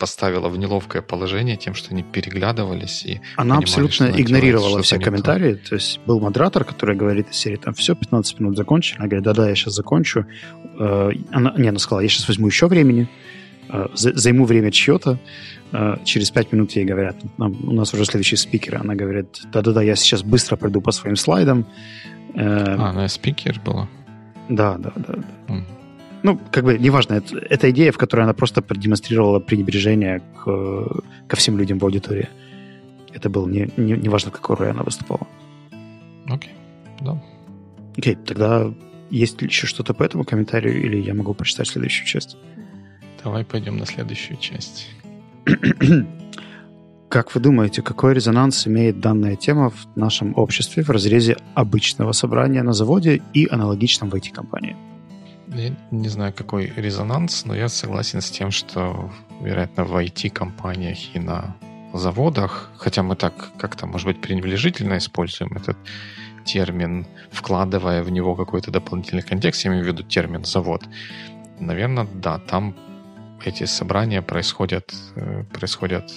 поставила 0.00 0.48
в 0.48 0.58
неловкое 0.58 1.02
положение 1.02 1.56
тем, 1.56 1.74
что 1.74 1.90
они 1.92 2.02
переглядывались 2.02 3.04
и 3.04 3.20
Она 3.36 3.58
абсолютно 3.58 4.06
игнорировала 4.06 4.70
делает, 4.70 4.86
все 4.86 4.98
комментарии. 4.98 5.54
То. 5.54 5.74
есть 5.74 6.00
был 6.06 6.18
модератор, 6.20 6.64
который 6.64 6.96
говорит 6.96 7.30
из 7.30 7.36
серии, 7.36 7.56
там, 7.56 7.74
все, 7.74 7.94
15 7.94 8.40
минут 8.40 8.56
закончили. 8.56 8.98
Она 8.98 9.08
говорит, 9.08 9.24
да-да, 9.24 9.48
я 9.48 9.54
сейчас 9.54 9.74
закончу. 9.74 10.24
Э, 10.78 11.10
она, 11.30 11.52
не, 11.56 11.68
она 11.68 11.78
сказала, 11.78 12.00
я 12.00 12.08
сейчас 12.08 12.26
возьму 12.28 12.46
еще 12.46 12.66
времени, 12.66 13.08
э, 13.68 13.86
займу 13.92 14.46
время 14.46 14.70
чье-то. 14.70 15.18
Э, 15.72 15.96
через 16.04 16.30
5 16.30 16.52
минут 16.52 16.72
ей 16.72 16.86
говорят, 16.86 17.16
у 17.38 17.72
нас 17.72 17.92
уже 17.92 18.06
следующий 18.06 18.36
спикер. 18.36 18.76
Она 18.76 18.94
говорит, 18.94 19.42
да-да-да, 19.52 19.82
я 19.82 19.96
сейчас 19.96 20.22
быстро 20.22 20.56
пройду 20.56 20.80
по 20.80 20.92
своим 20.92 21.16
слайдам. 21.16 21.66
А, 22.34 22.90
она 22.90 23.08
спикер 23.08 23.60
была? 23.64 23.86
Да, 24.48 24.78
да, 24.78 24.92
да. 24.96 25.14
да. 25.48 25.54
Mm. 25.54 25.79
Ну, 26.22 26.38
как 26.50 26.64
бы, 26.64 26.78
неважно, 26.78 27.14
это, 27.14 27.38
это 27.38 27.70
идея, 27.70 27.92
в 27.92 27.98
которой 27.98 28.22
она 28.22 28.34
просто 28.34 28.62
продемонстрировала 28.62 29.40
пренебрежение 29.40 30.20
к, 30.20 31.02
ко 31.26 31.36
всем 31.36 31.58
людям 31.58 31.78
в 31.78 31.84
аудитории. 31.84 32.28
Это 33.12 33.30
было 33.30 33.48
не, 33.48 33.70
не, 33.76 33.92
не 33.92 34.08
важно, 34.08 34.30
какой 34.30 34.56
роль 34.56 34.70
она 34.70 34.82
выступала. 34.82 35.26
Окей, 36.26 36.52
okay. 36.52 37.04
да. 37.04 37.22
Окей, 37.96 38.14
okay, 38.14 38.24
тогда 38.24 38.72
есть 39.10 39.42
ли 39.42 39.48
еще 39.48 39.66
что-то 39.66 39.94
по 39.94 40.02
этому 40.02 40.24
комментарию, 40.24 40.80
или 40.84 40.98
я 41.00 41.14
могу 41.14 41.34
прочитать 41.34 41.68
следующую 41.68 42.06
часть? 42.06 42.36
Давай 43.24 43.44
пойдем 43.44 43.76
на 43.76 43.86
следующую 43.86 44.36
часть. 44.38 44.88
Как 47.08 47.34
вы 47.34 47.40
думаете, 47.40 47.82
какой 47.82 48.14
резонанс 48.14 48.68
имеет 48.68 49.00
данная 49.00 49.34
тема 49.34 49.70
в 49.70 49.96
нашем 49.96 50.32
обществе 50.36 50.84
в 50.84 50.90
разрезе 50.90 51.36
обычного 51.54 52.12
собрания 52.12 52.62
на 52.62 52.72
заводе 52.72 53.20
и 53.34 53.48
аналогичном 53.50 54.10
в 54.10 54.14
IT-компании? 54.14 54.76
Не 55.90 56.08
знаю, 56.08 56.32
какой 56.32 56.72
резонанс, 56.76 57.44
но 57.44 57.54
я 57.56 57.68
согласен 57.68 58.20
с 58.20 58.30
тем, 58.30 58.50
что, 58.50 59.10
вероятно, 59.40 59.84
в 59.84 59.96
IT-компаниях 59.96 61.14
и 61.14 61.18
на 61.18 61.56
заводах, 61.92 62.70
хотя 62.76 63.02
мы 63.02 63.16
так 63.16 63.34
как-то, 63.58 63.86
может 63.86 64.06
быть, 64.06 64.20
пренебрежительно 64.20 64.96
используем 64.98 65.56
этот 65.56 65.76
термин, 66.44 67.06
вкладывая 67.32 68.02
в 68.04 68.10
него 68.10 68.36
какой-то 68.36 68.70
дополнительный 68.70 69.22
контекст, 69.22 69.64
я 69.64 69.70
имею 69.70 69.84
в 69.84 69.88
виду 69.88 70.02
термин 70.04 70.44
«завод», 70.44 70.84
наверное, 71.58 72.06
да, 72.14 72.38
там 72.38 72.74
эти 73.44 73.64
собрания 73.64 74.22
происходят, 74.22 74.94
э, 75.16 75.44
происходят 75.52 76.12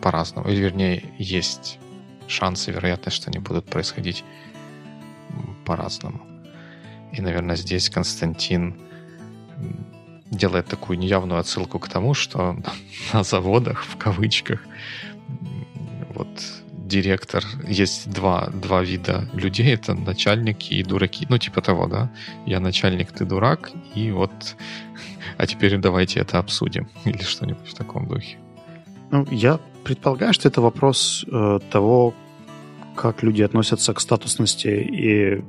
по-разному. 0.00 0.48
Или, 0.48 0.60
вернее, 0.60 1.04
есть 1.18 1.78
шансы, 2.26 2.70
вероятность, 2.70 3.16
что 3.16 3.30
они 3.30 3.38
будут 3.38 3.66
происходить 3.66 4.24
по-разному. 5.64 6.31
И, 7.12 7.20
наверное, 7.20 7.56
здесь 7.56 7.90
Константин 7.90 8.74
делает 10.30 10.66
такую 10.66 10.98
неявную 10.98 11.40
отсылку 11.40 11.78
к 11.78 11.88
тому, 11.88 12.14
что 12.14 12.56
на 13.12 13.22
заводах, 13.22 13.84
в 13.84 13.96
кавычках, 13.96 14.60
вот 16.14 16.28
директор, 16.92 17.44
есть 17.66 18.10
два, 18.10 18.48
два 18.48 18.82
вида 18.82 19.28
людей, 19.32 19.74
это 19.74 19.94
начальники 19.94 20.74
и 20.74 20.82
дураки. 20.82 21.26
Ну, 21.30 21.38
типа 21.38 21.60
того, 21.60 21.86
да? 21.86 22.10
Я 22.46 22.60
начальник, 22.60 23.12
ты 23.12 23.24
дурак, 23.24 23.70
и 23.94 24.10
вот, 24.10 24.56
а 25.38 25.46
теперь 25.46 25.78
давайте 25.78 26.20
это 26.20 26.38
обсудим. 26.38 26.88
Или 27.04 27.22
что-нибудь 27.22 27.68
в 27.68 27.74
таком 27.74 28.08
духе. 28.08 28.36
Ну, 29.10 29.26
я 29.30 29.58
предполагаю, 29.84 30.32
что 30.32 30.48
это 30.48 30.60
вопрос 30.60 31.24
э, 31.32 31.60
того, 31.70 32.14
как 32.94 33.22
люди 33.22 33.42
относятся 33.42 33.94
к 33.94 34.00
статусности 34.00 34.68
и 34.68 35.44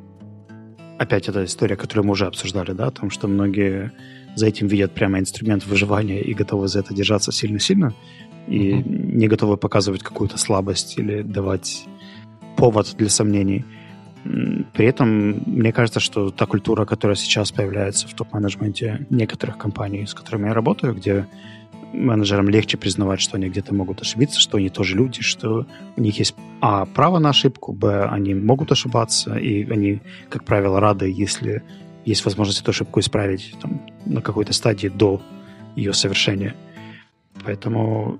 опять 0.97 1.29
эта 1.29 1.45
история, 1.45 1.75
которую 1.75 2.05
мы 2.05 2.11
уже 2.11 2.25
обсуждали, 2.25 2.71
да, 2.71 2.87
о 2.87 2.91
том, 2.91 3.09
что 3.09 3.27
многие 3.27 3.91
за 4.35 4.47
этим 4.47 4.67
видят 4.67 4.93
прямо 4.93 5.19
инструмент 5.19 5.65
выживания 5.65 6.21
и 6.21 6.33
готовы 6.33 6.67
за 6.67 6.79
это 6.79 6.93
держаться 6.93 7.31
сильно-сильно, 7.31 7.93
и 8.47 8.71
mm-hmm. 8.71 9.15
не 9.15 9.27
готовы 9.27 9.57
показывать 9.57 10.03
какую-то 10.03 10.37
слабость 10.37 10.97
или 10.97 11.21
давать 11.21 11.85
повод 12.57 12.93
для 12.97 13.09
сомнений. 13.09 13.65
При 14.23 14.85
этом 14.85 15.43
мне 15.45 15.73
кажется, 15.73 15.99
что 15.99 16.31
та 16.31 16.45
культура, 16.45 16.85
которая 16.85 17.15
сейчас 17.15 17.51
появляется 17.51 18.07
в 18.07 18.13
топ-менеджменте 18.13 19.05
некоторых 19.09 19.57
компаний, 19.57 20.05
с 20.05 20.13
которыми 20.13 20.47
я 20.47 20.53
работаю, 20.53 20.95
где 20.95 21.27
менеджерам 21.93 22.49
легче 22.49 22.77
признавать, 22.77 23.21
что 23.21 23.37
они 23.37 23.49
где-то 23.49 23.73
могут 23.73 24.01
ошибиться, 24.01 24.39
что 24.39 24.57
они 24.57 24.69
тоже 24.69 24.95
люди, 24.95 25.21
что 25.21 25.65
у 25.95 26.01
них 26.01 26.19
есть 26.19 26.35
а 26.59 26.85
право 26.85 27.19
на 27.19 27.29
ошибку, 27.29 27.73
б 27.73 28.05
они 28.05 28.33
могут 28.33 28.71
ошибаться, 28.71 29.35
и 29.35 29.69
они, 29.69 30.01
как 30.29 30.43
правило, 30.43 30.79
рады, 30.79 31.11
если 31.11 31.61
есть 32.05 32.25
возможность 32.25 32.61
эту 32.61 32.71
ошибку 32.71 32.99
исправить 32.99 33.55
там, 33.61 33.81
на 34.05 34.21
какой-то 34.21 34.53
стадии 34.53 34.87
до 34.87 35.21
ее 35.75 35.93
совершения. 35.93 36.55
Поэтому... 37.43 38.19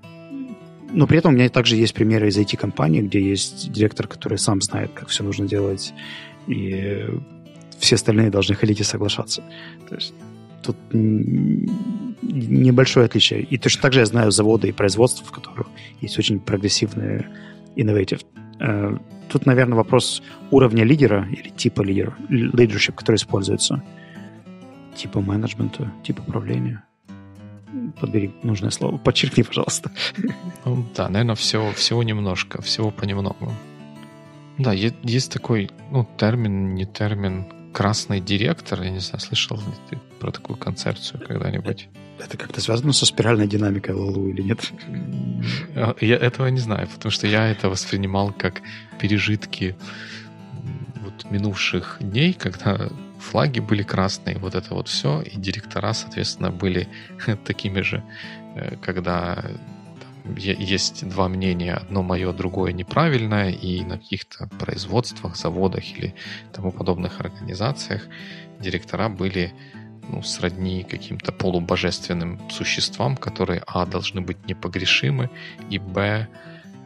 Но 0.92 1.08
при 1.08 1.18
этом 1.18 1.34
у 1.34 1.36
меня 1.36 1.50
также 1.50 1.76
есть 1.76 1.94
примеры 1.94 2.28
из 2.28 2.38
IT-компаний, 2.38 3.02
где 3.02 3.22
есть 3.22 3.72
директор, 3.72 4.08
который 4.08 4.38
сам 4.38 4.62
знает, 4.62 4.92
как 4.94 5.10
все 5.10 5.24
нужно 5.24 5.48
делать, 5.48 5.94
и 6.48 7.06
все 7.80 7.96
остальные 7.96 8.30
должны 8.30 8.56
ходить 8.56 8.80
и 8.80 8.84
соглашаться. 8.84 9.44
То 9.90 9.96
есть 9.96 10.14
тут 10.64 10.78
небольшое 12.22 13.06
отличие. 13.06 13.42
И 13.42 13.58
точно 13.58 13.82
так 13.82 13.94
же 13.94 14.00
я 14.00 14.06
знаю 14.06 14.32
заводы 14.32 14.70
и 14.70 14.72
производства, 14.72 15.26
в 15.26 15.32
которых 15.32 15.68
есть 16.02 16.18
очень 16.20 16.40
прогрессивные 16.40 17.28
innovative. 17.76 18.22
Э, 18.60 18.98
тут, 19.30 19.46
наверное, 19.46 19.76
вопрос 19.76 20.24
уровня 20.52 20.84
лидера 20.84 21.28
или 21.32 21.50
типа 21.50 21.82
лидера, 21.82 22.16
leadership, 22.30 22.94
который 22.94 23.18
используется. 23.18 23.84
Типа 24.96 25.22
менеджмента, 25.22 25.92
типа 26.04 26.22
управления. 26.22 26.84
Подбери 28.00 28.32
нужное 28.44 28.70
слово. 28.70 28.98
Подчеркни, 28.98 29.44
пожалуйста. 29.44 29.92
Ну, 30.66 30.86
да, 30.96 31.10
наверное, 31.10 31.36
всего, 31.36 31.72
всего 31.72 32.04
немножко, 32.04 32.62
всего 32.62 32.92
понемногу. 32.92 33.52
Да, 34.60 34.72
есть 34.72 35.32
такой 35.32 35.72
ну, 35.92 36.08
термин, 36.18 36.76
не 36.76 36.86
термин, 36.86 37.46
красный 37.74 38.22
директор. 38.22 38.82
Я 38.82 38.92
не 38.92 39.00
знаю, 39.00 39.20
слышал 39.20 39.58
ли 39.58 39.74
ты 39.90 39.98
про 40.20 40.32
такую 40.32 40.58
концепцию 40.58 41.20
когда-нибудь? 41.28 41.90
Это 42.20 42.38
как-то 42.38 42.62
связано 42.62 42.94
со 42.94 43.06
спиральной 43.06 43.48
динамикой 43.48 43.96
Лулу 43.96 44.30
или 44.30 44.44
нет? 44.44 44.72
Я 46.00 46.16
этого 46.16 46.48
не 46.48 46.60
знаю, 46.60 46.88
потому 46.88 47.12
что 47.12 47.28
я 47.28 47.48
это 47.48 47.70
воспринимал 47.70 48.32
как 48.32 48.62
пережитки 49.00 49.76
вот 51.02 51.30
минувших 51.32 51.98
дней, 52.00 52.34
когда 52.34 52.90
флаги 53.20 53.60
были 53.60 53.84
красные, 53.84 54.38
вот 54.38 54.56
это 54.56 54.74
вот 54.74 54.88
все, 54.88 55.22
и 55.22 55.38
директора, 55.38 55.94
соответственно, 55.94 56.52
были 56.52 56.88
такими 57.46 57.82
же, 57.82 58.04
э, 58.56 58.76
когда 58.82 59.44
есть 60.38 61.08
два 61.08 61.28
мнения, 61.28 61.74
одно 61.74 62.04
мое, 62.04 62.32
другое 62.34 62.72
неправильное, 62.72 63.52
и 63.52 63.84
на 63.84 63.98
каких-то 63.98 64.48
производствах, 64.60 65.36
заводах 65.36 65.84
или 65.98 66.16
тому 66.54 66.72
подобных 66.72 67.20
организациях 67.20 68.04
директора 68.60 69.10
были 69.10 69.54
ну, 70.10 70.22
сродни 70.22 70.84
каким-то 70.84 71.32
полубожественным 71.32 72.50
существам, 72.50 73.16
которые, 73.18 73.64
а, 73.68 73.86
должны 73.86 74.22
быть 74.22 74.46
непогрешимы, 74.48 75.30
и, 75.70 75.80
б, 75.80 76.28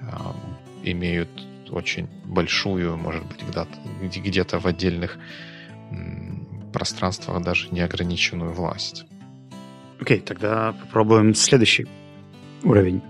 э, 0.01 0.07
имеют 0.83 1.29
очень 1.71 2.07
большую, 2.25 2.97
может 2.97 3.25
быть, 3.25 3.43
где-то, 3.43 3.67
где-то 4.01 4.59
в 4.59 4.67
отдельных 4.67 5.17
пространствах 6.73 7.41
даже 7.41 7.69
неограниченную 7.71 8.53
власть. 8.53 9.05
Окей, 9.99 10.19
okay, 10.19 10.21
тогда 10.21 10.73
попробуем 10.73 11.33
следующий 11.33 11.87
уровень. 12.63 13.01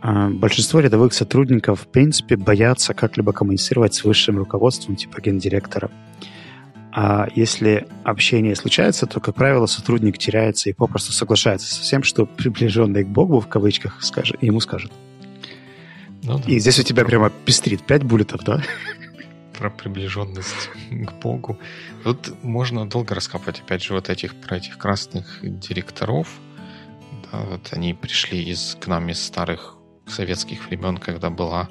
А, 0.00 0.28
большинство 0.28 0.80
рядовых 0.80 1.12
сотрудников, 1.12 1.82
в 1.82 1.86
принципе, 1.88 2.36
боятся 2.36 2.94
как-либо 2.94 3.32
коммуницировать 3.32 3.94
с 3.94 4.04
высшим 4.04 4.38
руководством, 4.38 4.96
типа 4.96 5.20
гендиректора. 5.20 5.90
А 6.92 7.28
если 7.34 7.86
общение 8.04 8.56
случается, 8.56 9.06
то, 9.06 9.20
как 9.20 9.34
правило, 9.34 9.66
сотрудник 9.66 10.18
теряется 10.18 10.70
и 10.70 10.72
попросту 10.72 11.12
соглашается 11.12 11.72
со 11.72 11.82
всем, 11.82 12.02
что 12.02 12.26
приближенный 12.26 13.04
к 13.04 13.08
Богу, 13.08 13.40
в 13.40 13.48
кавычках, 13.48 14.02
скажет, 14.02 14.42
ему 14.42 14.60
скажет. 14.60 14.92
Ну, 16.22 16.38
да. 16.38 16.44
И 16.46 16.58
здесь 16.58 16.78
у 16.78 16.82
тебя 16.82 17.04
прямо 17.04 17.30
пестрит 17.30 17.82
пять 17.82 18.02
буллетов, 18.02 18.42
да? 18.44 18.62
Про 19.58 19.70
приближенность 19.70 20.70
к 20.90 21.12
Богу. 21.22 21.58
Тут 22.04 22.42
можно 22.42 22.88
долго 22.88 23.14
раскапывать, 23.14 23.60
опять 23.60 23.82
же, 23.82 23.94
вот 23.94 24.08
этих, 24.08 24.34
про 24.34 24.56
этих 24.56 24.78
красных 24.78 25.40
директоров. 25.42 26.28
Да, 27.30 27.40
вот 27.40 27.72
они 27.72 27.94
пришли 27.94 28.42
из, 28.42 28.76
к 28.80 28.86
нам 28.86 29.08
из 29.08 29.22
старых 29.22 29.76
советских 30.06 30.66
времен, 30.66 30.96
когда 30.98 31.30
была 31.30 31.68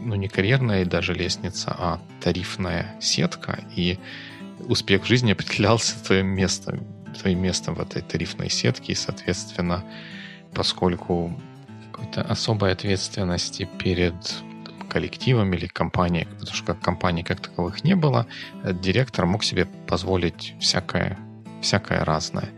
ну, 0.00 0.14
не 0.14 0.28
карьерная 0.28 0.84
даже 0.84 1.14
лестница, 1.14 1.74
а 1.76 2.00
тарифная 2.20 2.96
сетка, 3.00 3.60
и 3.74 3.98
успех 4.60 5.02
в 5.02 5.06
жизни 5.06 5.32
определялся 5.32 6.02
твоим 6.02 6.28
местом, 6.28 6.86
твоим 7.18 7.40
местом 7.40 7.74
в 7.74 7.80
этой 7.80 8.02
тарифной 8.02 8.50
сетке, 8.50 8.92
и, 8.92 8.96
соответственно, 8.96 9.84
поскольку 10.54 11.38
какой-то 11.92 12.22
особой 12.22 12.72
ответственности 12.72 13.68
перед 13.78 14.14
коллективом 14.88 15.52
или 15.52 15.66
компанией, 15.66 16.26
потому 16.26 16.54
что 16.54 16.66
как 16.66 16.80
компаний 16.80 17.22
как 17.22 17.40
таковых 17.40 17.84
не 17.84 17.96
было, 17.96 18.26
директор 18.64 19.26
мог 19.26 19.44
себе 19.44 19.66
позволить 19.66 20.54
всякое, 20.60 21.18
всякое 21.60 22.04
разное. 22.04 22.50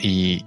И, 0.00 0.44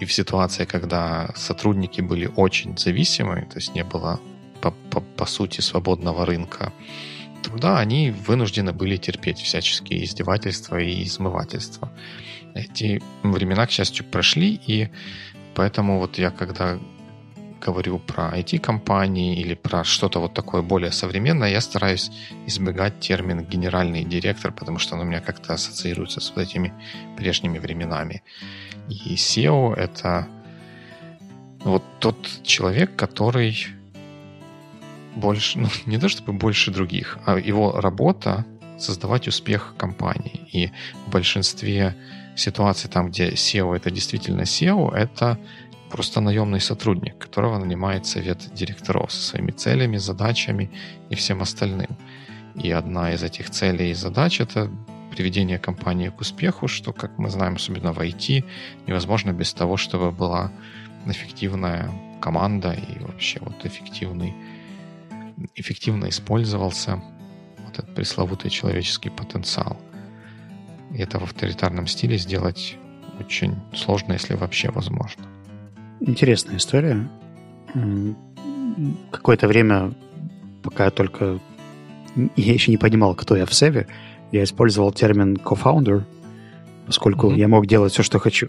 и 0.00 0.04
в 0.04 0.12
ситуации, 0.12 0.64
когда 0.64 1.30
сотрудники 1.34 2.00
были 2.00 2.30
очень 2.36 2.76
зависимы, 2.76 3.46
то 3.50 3.56
есть 3.56 3.74
не 3.74 3.84
было 3.84 4.20
по, 4.60 4.70
по, 4.90 5.00
по 5.00 5.26
сути 5.26 5.60
свободного 5.60 6.26
рынка 6.26 6.72
труда, 7.42 7.78
они 7.78 8.10
вынуждены 8.10 8.72
были 8.72 8.96
терпеть 8.96 9.38
всяческие 9.38 10.04
издевательства 10.04 10.78
и 10.78 11.04
измывательства. 11.04 11.92
Эти 12.54 13.02
времена, 13.22 13.66
к 13.66 13.70
счастью, 13.70 14.04
прошли, 14.04 14.60
и 14.66 14.88
поэтому 15.54 15.98
вот 15.98 16.18
я 16.18 16.30
когда 16.30 16.78
говорю 17.60 17.98
про 17.98 18.38
IT-компании 18.38 19.40
или 19.40 19.54
про 19.54 19.84
что-то 19.84 20.20
вот 20.20 20.34
такое 20.34 20.62
более 20.62 20.92
современное, 20.92 21.50
я 21.50 21.60
стараюсь 21.60 22.10
избегать 22.46 23.00
термин 23.00 23.44
«генеральный 23.44 24.04
директор», 24.04 24.52
потому 24.52 24.78
что 24.78 24.94
он 24.94 25.02
у 25.02 25.04
меня 25.04 25.20
как-то 25.20 25.54
ассоциируется 25.54 26.20
с 26.20 26.32
вот 26.34 26.42
этими 26.42 26.72
прежними 27.16 27.58
временами. 27.58 28.22
И 28.88 29.14
SEO— 29.14 29.74
это 29.76 30.28
вот 31.64 31.82
тот 31.98 32.16
человек, 32.42 32.94
который 32.96 33.66
больше, 35.16 35.58
ну, 35.58 35.68
не 35.86 35.98
то 35.98 36.08
чтобы 36.08 36.32
больше 36.32 36.70
других, 36.70 37.18
а 37.26 37.38
его 37.38 37.80
работа 37.80 38.44
создавать 38.78 39.28
успех 39.28 39.74
компании. 39.76 40.46
И 40.52 40.70
в 41.06 41.10
большинстве 41.10 41.96
ситуаций, 42.36 42.90
там, 42.90 43.08
где 43.08 43.30
SEO 43.30 43.74
это 43.74 43.90
действительно 43.90 44.42
SEO, 44.42 44.94
это 44.94 45.38
просто 45.90 46.20
наемный 46.20 46.60
сотрудник, 46.60 47.18
которого 47.18 47.58
нанимает 47.58 48.06
совет 48.06 48.52
директоров 48.54 49.12
со 49.12 49.22
своими 49.22 49.50
целями, 49.50 49.96
задачами 49.96 50.70
и 51.10 51.14
всем 51.14 51.42
остальным. 51.42 51.96
И 52.54 52.70
одна 52.70 53.12
из 53.12 53.22
этих 53.22 53.50
целей 53.50 53.90
и 53.90 53.94
задач— 53.94 54.40
это 54.40 54.70
приведение 55.16 55.58
компании 55.58 56.10
к 56.10 56.20
успеху, 56.20 56.68
что, 56.68 56.92
как 56.92 57.18
мы 57.18 57.30
знаем, 57.30 57.54
особенно 57.54 57.92
в 57.92 57.98
IT, 57.98 58.44
невозможно 58.86 59.32
без 59.32 59.52
того, 59.54 59.76
чтобы 59.76 60.10
была 60.12 60.52
эффективная 61.06 61.90
команда 62.20 62.72
и 62.72 62.98
вообще 63.02 63.40
вот 63.40 63.64
эффективный 63.64 64.34
эффективно 65.54 66.08
использовался 66.08 67.02
вот 67.64 67.78
этот 67.78 67.94
пресловутый 67.94 68.50
человеческий 68.50 69.10
потенциал. 69.10 69.76
И 70.92 70.98
это 70.98 71.18
в 71.18 71.24
авторитарном 71.24 71.86
стиле 71.86 72.16
сделать 72.18 72.76
очень 73.18 73.56
сложно, 73.74 74.14
если 74.14 74.34
вообще 74.34 74.70
возможно. 74.70 75.24
Интересная 76.00 76.56
история. 76.56 77.08
Какое-то 79.10 79.48
время, 79.48 79.94
пока 80.62 80.86
я 80.86 80.90
только... 80.90 81.38
Я 82.36 82.52
еще 82.54 82.70
не 82.70 82.78
понимал, 82.78 83.14
кто 83.14 83.36
я 83.36 83.44
в 83.44 83.52
Севе, 83.52 83.86
я 84.32 84.44
использовал 84.44 84.92
термин 84.92 85.36
co-founder, 85.36 86.02
поскольку 86.86 87.30
mm-hmm. 87.30 87.38
я 87.38 87.48
мог 87.48 87.66
делать 87.66 87.92
все, 87.92 88.02
что 88.02 88.18
хочу. 88.18 88.48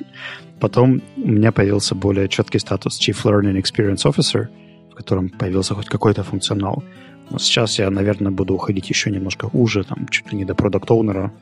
Потом 0.60 1.02
у 1.16 1.28
меня 1.28 1.52
появился 1.52 1.94
более 1.94 2.28
четкий 2.28 2.58
статус 2.58 3.00
Chief 3.00 3.16
Learning 3.24 3.60
Experience 3.60 4.04
Officer— 4.04 4.48
котором 5.00 5.30
появился 5.30 5.74
хоть 5.74 5.88
какой-то 5.88 6.22
функционал. 6.22 6.82
Но 7.30 7.38
сейчас 7.38 7.78
я, 7.78 7.90
наверное, 7.90 8.32
буду 8.32 8.54
уходить 8.54 8.90
еще 8.90 9.10
немножко 9.10 9.48
уже, 9.52 9.82
там, 9.84 10.06
чуть 10.08 10.32
ли 10.32 10.38
не 10.38 10.44
до 10.44 10.54
продукт 10.54 10.90
оунера 10.90 11.32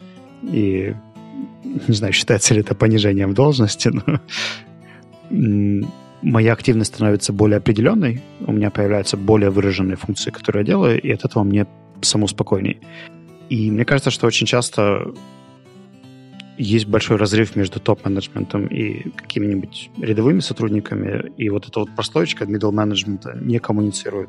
И 0.43 0.95
не 1.89 1.95
знаю, 1.95 2.13
считается 2.13 2.55
ли 2.55 2.61
это 2.61 2.75
понижением 2.75 3.35
должности, 3.35 3.89
но 5.31 5.89
моя 6.23 6.53
активность 6.53 6.95
становится 6.95 7.33
более 7.33 7.59
определенной, 7.59 8.23
у 8.47 8.53
меня 8.53 8.71
появляются 8.71 9.17
более 9.17 9.51
выраженные 9.51 9.97
функции, 9.97 10.31
которые 10.31 10.61
я 10.61 10.67
делаю, 10.67 11.01
и 11.01 11.11
от 11.11 11.25
этого 11.25 11.45
мне 11.45 11.67
саму 12.01 12.29
спокойней. 12.29 12.79
И 13.49 13.71
мне 13.71 13.85
кажется, 13.85 14.11
что 14.11 14.27
очень 14.27 14.47
часто 14.47 15.13
есть 16.59 16.87
большой 16.87 17.17
разрыв 17.17 17.55
между 17.57 17.79
топ-менеджментом 17.79 18.67
и 18.67 19.11
какими-нибудь 19.11 19.91
рядовыми 19.99 20.41
сотрудниками, 20.41 21.33
и 21.37 21.49
вот 21.51 21.69
эта 21.69 21.81
вот 21.81 21.95
прослойка 21.95 22.45
middle 22.45 22.73
менеджмента 22.73 23.39
не 23.41 23.59
коммуницирует 23.61 24.29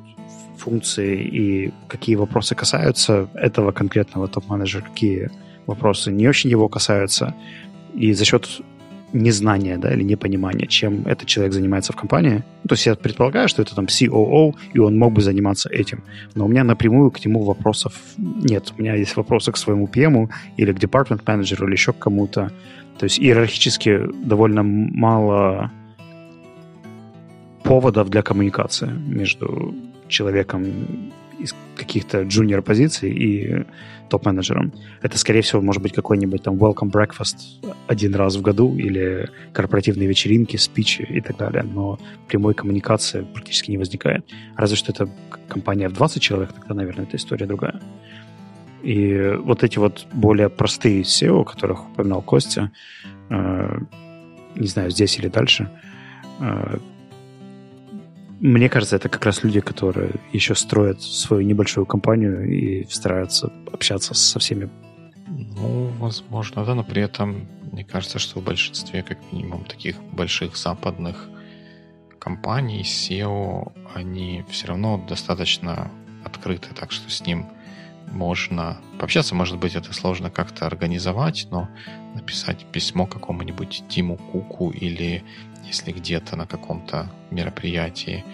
функции 0.57 1.23
и 1.23 1.73
какие 1.87 2.15
вопросы 2.15 2.53
касаются 2.53 3.29
этого 3.33 3.71
конкретного 3.71 4.27
топ-менеджера, 4.27 4.83
какие 4.83 5.31
вопросы 5.65 6.11
не 6.11 6.27
очень 6.27 6.51
его 6.51 6.69
касаются. 6.69 7.35
И 7.95 8.13
за 8.13 8.25
счет 8.25 8.47
незнания 9.13 9.77
да, 9.77 9.93
или 9.93 10.03
непонимания, 10.03 10.67
чем 10.67 11.05
этот 11.05 11.27
человек 11.27 11.53
занимается 11.53 11.93
в 11.93 11.95
компании. 11.95 12.43
То 12.67 12.73
есть 12.73 12.85
я 12.85 12.95
предполагаю, 12.95 13.47
что 13.47 13.61
это 13.61 13.75
там 13.75 13.85
COO, 13.85 14.53
и 14.73 14.79
он 14.79 14.97
мог 14.97 15.13
бы 15.13 15.21
заниматься 15.21 15.69
этим. 15.69 16.03
Но 16.35 16.45
у 16.45 16.47
меня 16.47 16.63
напрямую 16.63 17.11
к 17.11 17.25
нему 17.25 17.43
вопросов 17.43 17.93
нет. 18.17 18.73
У 18.77 18.81
меня 18.81 18.95
есть 18.95 19.15
вопросы 19.15 19.51
к 19.51 19.57
своему 19.57 19.87
PM 19.87 20.29
или 20.57 20.73
к 20.73 20.77
department 20.77 21.21
менеджеру 21.25 21.65
или 21.67 21.73
еще 21.73 21.93
к 21.93 21.99
кому-то. 21.99 22.51
То 22.97 23.05
есть 23.05 23.19
иерархически 23.19 24.01
довольно 24.25 24.63
мало 24.63 25.71
поводов 27.63 28.09
для 28.09 28.21
коммуникации 28.21 28.89
между 28.89 29.73
человеком 30.07 30.65
из 31.39 31.55
каких-то 31.75 32.23
джуниор 32.23 32.61
позиций 32.61 33.11
и 33.11 33.65
топ-менеджером. 34.09 34.73
Это, 35.01 35.17
скорее 35.17 35.41
всего, 35.41 35.61
может 35.61 35.81
быть 35.81 35.93
какой-нибудь 35.93 36.43
там 36.43 36.55
welcome 36.55 36.91
breakfast 36.91 37.37
один 37.87 38.15
раз 38.15 38.35
в 38.35 38.41
году 38.41 38.75
или 38.75 39.29
корпоративные 39.53 40.07
вечеринки, 40.07 40.57
спичи 40.57 41.01
и 41.01 41.21
так 41.21 41.37
далее. 41.37 41.63
Но 41.63 41.99
прямой 42.27 42.53
коммуникации 42.53 43.25
практически 43.33 43.71
не 43.71 43.77
возникает. 43.77 44.25
Разве 44.57 44.75
что 44.75 44.91
это 44.91 45.09
компания 45.47 45.89
в 45.89 45.93
20 45.93 46.21
человек, 46.21 46.53
тогда, 46.53 46.73
наверное, 46.73 47.05
эта 47.05 47.17
история 47.17 47.45
другая. 47.45 47.79
И 48.83 49.33
вот 49.43 49.63
эти 49.63 49.77
вот 49.77 50.07
более 50.13 50.49
простые 50.49 51.01
SEO, 51.01 51.43
которых 51.43 51.89
упоминал 51.89 52.21
Костя, 52.21 52.71
э, 53.29 53.79
не 54.55 54.67
знаю, 54.67 54.89
здесь 54.91 55.17
или 55.19 55.27
дальше, 55.27 55.69
э, 56.39 56.77
мне 58.39 58.69
кажется, 58.69 58.95
это 58.95 59.09
как 59.09 59.25
раз 59.25 59.43
люди, 59.43 59.59
которые 59.59 60.15
еще 60.31 60.55
строят 60.55 61.01
свою 61.01 61.45
небольшую 61.45 61.85
компанию 61.85 62.49
и 62.49 62.85
стараются 62.89 63.51
общаться 63.71 64.13
со 64.13 64.39
всеми. 64.39 64.69
Ну, 65.27 65.91
возможно, 65.99 66.63
да, 66.65 66.73
но 66.73 66.83
при 66.83 67.01
этом 67.01 67.47
мне 67.71 67.83
кажется, 67.83 68.19
что 68.19 68.39
в 68.39 68.43
большинстве, 68.43 69.03
как 69.03 69.17
минимум, 69.31 69.65
таких 69.65 70.01
больших 70.01 70.57
западных 70.57 71.29
компаний, 72.17 72.81
SEO, 72.81 73.71
они 73.93 74.43
все 74.49 74.67
равно 74.67 75.03
достаточно 75.07 75.91
открыты, 76.25 76.69
так 76.73 76.91
что 76.91 77.09
с 77.09 77.25
ним 77.25 77.47
можно 78.11 78.77
пообщаться. 78.97 79.35
Может 79.35 79.57
быть, 79.57 79.75
это 79.75 79.93
сложно 79.93 80.29
как-то 80.29 80.65
организовать, 80.65 81.47
но 81.51 81.69
написать 82.15 82.65
письмо 82.65 83.05
какому-нибудь 83.05 83.83
Тиму 83.89 84.17
Куку 84.17 84.71
или 84.71 85.23
если 85.65 85.91
где-то 85.91 86.35
на 86.35 86.47
каком-то 86.47 87.11
мероприятии 87.31 88.25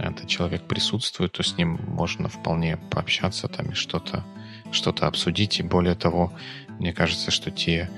этот 0.00 0.28
человек 0.28 0.62
присутствует, 0.64 1.32
то 1.32 1.42
с 1.42 1.56
ним 1.56 1.80
можно 1.86 2.28
вполне 2.28 2.76
пообщаться 2.76 3.48
там 3.48 3.70
и 3.70 3.74
что-то 3.74 4.24
что-то 4.70 5.06
обсудить. 5.06 5.60
И 5.60 5.62
более 5.62 5.94
того, 5.94 6.32
мне 6.78 6.92
кажется, 6.92 7.30
что 7.30 7.50
те 7.50 7.90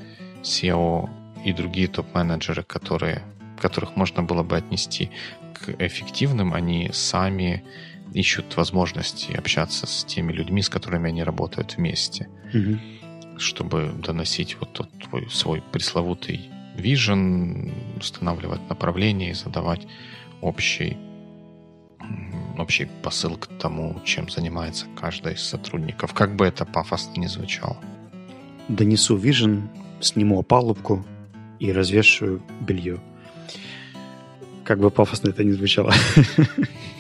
SEO 0.43 1.09
и 1.45 1.53
другие 1.53 1.89
топ-менеджеры, 1.89 2.63
которые, 2.63 3.23
которых 3.61 3.97
можно 3.97 4.23
было 4.23 4.43
бы 4.43 4.57
отнести 4.57 5.11
к 5.55 5.71
эффективным, 5.79 6.55
они 6.55 6.91
сами 6.93 7.65
ищут 8.15 8.57
возможности 8.57 9.33
общаться 9.33 9.87
с 9.87 10.05
теми 10.05 10.33
людьми, 10.33 10.63
с 10.63 10.69
которыми 10.69 11.09
они 11.09 11.23
работают 11.23 11.77
вместе, 11.77 12.29
mm-hmm. 12.53 13.39
чтобы 13.39 13.93
доносить 14.05 14.57
вот 14.61 14.73
тот 14.73 14.91
твой 14.99 15.29
свой 15.31 15.63
пресловутый 15.73 16.51
vision, 16.77 17.73
устанавливать 17.99 18.69
направление 18.69 19.31
и 19.31 19.35
задавать 19.35 19.87
общий, 20.41 20.97
общий 22.59 22.89
посыл 23.03 23.37
к 23.37 23.47
тому, 23.59 24.01
чем 24.05 24.29
занимается 24.29 24.87
каждый 24.97 25.35
из 25.35 25.43
сотрудников. 25.43 26.15
Как 26.15 26.35
бы 26.35 26.47
это 26.47 26.65
пафосно 26.65 27.21
не 27.21 27.29
звучало. 27.29 27.77
Донесу 28.69 29.17
vision, 29.17 29.69
сниму 30.01 30.39
опалубку 30.39 31.05
и 31.59 31.73
развешу 31.73 32.41
белье. 32.61 33.01
Как 34.65 34.79
бы 34.79 34.91
пафосно 34.91 35.31
это 35.31 35.43
не 35.45 35.53
звучало. 35.53 35.93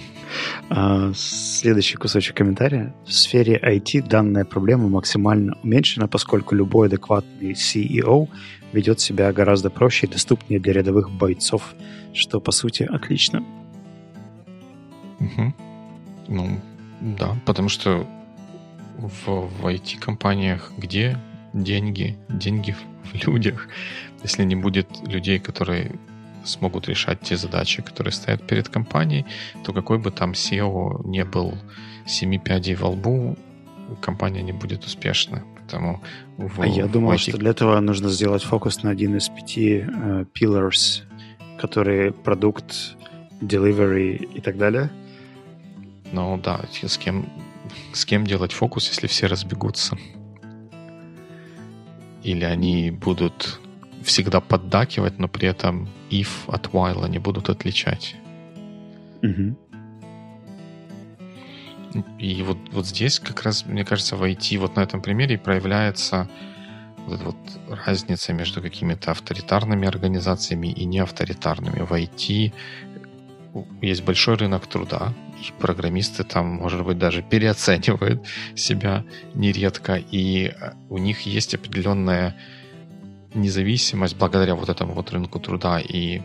А, 0.68 1.12
следующий 1.14 1.96
кусочек 1.96 2.36
комментария. 2.36 2.94
В 3.04 3.12
сфере 3.12 3.58
IT 3.58 4.08
данная 4.08 4.44
проблема 4.44 4.88
максимально 4.88 5.56
уменьшена, 5.62 6.06
поскольку 6.06 6.54
любой 6.54 6.88
адекватный 6.88 7.52
CEO 7.52 8.28
ведет 8.72 9.00
себя 9.00 9.32
гораздо 9.32 9.70
проще 9.70 10.06
и 10.06 10.10
доступнее 10.10 10.60
для 10.60 10.72
рядовых 10.72 11.10
бойцов, 11.10 11.74
что, 12.12 12.40
по 12.40 12.52
сути, 12.52 12.84
отлично. 12.84 13.44
Угу. 15.18 15.54
Ну, 16.28 16.60
да, 17.00 17.36
потому 17.44 17.68
что 17.68 18.06
в, 18.98 19.26
в 19.26 19.66
IT-компаниях 19.66 20.72
где 20.76 21.18
деньги? 21.52 22.16
Деньги 22.28 22.74
в 23.12 23.26
людях. 23.26 23.68
Если 24.22 24.44
не 24.44 24.56
будет 24.56 24.88
людей, 25.06 25.38
которые 25.38 25.92
смогут 26.44 26.88
решать 26.88 27.20
те 27.20 27.36
задачи, 27.36 27.82
которые 27.82 28.12
стоят 28.12 28.46
перед 28.46 28.68
компанией, 28.68 29.26
то 29.64 29.72
какой 29.72 29.98
бы 29.98 30.10
там 30.10 30.32
SEO 30.32 31.06
не 31.06 31.24
был 31.24 31.54
семи 32.06 32.38
пядей 32.38 32.74
во 32.74 32.88
лбу, 32.88 33.36
компания 34.00 34.42
не 34.42 34.52
будет 34.52 34.84
успешна. 34.84 35.42
Поэтому 35.56 36.02
в, 36.36 36.60
а 36.60 36.66
я 36.66 36.86
думал, 36.86 37.12
этих... 37.12 37.34
что 37.34 37.38
для 37.38 37.50
этого 37.50 37.78
нужно 37.80 38.08
сделать 38.08 38.42
фокус 38.42 38.82
на 38.82 38.90
один 38.90 39.16
из 39.16 39.28
пяти 39.28 39.78
uh, 39.78 40.26
pillars, 40.32 41.02
которые 41.58 42.12
продукт, 42.12 42.96
delivery 43.40 44.16
и 44.16 44.40
так 44.40 44.56
далее. 44.56 44.90
Ну 46.12 46.40
да, 46.42 46.60
с 46.72 46.98
кем, 46.98 47.28
с 47.92 48.04
кем 48.04 48.26
делать 48.26 48.52
фокус, 48.52 48.88
если 48.88 49.06
все 49.06 49.26
разбегутся? 49.26 49.96
Или 52.22 52.44
они 52.44 52.90
будут 52.90 53.60
всегда 54.02 54.40
поддакивать, 54.40 55.18
но 55.18 55.28
при 55.28 55.48
этом 55.48 55.88
if 56.10 56.28
от 56.46 56.66
while 56.66 57.04
они 57.04 57.18
будут 57.18 57.48
отличать. 57.48 58.16
Угу. 59.22 59.56
И 62.18 62.42
вот, 62.42 62.58
вот 62.72 62.86
здесь 62.86 63.18
как 63.18 63.42
раз, 63.42 63.66
мне 63.66 63.84
кажется, 63.84 64.16
в 64.16 64.22
IT 64.22 64.58
вот 64.58 64.76
на 64.76 64.80
этом 64.80 65.02
примере 65.02 65.38
проявляется 65.38 66.28
вот 67.06 67.20
вот 67.22 67.36
разница 67.68 68.32
между 68.32 68.62
какими-то 68.62 69.10
авторитарными 69.10 69.88
организациями 69.88 70.68
и 70.68 70.84
неавторитарными. 70.84 71.80
В 71.80 71.92
IT 71.92 72.52
есть 73.82 74.04
большой 74.04 74.36
рынок 74.36 74.66
труда, 74.66 75.12
и 75.40 75.52
программисты 75.60 76.22
там, 76.22 76.46
может 76.46 76.84
быть, 76.84 76.98
даже 76.98 77.22
переоценивают 77.22 78.24
себя 78.54 79.04
нередко, 79.34 79.96
и 79.96 80.52
у 80.88 80.98
них 80.98 81.22
есть 81.22 81.54
определенная 81.54 82.36
независимость 83.34 84.16
благодаря 84.16 84.54
вот 84.54 84.68
этому 84.68 84.94
вот 84.94 85.10
рынку 85.10 85.38
труда 85.40 85.80
и 85.80 86.20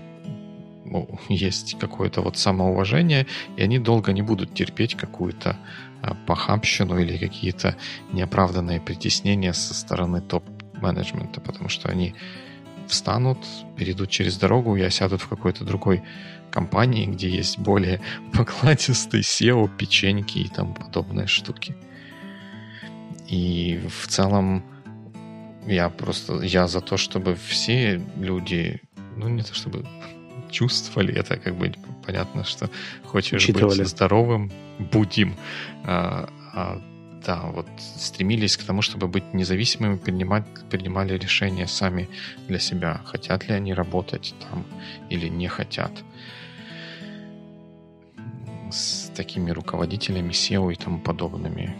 ну, 0.86 1.20
есть 1.30 1.78
какое-то 1.80 2.22
вот 2.22 2.38
самоуважение, 2.38 3.28
и 3.58 3.64
они 3.64 3.80
долго 3.80 4.14
не 4.14 4.22
будут 4.22 4.54
терпеть 4.54 4.96
какую-то 4.96 5.58
а, 6.02 6.16
похабщину 6.28 7.00
или 7.00 7.18
какие-то 7.18 7.76
неоправданные 8.12 8.80
притеснения 8.80 9.54
со 9.54 9.74
стороны 9.74 10.22
топ-менеджмента, 10.22 11.42
потому 11.42 11.70
что 11.70 11.90
они 11.90 12.14
встанут, 12.88 13.40
перейдут 13.76 14.10
через 14.10 14.38
дорогу 14.38 14.76
и 14.76 14.82
осядут 14.82 15.22
в 15.22 15.28
какой-то 15.28 15.66
другой 15.66 16.04
компании, 16.52 17.08
где 17.08 17.30
есть 17.30 17.58
более 17.58 18.00
покладистый 18.34 19.22
SEO, 19.22 19.70
печеньки 19.76 20.40
и 20.40 20.48
тому 20.48 20.74
подобные 20.74 21.28
штуки. 21.28 21.76
И 23.28 23.82
в 23.90 24.08
целом 24.08 24.64
я 25.68 25.90
просто 25.90 26.42
я 26.42 26.68
за 26.68 26.82
то, 26.82 26.98
чтобы 26.98 27.36
все 27.36 28.02
люди, 28.18 28.82
ну 29.18 29.30
не 29.30 29.44
то 29.44 29.54
чтобы 29.54 29.86
чувствовали 30.52 31.14
это, 31.14 31.38
как 31.38 31.56
бы 31.56 31.74
понятно, 32.06 32.44
что 32.44 32.70
хочешь 33.04 33.44
Учитывали. 33.44 33.80
быть 33.80 33.88
здоровым, 33.88 34.52
будем. 34.80 35.36
А, 35.84 36.30
а, 36.54 36.82
да, 37.26 37.42
вот 37.42 37.68
стремились 37.98 38.58
к 38.58 38.64
тому, 38.64 38.82
чтобы 38.82 39.08
быть 39.08 39.34
независимыми, 39.34 39.98
принимать, 39.98 40.46
принимали 40.70 41.18
решения 41.18 41.68
сами 41.68 42.08
для 42.48 42.60
себя, 42.60 43.02
хотят 43.06 43.48
ли 43.48 43.56
они 43.56 43.74
работать 43.74 44.36
там 44.40 44.64
или 45.10 45.28
не 45.28 45.48
хотят. 45.48 45.92
С 48.72 49.12
такими 49.16 49.52
руководителями 49.52 50.32
SEO 50.32 50.72
и 50.72 50.76
тому 50.76 51.00
подобными 51.00 51.76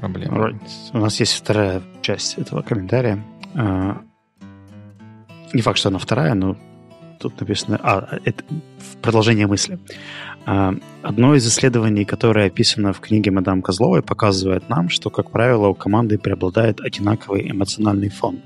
проблемами. 0.00 0.52
Right. 0.52 0.60
У 0.92 0.98
нас 0.98 1.20
есть 1.20 1.34
вторая 1.34 1.82
часть 2.02 2.38
этого 2.38 2.62
комментария. 2.62 3.22
Uh, 3.54 3.96
не 5.52 5.62
факт, 5.62 5.78
что 5.78 5.88
она 5.88 5.98
вторая, 5.98 6.34
но 6.34 6.56
тут 7.18 7.40
написано... 7.40 7.78
А, 7.82 8.18
это 8.24 8.44
продолжение 9.02 9.46
мысли. 9.46 9.78
А, 10.44 10.74
одно 11.02 11.34
из 11.34 11.46
исследований, 11.46 12.04
которое 12.04 12.46
описано 12.46 12.92
в 12.92 13.00
книге 13.00 13.30
мадам 13.30 13.62
Козловой, 13.62 14.02
показывает 14.02 14.68
нам, 14.68 14.88
что, 14.88 15.10
как 15.10 15.30
правило, 15.30 15.68
у 15.68 15.74
команды 15.74 16.18
преобладает 16.18 16.80
одинаковый 16.80 17.50
эмоциональный 17.50 18.08
фон. 18.08 18.40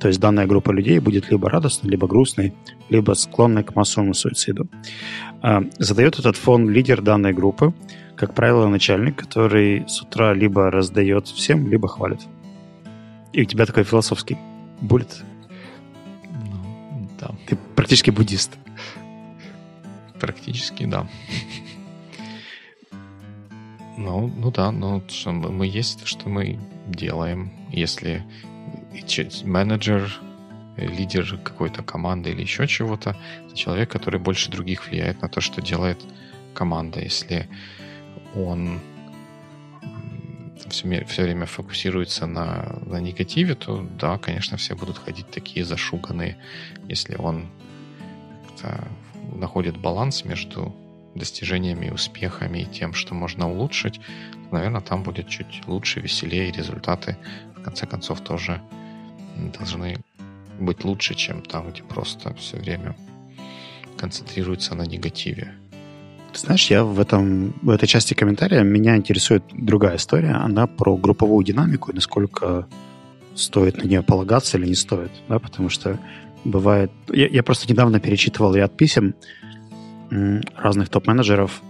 То 0.00 0.08
есть 0.08 0.20
данная 0.20 0.46
группа 0.46 0.72
людей 0.72 0.98
будет 0.98 1.30
либо 1.30 1.48
радостной, 1.48 1.90
либо 1.90 2.08
грустной, 2.08 2.54
либо 2.88 3.12
склонной 3.12 3.62
к 3.62 3.74
массовому 3.76 4.14
суициду. 4.14 4.66
А, 5.42 5.62
задает 5.78 6.18
этот 6.18 6.36
фон 6.36 6.68
лидер 6.68 7.02
данной 7.02 7.32
группы, 7.32 7.72
как 8.16 8.34
правило, 8.34 8.68
начальник, 8.68 9.16
который 9.16 9.88
с 9.88 10.00
утра 10.02 10.34
либо 10.34 10.70
раздает 10.70 11.28
всем, 11.28 11.68
либо 11.68 11.88
хвалит. 11.88 12.20
И 13.32 13.42
у 13.42 13.44
тебя 13.44 13.66
такой 13.66 13.84
философский 13.84 14.38
буллет. 14.80 15.22
Ну, 16.32 17.10
да. 17.18 17.30
Ты 17.46 17.56
практически 17.74 18.10
буддист. 18.10 18.56
Практически, 20.20 20.84
да. 20.86 21.06
Ну, 23.96 24.26
ну 24.28 24.50
да, 24.50 24.70
ну 24.72 25.02
что 25.08 25.32
мы 25.32 25.66
есть, 25.66 26.06
что 26.06 26.28
мы 26.28 26.58
делаем. 26.86 27.52
Если 27.70 28.24
менеджер, 29.44 30.20
лидер 30.76 31.38
какой-то 31.42 31.82
команды 31.82 32.30
или 32.30 32.42
еще 32.42 32.66
чего-то, 32.66 33.16
это 33.46 33.56
человек, 33.56 33.90
который 33.90 34.20
больше 34.20 34.50
других 34.50 34.88
влияет 34.88 35.22
на 35.22 35.28
то, 35.28 35.40
что 35.40 35.62
делает 35.62 36.00
команда. 36.54 37.00
Если 37.00 37.48
он 38.36 38.80
все, 40.68 41.04
все 41.04 41.22
время 41.22 41.46
фокусируется 41.46 42.26
на, 42.26 42.78
на 42.86 43.00
негативе, 43.00 43.54
то 43.54 43.86
да, 43.98 44.18
конечно, 44.18 44.56
все 44.56 44.74
будут 44.74 44.98
ходить 44.98 45.30
такие 45.30 45.64
зашуганные. 45.64 46.36
Если 46.88 47.16
он 47.16 47.48
находит 49.34 49.76
баланс 49.76 50.24
между 50.24 50.74
достижениями, 51.14 51.90
успехами 51.90 52.60
и 52.60 52.66
тем, 52.66 52.92
что 52.92 53.14
можно 53.14 53.50
улучшить, 53.50 54.00
то, 54.32 54.54
наверное, 54.54 54.80
там 54.80 55.02
будет 55.02 55.28
чуть 55.28 55.62
лучше, 55.66 56.00
веселее, 56.00 56.48
и 56.48 56.52
результаты, 56.52 57.16
в 57.56 57.62
конце 57.62 57.86
концов, 57.86 58.20
тоже 58.20 58.60
должны 59.58 59.96
быть 60.58 60.84
лучше, 60.84 61.14
чем 61.14 61.42
там, 61.42 61.70
где 61.70 61.82
просто 61.82 62.34
все 62.34 62.56
время 62.56 62.96
концентрируется 63.96 64.74
на 64.74 64.82
негативе. 64.82 65.54
Ты 66.34 66.40
знаешь, 66.40 66.68
я 66.68 66.82
в, 66.82 66.98
этом, 66.98 67.54
в 67.62 67.70
этой 67.70 67.86
части 67.86 68.12
комментария 68.14 68.64
меня 68.64 68.96
интересует 68.96 69.44
другая 69.52 69.96
история. 69.96 70.32
Она 70.32 70.66
про 70.66 70.96
групповую 70.96 71.44
динамику 71.44 71.92
и 71.92 71.94
насколько 71.94 72.66
стоит 73.36 73.76
на 73.76 73.86
нее 73.86 74.02
полагаться 74.02 74.58
или 74.58 74.66
не 74.66 74.74
стоит. 74.74 75.12
Да? 75.28 75.38
Потому 75.38 75.68
что 75.68 75.96
бывает... 76.44 76.90
Я, 77.12 77.28
я 77.28 77.44
просто 77.44 77.70
недавно 77.70 78.00
перечитывал 78.00 78.52
ряд 78.52 78.76
писем 78.76 79.14
разных 80.56 80.88
топ-менеджеров 80.88 81.62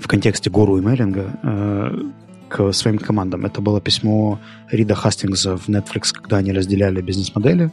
в 0.00 0.06
контексте 0.06 0.48
гуру 0.48 0.78
имейлинга 0.78 1.32
э, 1.42 2.02
к 2.48 2.72
своим 2.72 2.98
командам. 2.98 3.44
Это 3.44 3.60
было 3.60 3.80
письмо 3.80 4.38
Рида 4.70 4.94
Хастингса 4.94 5.56
в 5.56 5.68
Netflix, 5.68 6.12
когда 6.12 6.36
они 6.36 6.52
разделяли 6.52 7.00
бизнес-модели 7.00 7.72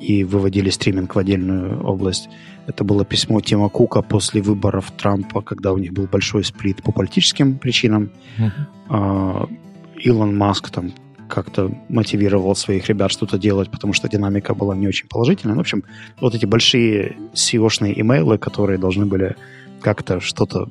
и 0.00 0.24
выводили 0.24 0.70
стриминг 0.70 1.14
в 1.14 1.18
отдельную 1.18 1.82
область. 1.84 2.28
Это 2.66 2.84
было 2.84 3.04
письмо 3.04 3.40
Тима 3.40 3.68
Кука 3.68 4.02
после 4.02 4.42
выборов 4.42 4.90
Трампа, 4.92 5.40
когда 5.40 5.72
у 5.72 5.78
них 5.78 5.92
был 5.92 6.06
большой 6.06 6.44
сплит 6.44 6.82
по 6.82 6.92
политическим 6.92 7.58
причинам. 7.58 8.10
Uh-huh. 8.38 9.48
Илон 9.96 10.36
Маск 10.36 10.70
там 10.70 10.92
как-то 11.28 11.70
мотивировал 11.88 12.54
своих 12.56 12.88
ребят 12.88 13.10
что-то 13.10 13.38
делать, 13.38 13.70
потому 13.70 13.92
что 13.92 14.08
динамика 14.08 14.54
была 14.54 14.74
не 14.74 14.88
очень 14.88 15.08
положительная. 15.08 15.54
Ну, 15.54 15.60
в 15.60 15.62
общем, 15.62 15.84
вот 16.20 16.34
эти 16.34 16.46
большие 16.46 17.16
SEO-шные 17.34 18.00
имейлы, 18.00 18.38
которые 18.38 18.78
должны 18.78 19.06
были 19.06 19.36
как-то 19.80 20.20
что-то 20.20 20.70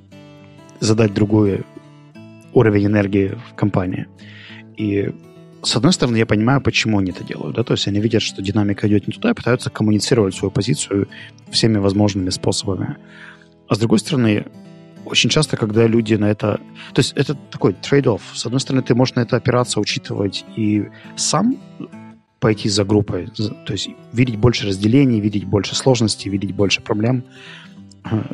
задать 0.79 1.13
другой 1.13 1.63
уровень 2.53 2.87
энергии 2.87 3.37
в 3.49 3.55
компании. 3.55 4.07
И 4.77 5.13
с 5.67 5.75
одной 5.75 5.91
стороны, 5.91 6.17
я 6.17 6.25
понимаю, 6.25 6.61
почему 6.61 6.99
они 6.99 7.11
это 7.11 7.23
делают. 7.23 7.55
Да? 7.55 7.63
То 7.63 7.73
есть 7.73 7.87
они 7.87 7.99
видят, 7.99 8.21
что 8.21 8.41
динамика 8.41 8.87
идет 8.87 9.07
не 9.07 9.13
туда, 9.13 9.31
и 9.31 9.33
пытаются 9.33 9.69
коммуницировать 9.69 10.33
свою 10.33 10.49
позицию 10.49 11.07
всеми 11.49 11.77
возможными 11.77 12.29
способами. 12.29 12.95
А 13.67 13.75
с 13.75 13.77
другой 13.77 13.99
стороны, 13.99 14.45
очень 15.05 15.29
часто, 15.29 15.57
когда 15.57 15.85
люди 15.85 16.15
на 16.15 16.25
это... 16.25 16.59
То 16.93 16.99
есть 16.99 17.13
это 17.17 17.35
такой 17.35 17.73
trade-off. 17.73 18.21
С 18.33 18.45
одной 18.45 18.61
стороны, 18.61 18.81
ты 18.81 18.95
можешь 18.95 19.15
на 19.15 19.21
это 19.21 19.35
опираться, 19.35 19.79
учитывать 19.81 20.45
и 20.55 20.87
сам 21.17 21.57
пойти 22.39 22.69
за 22.69 22.85
группой, 22.85 23.27
то 23.27 23.73
есть 23.73 23.89
видеть 24.13 24.37
больше 24.37 24.67
разделений, 24.67 25.19
видеть 25.19 25.45
больше 25.45 25.75
сложностей, 25.75 26.29
видеть 26.29 26.53
больше 26.53 26.81
проблем. 26.81 27.23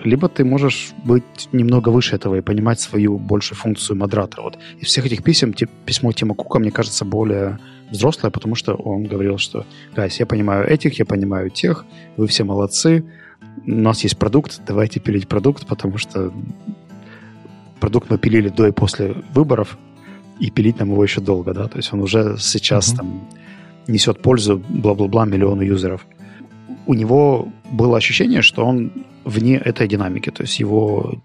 Либо 0.03 0.27
ты 0.29 0.43
можешь 0.45 0.93
быть 1.03 1.49
немного 1.51 1.89
выше 1.89 2.15
этого 2.15 2.35
и 2.35 2.41
понимать 2.41 2.79
свою 2.79 3.17
большую 3.17 3.57
функцию 3.57 3.97
модератора. 3.97 4.43
Вот 4.43 4.59
из 4.79 4.87
всех 4.87 5.05
этих 5.05 5.23
писем 5.23 5.53
письмо 5.85 6.11
Тима 6.11 6.35
Кука, 6.35 6.59
мне 6.59 6.71
кажется, 6.71 7.05
более 7.05 7.59
взрослое, 7.89 8.31
потому 8.31 8.55
что 8.55 8.73
он 8.73 9.03
говорил, 9.03 9.37
что, 9.37 9.65
гайс, 9.95 10.19
я 10.19 10.25
понимаю 10.25 10.67
этих, 10.67 10.99
я 10.99 11.05
понимаю 11.05 11.49
тех, 11.49 11.85
вы 12.17 12.27
все 12.27 12.43
молодцы, 12.43 13.03
у 13.65 13.71
нас 13.71 14.03
есть 14.03 14.17
продукт, 14.17 14.61
давайте 14.67 14.99
пилить 14.99 15.27
продукт, 15.27 15.67
потому 15.67 15.97
что 15.97 16.33
продукт 17.79 18.09
мы 18.09 18.17
пилили 18.17 18.49
до 18.49 18.67
и 18.67 18.71
после 18.71 19.15
выборов, 19.33 19.77
и 20.39 20.49
пилить 20.49 20.79
нам 20.79 20.91
его 20.91 21.03
еще 21.03 21.21
долго, 21.21 21.53
да, 21.53 21.67
то 21.67 21.77
есть 21.77 21.93
он 21.93 22.01
уже 22.01 22.37
сейчас 22.39 22.93
mm-hmm. 22.93 22.97
там 22.97 23.27
несет 23.87 24.21
пользу, 24.21 24.61
бла-бла-бла, 24.69 25.25
миллиону 25.25 25.61
юзеров. 25.61 26.05
У 26.85 26.93
него 26.93 27.49
было 27.71 27.97
ощущение, 27.97 28.41
что 28.41 28.65
он 28.65 28.91
вне 29.23 29.55
этой 29.55 29.87
динамики, 29.87 30.29
то 30.29 30.43
есть 30.43 30.59
его 30.59 31.21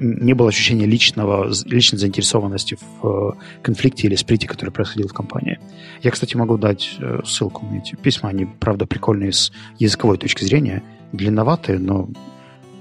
не 0.00 0.34
было 0.34 0.48
ощущения 0.48 0.86
личного, 0.86 1.52
личной 1.66 1.98
заинтересованности 1.98 2.76
в 3.00 3.06
э, 3.06 3.62
конфликте 3.62 4.08
или 4.08 4.16
сплите, 4.16 4.48
который 4.48 4.70
происходил 4.70 5.08
в 5.08 5.12
компании. 5.12 5.60
Я, 6.02 6.10
кстати, 6.10 6.36
могу 6.36 6.58
дать 6.58 6.96
э, 6.98 7.20
ссылку 7.24 7.64
на 7.64 7.78
эти 7.78 7.94
письма. 7.94 8.30
Они, 8.30 8.44
правда, 8.44 8.86
прикольные 8.86 9.32
с 9.32 9.52
языковой 9.78 10.18
точки 10.18 10.44
зрения 10.44 10.82
длинноватые, 11.12 11.78
но 11.78 12.08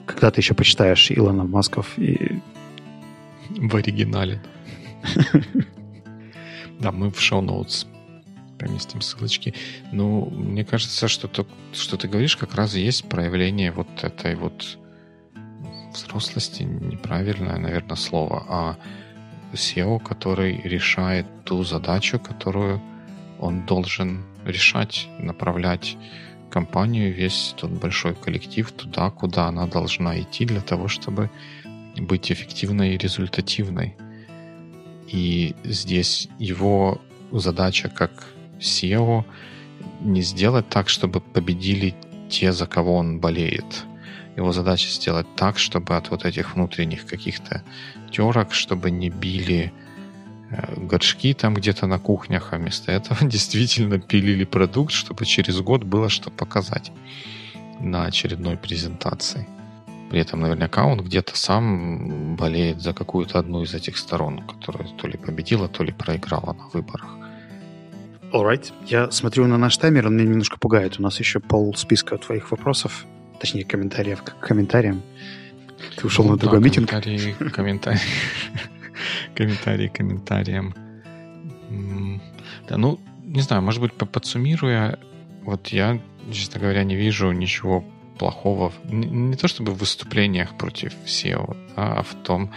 когда 0.05 0.31
ты 0.31 0.41
еще 0.41 0.53
почитаешь 0.53 1.11
Илона 1.11 1.43
Масков 1.43 1.97
и... 1.97 2.41
В 3.49 3.75
оригинале. 3.75 4.41
Да, 6.79 6.91
мы 6.91 7.11
в 7.11 7.21
шоу-ноутс 7.21 7.85
поместим 8.59 9.01
ссылочки. 9.01 9.53
Ну, 9.91 10.25
мне 10.29 10.63
кажется, 10.63 11.07
что 11.07 11.27
то, 11.27 11.45
что 11.73 11.97
ты 11.97 12.07
говоришь, 12.07 12.37
как 12.37 12.55
раз 12.55 12.75
и 12.75 12.81
есть 12.81 13.07
проявление 13.09 13.71
вот 13.71 13.87
этой 14.03 14.35
вот 14.35 14.77
взрослости, 15.93 16.63
неправильное, 16.63 17.57
наверное, 17.57 17.95
слово, 17.95 18.45
а 18.47 18.77
SEO, 19.53 19.99
который 19.99 20.61
решает 20.61 21.25
ту 21.45 21.63
задачу, 21.63 22.19
которую 22.19 22.81
он 23.39 23.65
должен 23.65 24.23
решать, 24.45 25.07
направлять 25.19 25.97
компанию, 26.49 27.13
весь 27.13 27.53
тот 27.57 27.71
большой 27.71 28.15
коллектив 28.15 28.71
туда, 28.71 29.09
куда 29.09 29.47
она 29.47 29.67
должна 29.67 30.19
идти 30.19 30.45
для 30.45 30.61
того, 30.61 30.87
чтобы 30.87 31.29
быть 31.97 32.31
эффективной 32.31 32.95
и 32.95 32.97
результативной. 32.97 33.95
И 35.07 35.55
здесь 35.63 36.29
его 36.39 37.01
задача 37.31 37.89
как 37.89 38.32
SEO 38.63 39.25
не 40.01 40.21
сделать 40.21 40.69
так, 40.69 40.89
чтобы 40.89 41.19
победили 41.19 41.95
те, 42.29 42.51
за 42.51 42.65
кого 42.65 42.95
он 42.95 43.19
болеет. 43.19 43.85
Его 44.35 44.51
задача 44.51 44.89
сделать 44.89 45.27
так, 45.35 45.59
чтобы 45.59 45.95
от 45.95 46.09
вот 46.09 46.25
этих 46.25 46.55
внутренних 46.55 47.05
каких-то 47.05 47.63
терок, 48.11 48.53
чтобы 48.53 48.89
не 48.89 49.09
били 49.09 49.71
Э, 50.53 50.73
горшки 50.77 51.33
там 51.33 51.53
где-то 51.55 51.87
на 51.87 51.99
кухнях, 51.99 52.49
а 52.53 52.57
вместо 52.57 52.91
этого 52.91 53.17
действительно 53.27 53.99
пилили 53.99 54.43
продукт, 54.43 54.91
чтобы 54.91 55.25
через 55.25 55.59
год 55.61 55.83
было 55.83 56.09
что 56.09 56.29
показать 56.29 56.91
на 57.79 58.05
очередной 58.05 58.57
презентации. 58.57 59.47
При 60.09 60.19
этом 60.19 60.41
наверняка 60.41 60.85
он 60.85 61.01
где-то 61.01 61.35
сам 61.35 62.35
болеет 62.35 62.81
за 62.81 62.93
какую-то 62.93 63.39
одну 63.39 63.63
из 63.63 63.73
этих 63.73 63.97
сторон, 63.97 64.41
которая 64.41 64.87
то 64.95 65.07
ли 65.07 65.17
победила, 65.17 65.67
то 65.67 65.83
ли 65.83 65.91
проиграла 65.91 66.53
на 66.53 66.67
выборах. 66.67 67.22
Alright. 68.33 68.73
Я 68.87 69.11
смотрю 69.11 69.45
на 69.45 69.59
наш 69.59 69.77
таймер, 69.77 70.07
он 70.07 70.17
меня 70.17 70.27
немножко 70.27 70.57
пугает. 70.57 70.99
У 70.99 71.03
нас 71.03 71.19
еще 71.19 71.39
пол 71.39 71.75
списка 71.75 72.17
твоих 72.17 72.49
вопросов, 72.49 73.05
точнее 73.39 73.63
комментариев 73.63 74.23
к 74.23 74.39
комментариям. 74.39 75.03
Ты 75.95 76.07
ушел 76.07 76.25
ну, 76.25 76.31
на 76.31 76.37
другой 76.37 76.59
да, 76.59 76.65
митинг. 76.65 76.89
Комментарии, 76.89 77.35
комментарии. 77.51 77.99
комментарии 79.35 79.87
комментариям. 79.87 80.73
Да, 82.67 82.77
ну, 82.77 82.99
не 83.23 83.41
знаю, 83.41 83.61
может 83.61 83.81
быть, 83.81 83.93
подсуммируя, 83.93 84.97
вот 85.43 85.67
я, 85.67 86.01
честно 86.31 86.59
говоря, 86.59 86.83
не 86.83 86.95
вижу 86.95 87.31
ничего 87.31 87.85
плохого, 88.17 88.73
не, 88.85 89.07
не 89.07 89.35
то 89.35 89.47
чтобы 89.47 89.73
в 89.73 89.77
выступлениях 89.77 90.57
против 90.57 90.93
SEO, 91.05 91.55
а 91.75 92.01
в 92.01 92.15
том, 92.23 92.51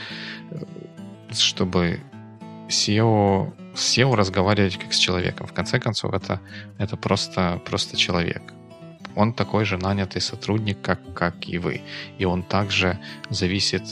чтобы 1.33 2.01
SEO, 2.69 3.53
с 3.75 3.97
SEO 3.97 4.15
разговаривать 4.15 4.77
как 4.77 4.93
с 4.93 4.99
человеком. 4.99 5.47
В 5.47 5.53
конце 5.53 5.79
концов, 5.79 6.15
это, 6.15 6.41
это 6.79 6.97
просто, 6.97 7.61
просто 7.65 7.97
человек. 7.97 8.43
Он 9.15 9.33
такой 9.33 9.65
же 9.65 9.79
нанятый 9.79 10.21
сотрудник, 10.21 10.81
как, 10.83 11.01
как 11.15 11.49
и 11.49 11.59
вы. 11.59 11.81
И 12.19 12.25
он 12.25 12.43
также 12.43 12.99
зависит 13.31 13.83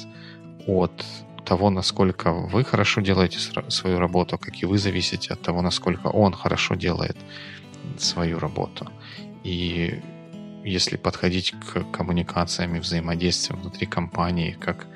от 0.67 1.05
того, 1.45 1.71
насколько 1.71 2.33
вы 2.33 2.65
хорошо 2.65 3.01
делаете 3.01 3.39
свою 3.69 3.99
работу, 3.99 4.39
как 4.39 4.63
и 4.63 4.67
вы 4.67 4.79
зависите 4.79 5.33
от 5.33 5.43
того, 5.43 5.63
насколько 5.63 6.09
он 6.09 6.33
хорошо 6.33 6.75
делает 6.75 7.17
свою 7.99 8.39
работу. 8.39 8.91
И 9.45 10.03
если 10.65 10.97
подходить 10.97 11.53
к 11.53 11.85
коммуникациям 11.93 12.75
и 12.77 12.81
взаимодействию 12.81 13.61
внутри 13.61 13.87
компании 13.87 14.57
как 14.59 14.87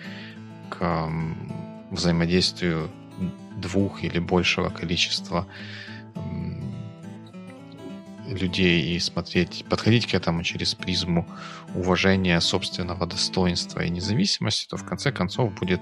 к 0.70 1.10
взаимодействию 1.90 2.90
двух 3.60 4.04
или 4.04 4.18
большего 4.18 4.70
количества 4.70 5.46
людей 8.26 8.94
и 8.94 8.98
смотреть, 8.98 9.64
подходить 9.68 10.06
к 10.06 10.14
этому 10.14 10.42
через 10.42 10.74
призму 10.74 11.26
уважения 11.74 12.40
собственного 12.40 13.06
достоинства 13.06 13.80
и 13.80 13.90
независимости, 13.90 14.68
то 14.68 14.76
в 14.76 14.84
конце 14.84 15.12
концов 15.12 15.54
будет 15.54 15.80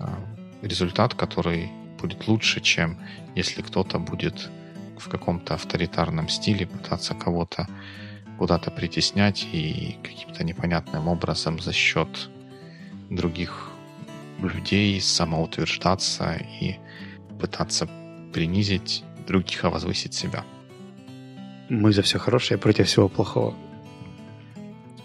а, 0.00 0.18
результат, 0.62 1.14
который 1.14 1.70
будет 2.00 2.26
лучше, 2.26 2.60
чем 2.60 2.98
если 3.34 3.62
кто-то 3.62 3.98
будет 3.98 4.50
в 4.98 5.08
каком-то 5.08 5.54
авторитарном 5.54 6.28
стиле 6.28 6.66
пытаться 6.66 7.14
кого-то 7.14 7.68
куда-то 8.38 8.70
притеснять 8.70 9.46
и 9.52 9.96
каким-то 10.02 10.44
непонятным 10.44 11.08
образом 11.08 11.58
за 11.58 11.72
счет 11.72 12.30
других 13.08 13.70
людей 14.40 15.00
самоутверждаться 15.00 16.38
и 16.60 16.76
пытаться 17.40 17.88
принизить 18.32 19.04
других, 19.26 19.64
а 19.64 19.70
возвысить 19.70 20.14
себя. 20.14 20.44
Мы 21.68 21.92
за 21.92 22.02
все 22.02 22.18
хорошее 22.18 22.58
против 22.58 22.86
всего 22.86 23.08
плохого. 23.08 23.54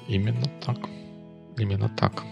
Именно 0.08 0.46
так. 0.66 0.78
Именно 1.58 1.90
так. 1.90 2.24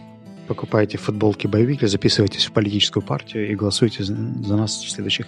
Покупайте 0.47 0.97
футболки 0.97 1.47
боевики, 1.47 1.85
записывайтесь 1.85 2.45
в 2.45 2.51
политическую 2.51 3.03
партию 3.03 3.51
и 3.51 3.55
голосуйте 3.55 4.03
за, 4.03 4.15
нас 4.15 4.77
в 4.77 4.89
следующих 4.89 5.27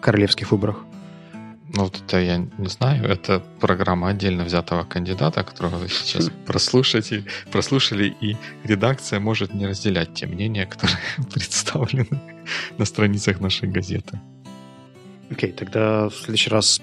королевских 0.00 0.50
выборах. 0.50 0.84
Ну, 1.74 1.84
вот 1.84 2.00
это 2.00 2.18
я 2.18 2.38
не 2.38 2.68
знаю. 2.68 3.04
Это 3.04 3.42
программа 3.60 4.08
отдельно 4.08 4.44
взятого 4.44 4.84
кандидата, 4.84 5.44
которого 5.44 5.76
вы 5.76 5.88
сейчас 5.88 6.30
прослушаете, 6.46 7.24
прослушали, 7.52 8.14
и 8.20 8.36
редакция 8.64 9.20
может 9.20 9.54
не 9.54 9.66
разделять 9.66 10.14
те 10.14 10.26
мнения, 10.26 10.66
которые 10.66 10.98
представлены 11.32 12.37
на 12.78 12.84
страницах 12.84 13.40
нашей 13.40 13.68
газеты. 13.68 14.20
Окей, 15.30 15.50
okay, 15.50 15.52
тогда 15.52 16.08
в 16.08 16.14
следующий 16.14 16.50
раз 16.50 16.80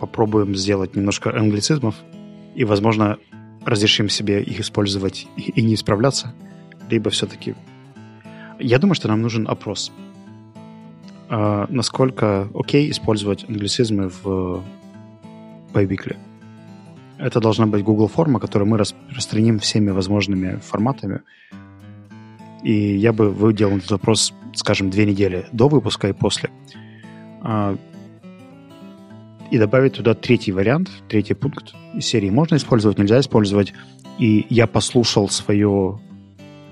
попробуем 0.00 0.54
сделать 0.54 0.96
немножко 0.96 1.36
англицизмов 1.36 1.94
и, 2.54 2.64
возможно, 2.64 3.18
разрешим 3.64 4.08
себе 4.08 4.42
их 4.42 4.60
использовать 4.60 5.26
и 5.36 5.62
не 5.62 5.74
исправляться, 5.74 6.34
либо 6.90 7.10
все-таки... 7.10 7.54
Я 8.58 8.78
думаю, 8.78 8.94
что 8.94 9.08
нам 9.08 9.22
нужен 9.22 9.48
опрос. 9.48 9.92
А 11.28 11.66
насколько 11.68 12.48
окей 12.54 12.90
использовать 12.90 13.44
англицизмы 13.48 14.10
в 14.22 14.62
Байбикле? 15.72 16.18
Это 17.18 17.40
должна 17.40 17.66
быть 17.66 17.82
Google 17.82 18.08
форма, 18.08 18.40
которую 18.40 18.68
мы 18.68 18.78
распространим 18.78 19.58
всеми 19.58 19.90
возможными 19.90 20.56
форматами. 20.56 21.22
И 22.64 22.96
я 22.96 23.12
бы 23.12 23.30
выделал 23.30 23.76
этот 23.76 23.90
вопрос, 23.90 24.32
скажем, 24.54 24.90
две 24.90 25.04
недели 25.04 25.46
до 25.52 25.68
выпуска 25.68 26.08
и 26.08 26.12
после. 26.12 26.50
А, 27.42 27.76
и 29.50 29.58
добавить 29.58 29.92
туда 29.92 30.14
третий 30.14 30.50
вариант, 30.50 30.90
третий 31.08 31.34
пункт 31.34 31.74
из 31.94 32.06
серии 32.06 32.30
можно 32.30 32.56
использовать, 32.56 32.98
нельзя 32.98 33.20
использовать. 33.20 33.74
И 34.18 34.46
я 34.48 34.66
послушал 34.66 35.28
свое... 35.28 36.00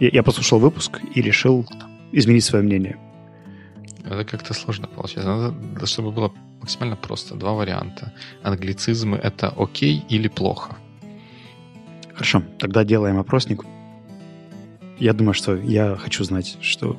Я, 0.01 0.09
я 0.09 0.23
послушал 0.23 0.59
выпуск 0.59 1.01
и 1.15 1.21
решил 1.21 1.67
изменить 2.11 2.45
свое 2.45 2.65
мнение. 2.65 2.99
Это 4.05 4.25
как-то 4.25 4.55
сложно 4.55 4.89
получается. 4.89 5.29
Надо, 5.29 5.87
чтобы 5.87 6.11
было 6.11 6.33
максимально 6.61 6.97
просто. 6.97 7.35
Два 7.35 7.53
варианта. 7.53 8.13
Англицизмы— 8.43 9.17
это 9.23 9.49
окей 9.49 10.03
или 10.09 10.29
плохо? 10.29 10.77
Хорошо, 12.15 12.43
тогда 12.59 12.85
делаем 12.85 13.19
опросник. 13.19 13.65
Я 15.03 15.15
думаю, 15.15 15.35
что 15.35 15.57
я 15.57 15.97
хочу 15.97 16.23
знать, 16.23 16.59
что, 16.61 16.97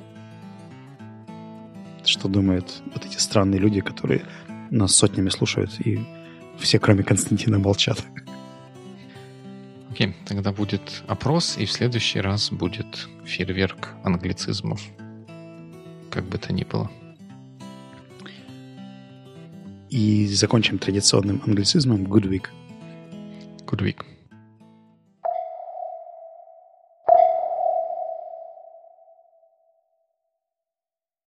что 2.04 2.28
думают 2.28 2.84
вот 2.94 3.06
эти 3.06 3.16
странные 3.16 3.62
люди, 3.62 3.80
которые 3.80 4.26
нас 4.72 4.94
сотнями 4.94 5.30
слушают, 5.30 5.80
и 5.80 6.06
все, 6.60 6.80
кроме 6.80 7.04
Константина, 7.04 7.60
молчат. 7.60 8.04
Окей, 9.90 10.08
okay, 10.08 10.14
тогда 10.26 10.52
будет 10.52 11.02
опрос, 11.08 11.58
и 11.58 11.64
в 11.64 11.72
следующий 11.72 12.20
раз 12.20 12.52
будет 12.52 13.08
фейерверк 13.24 13.92
англицизмов. 14.04 14.82
Как 16.12 16.26
бы 16.26 16.38
то 16.38 16.52
ни 16.52 16.66
было. 16.66 16.92
И 19.90 20.28
закончим 20.28 20.78
традиционным 20.78 21.42
англицизмом 21.48 22.04
Good 22.04 22.28
Week. 22.28 22.48
Good 23.66 23.82
Week. 23.82 24.13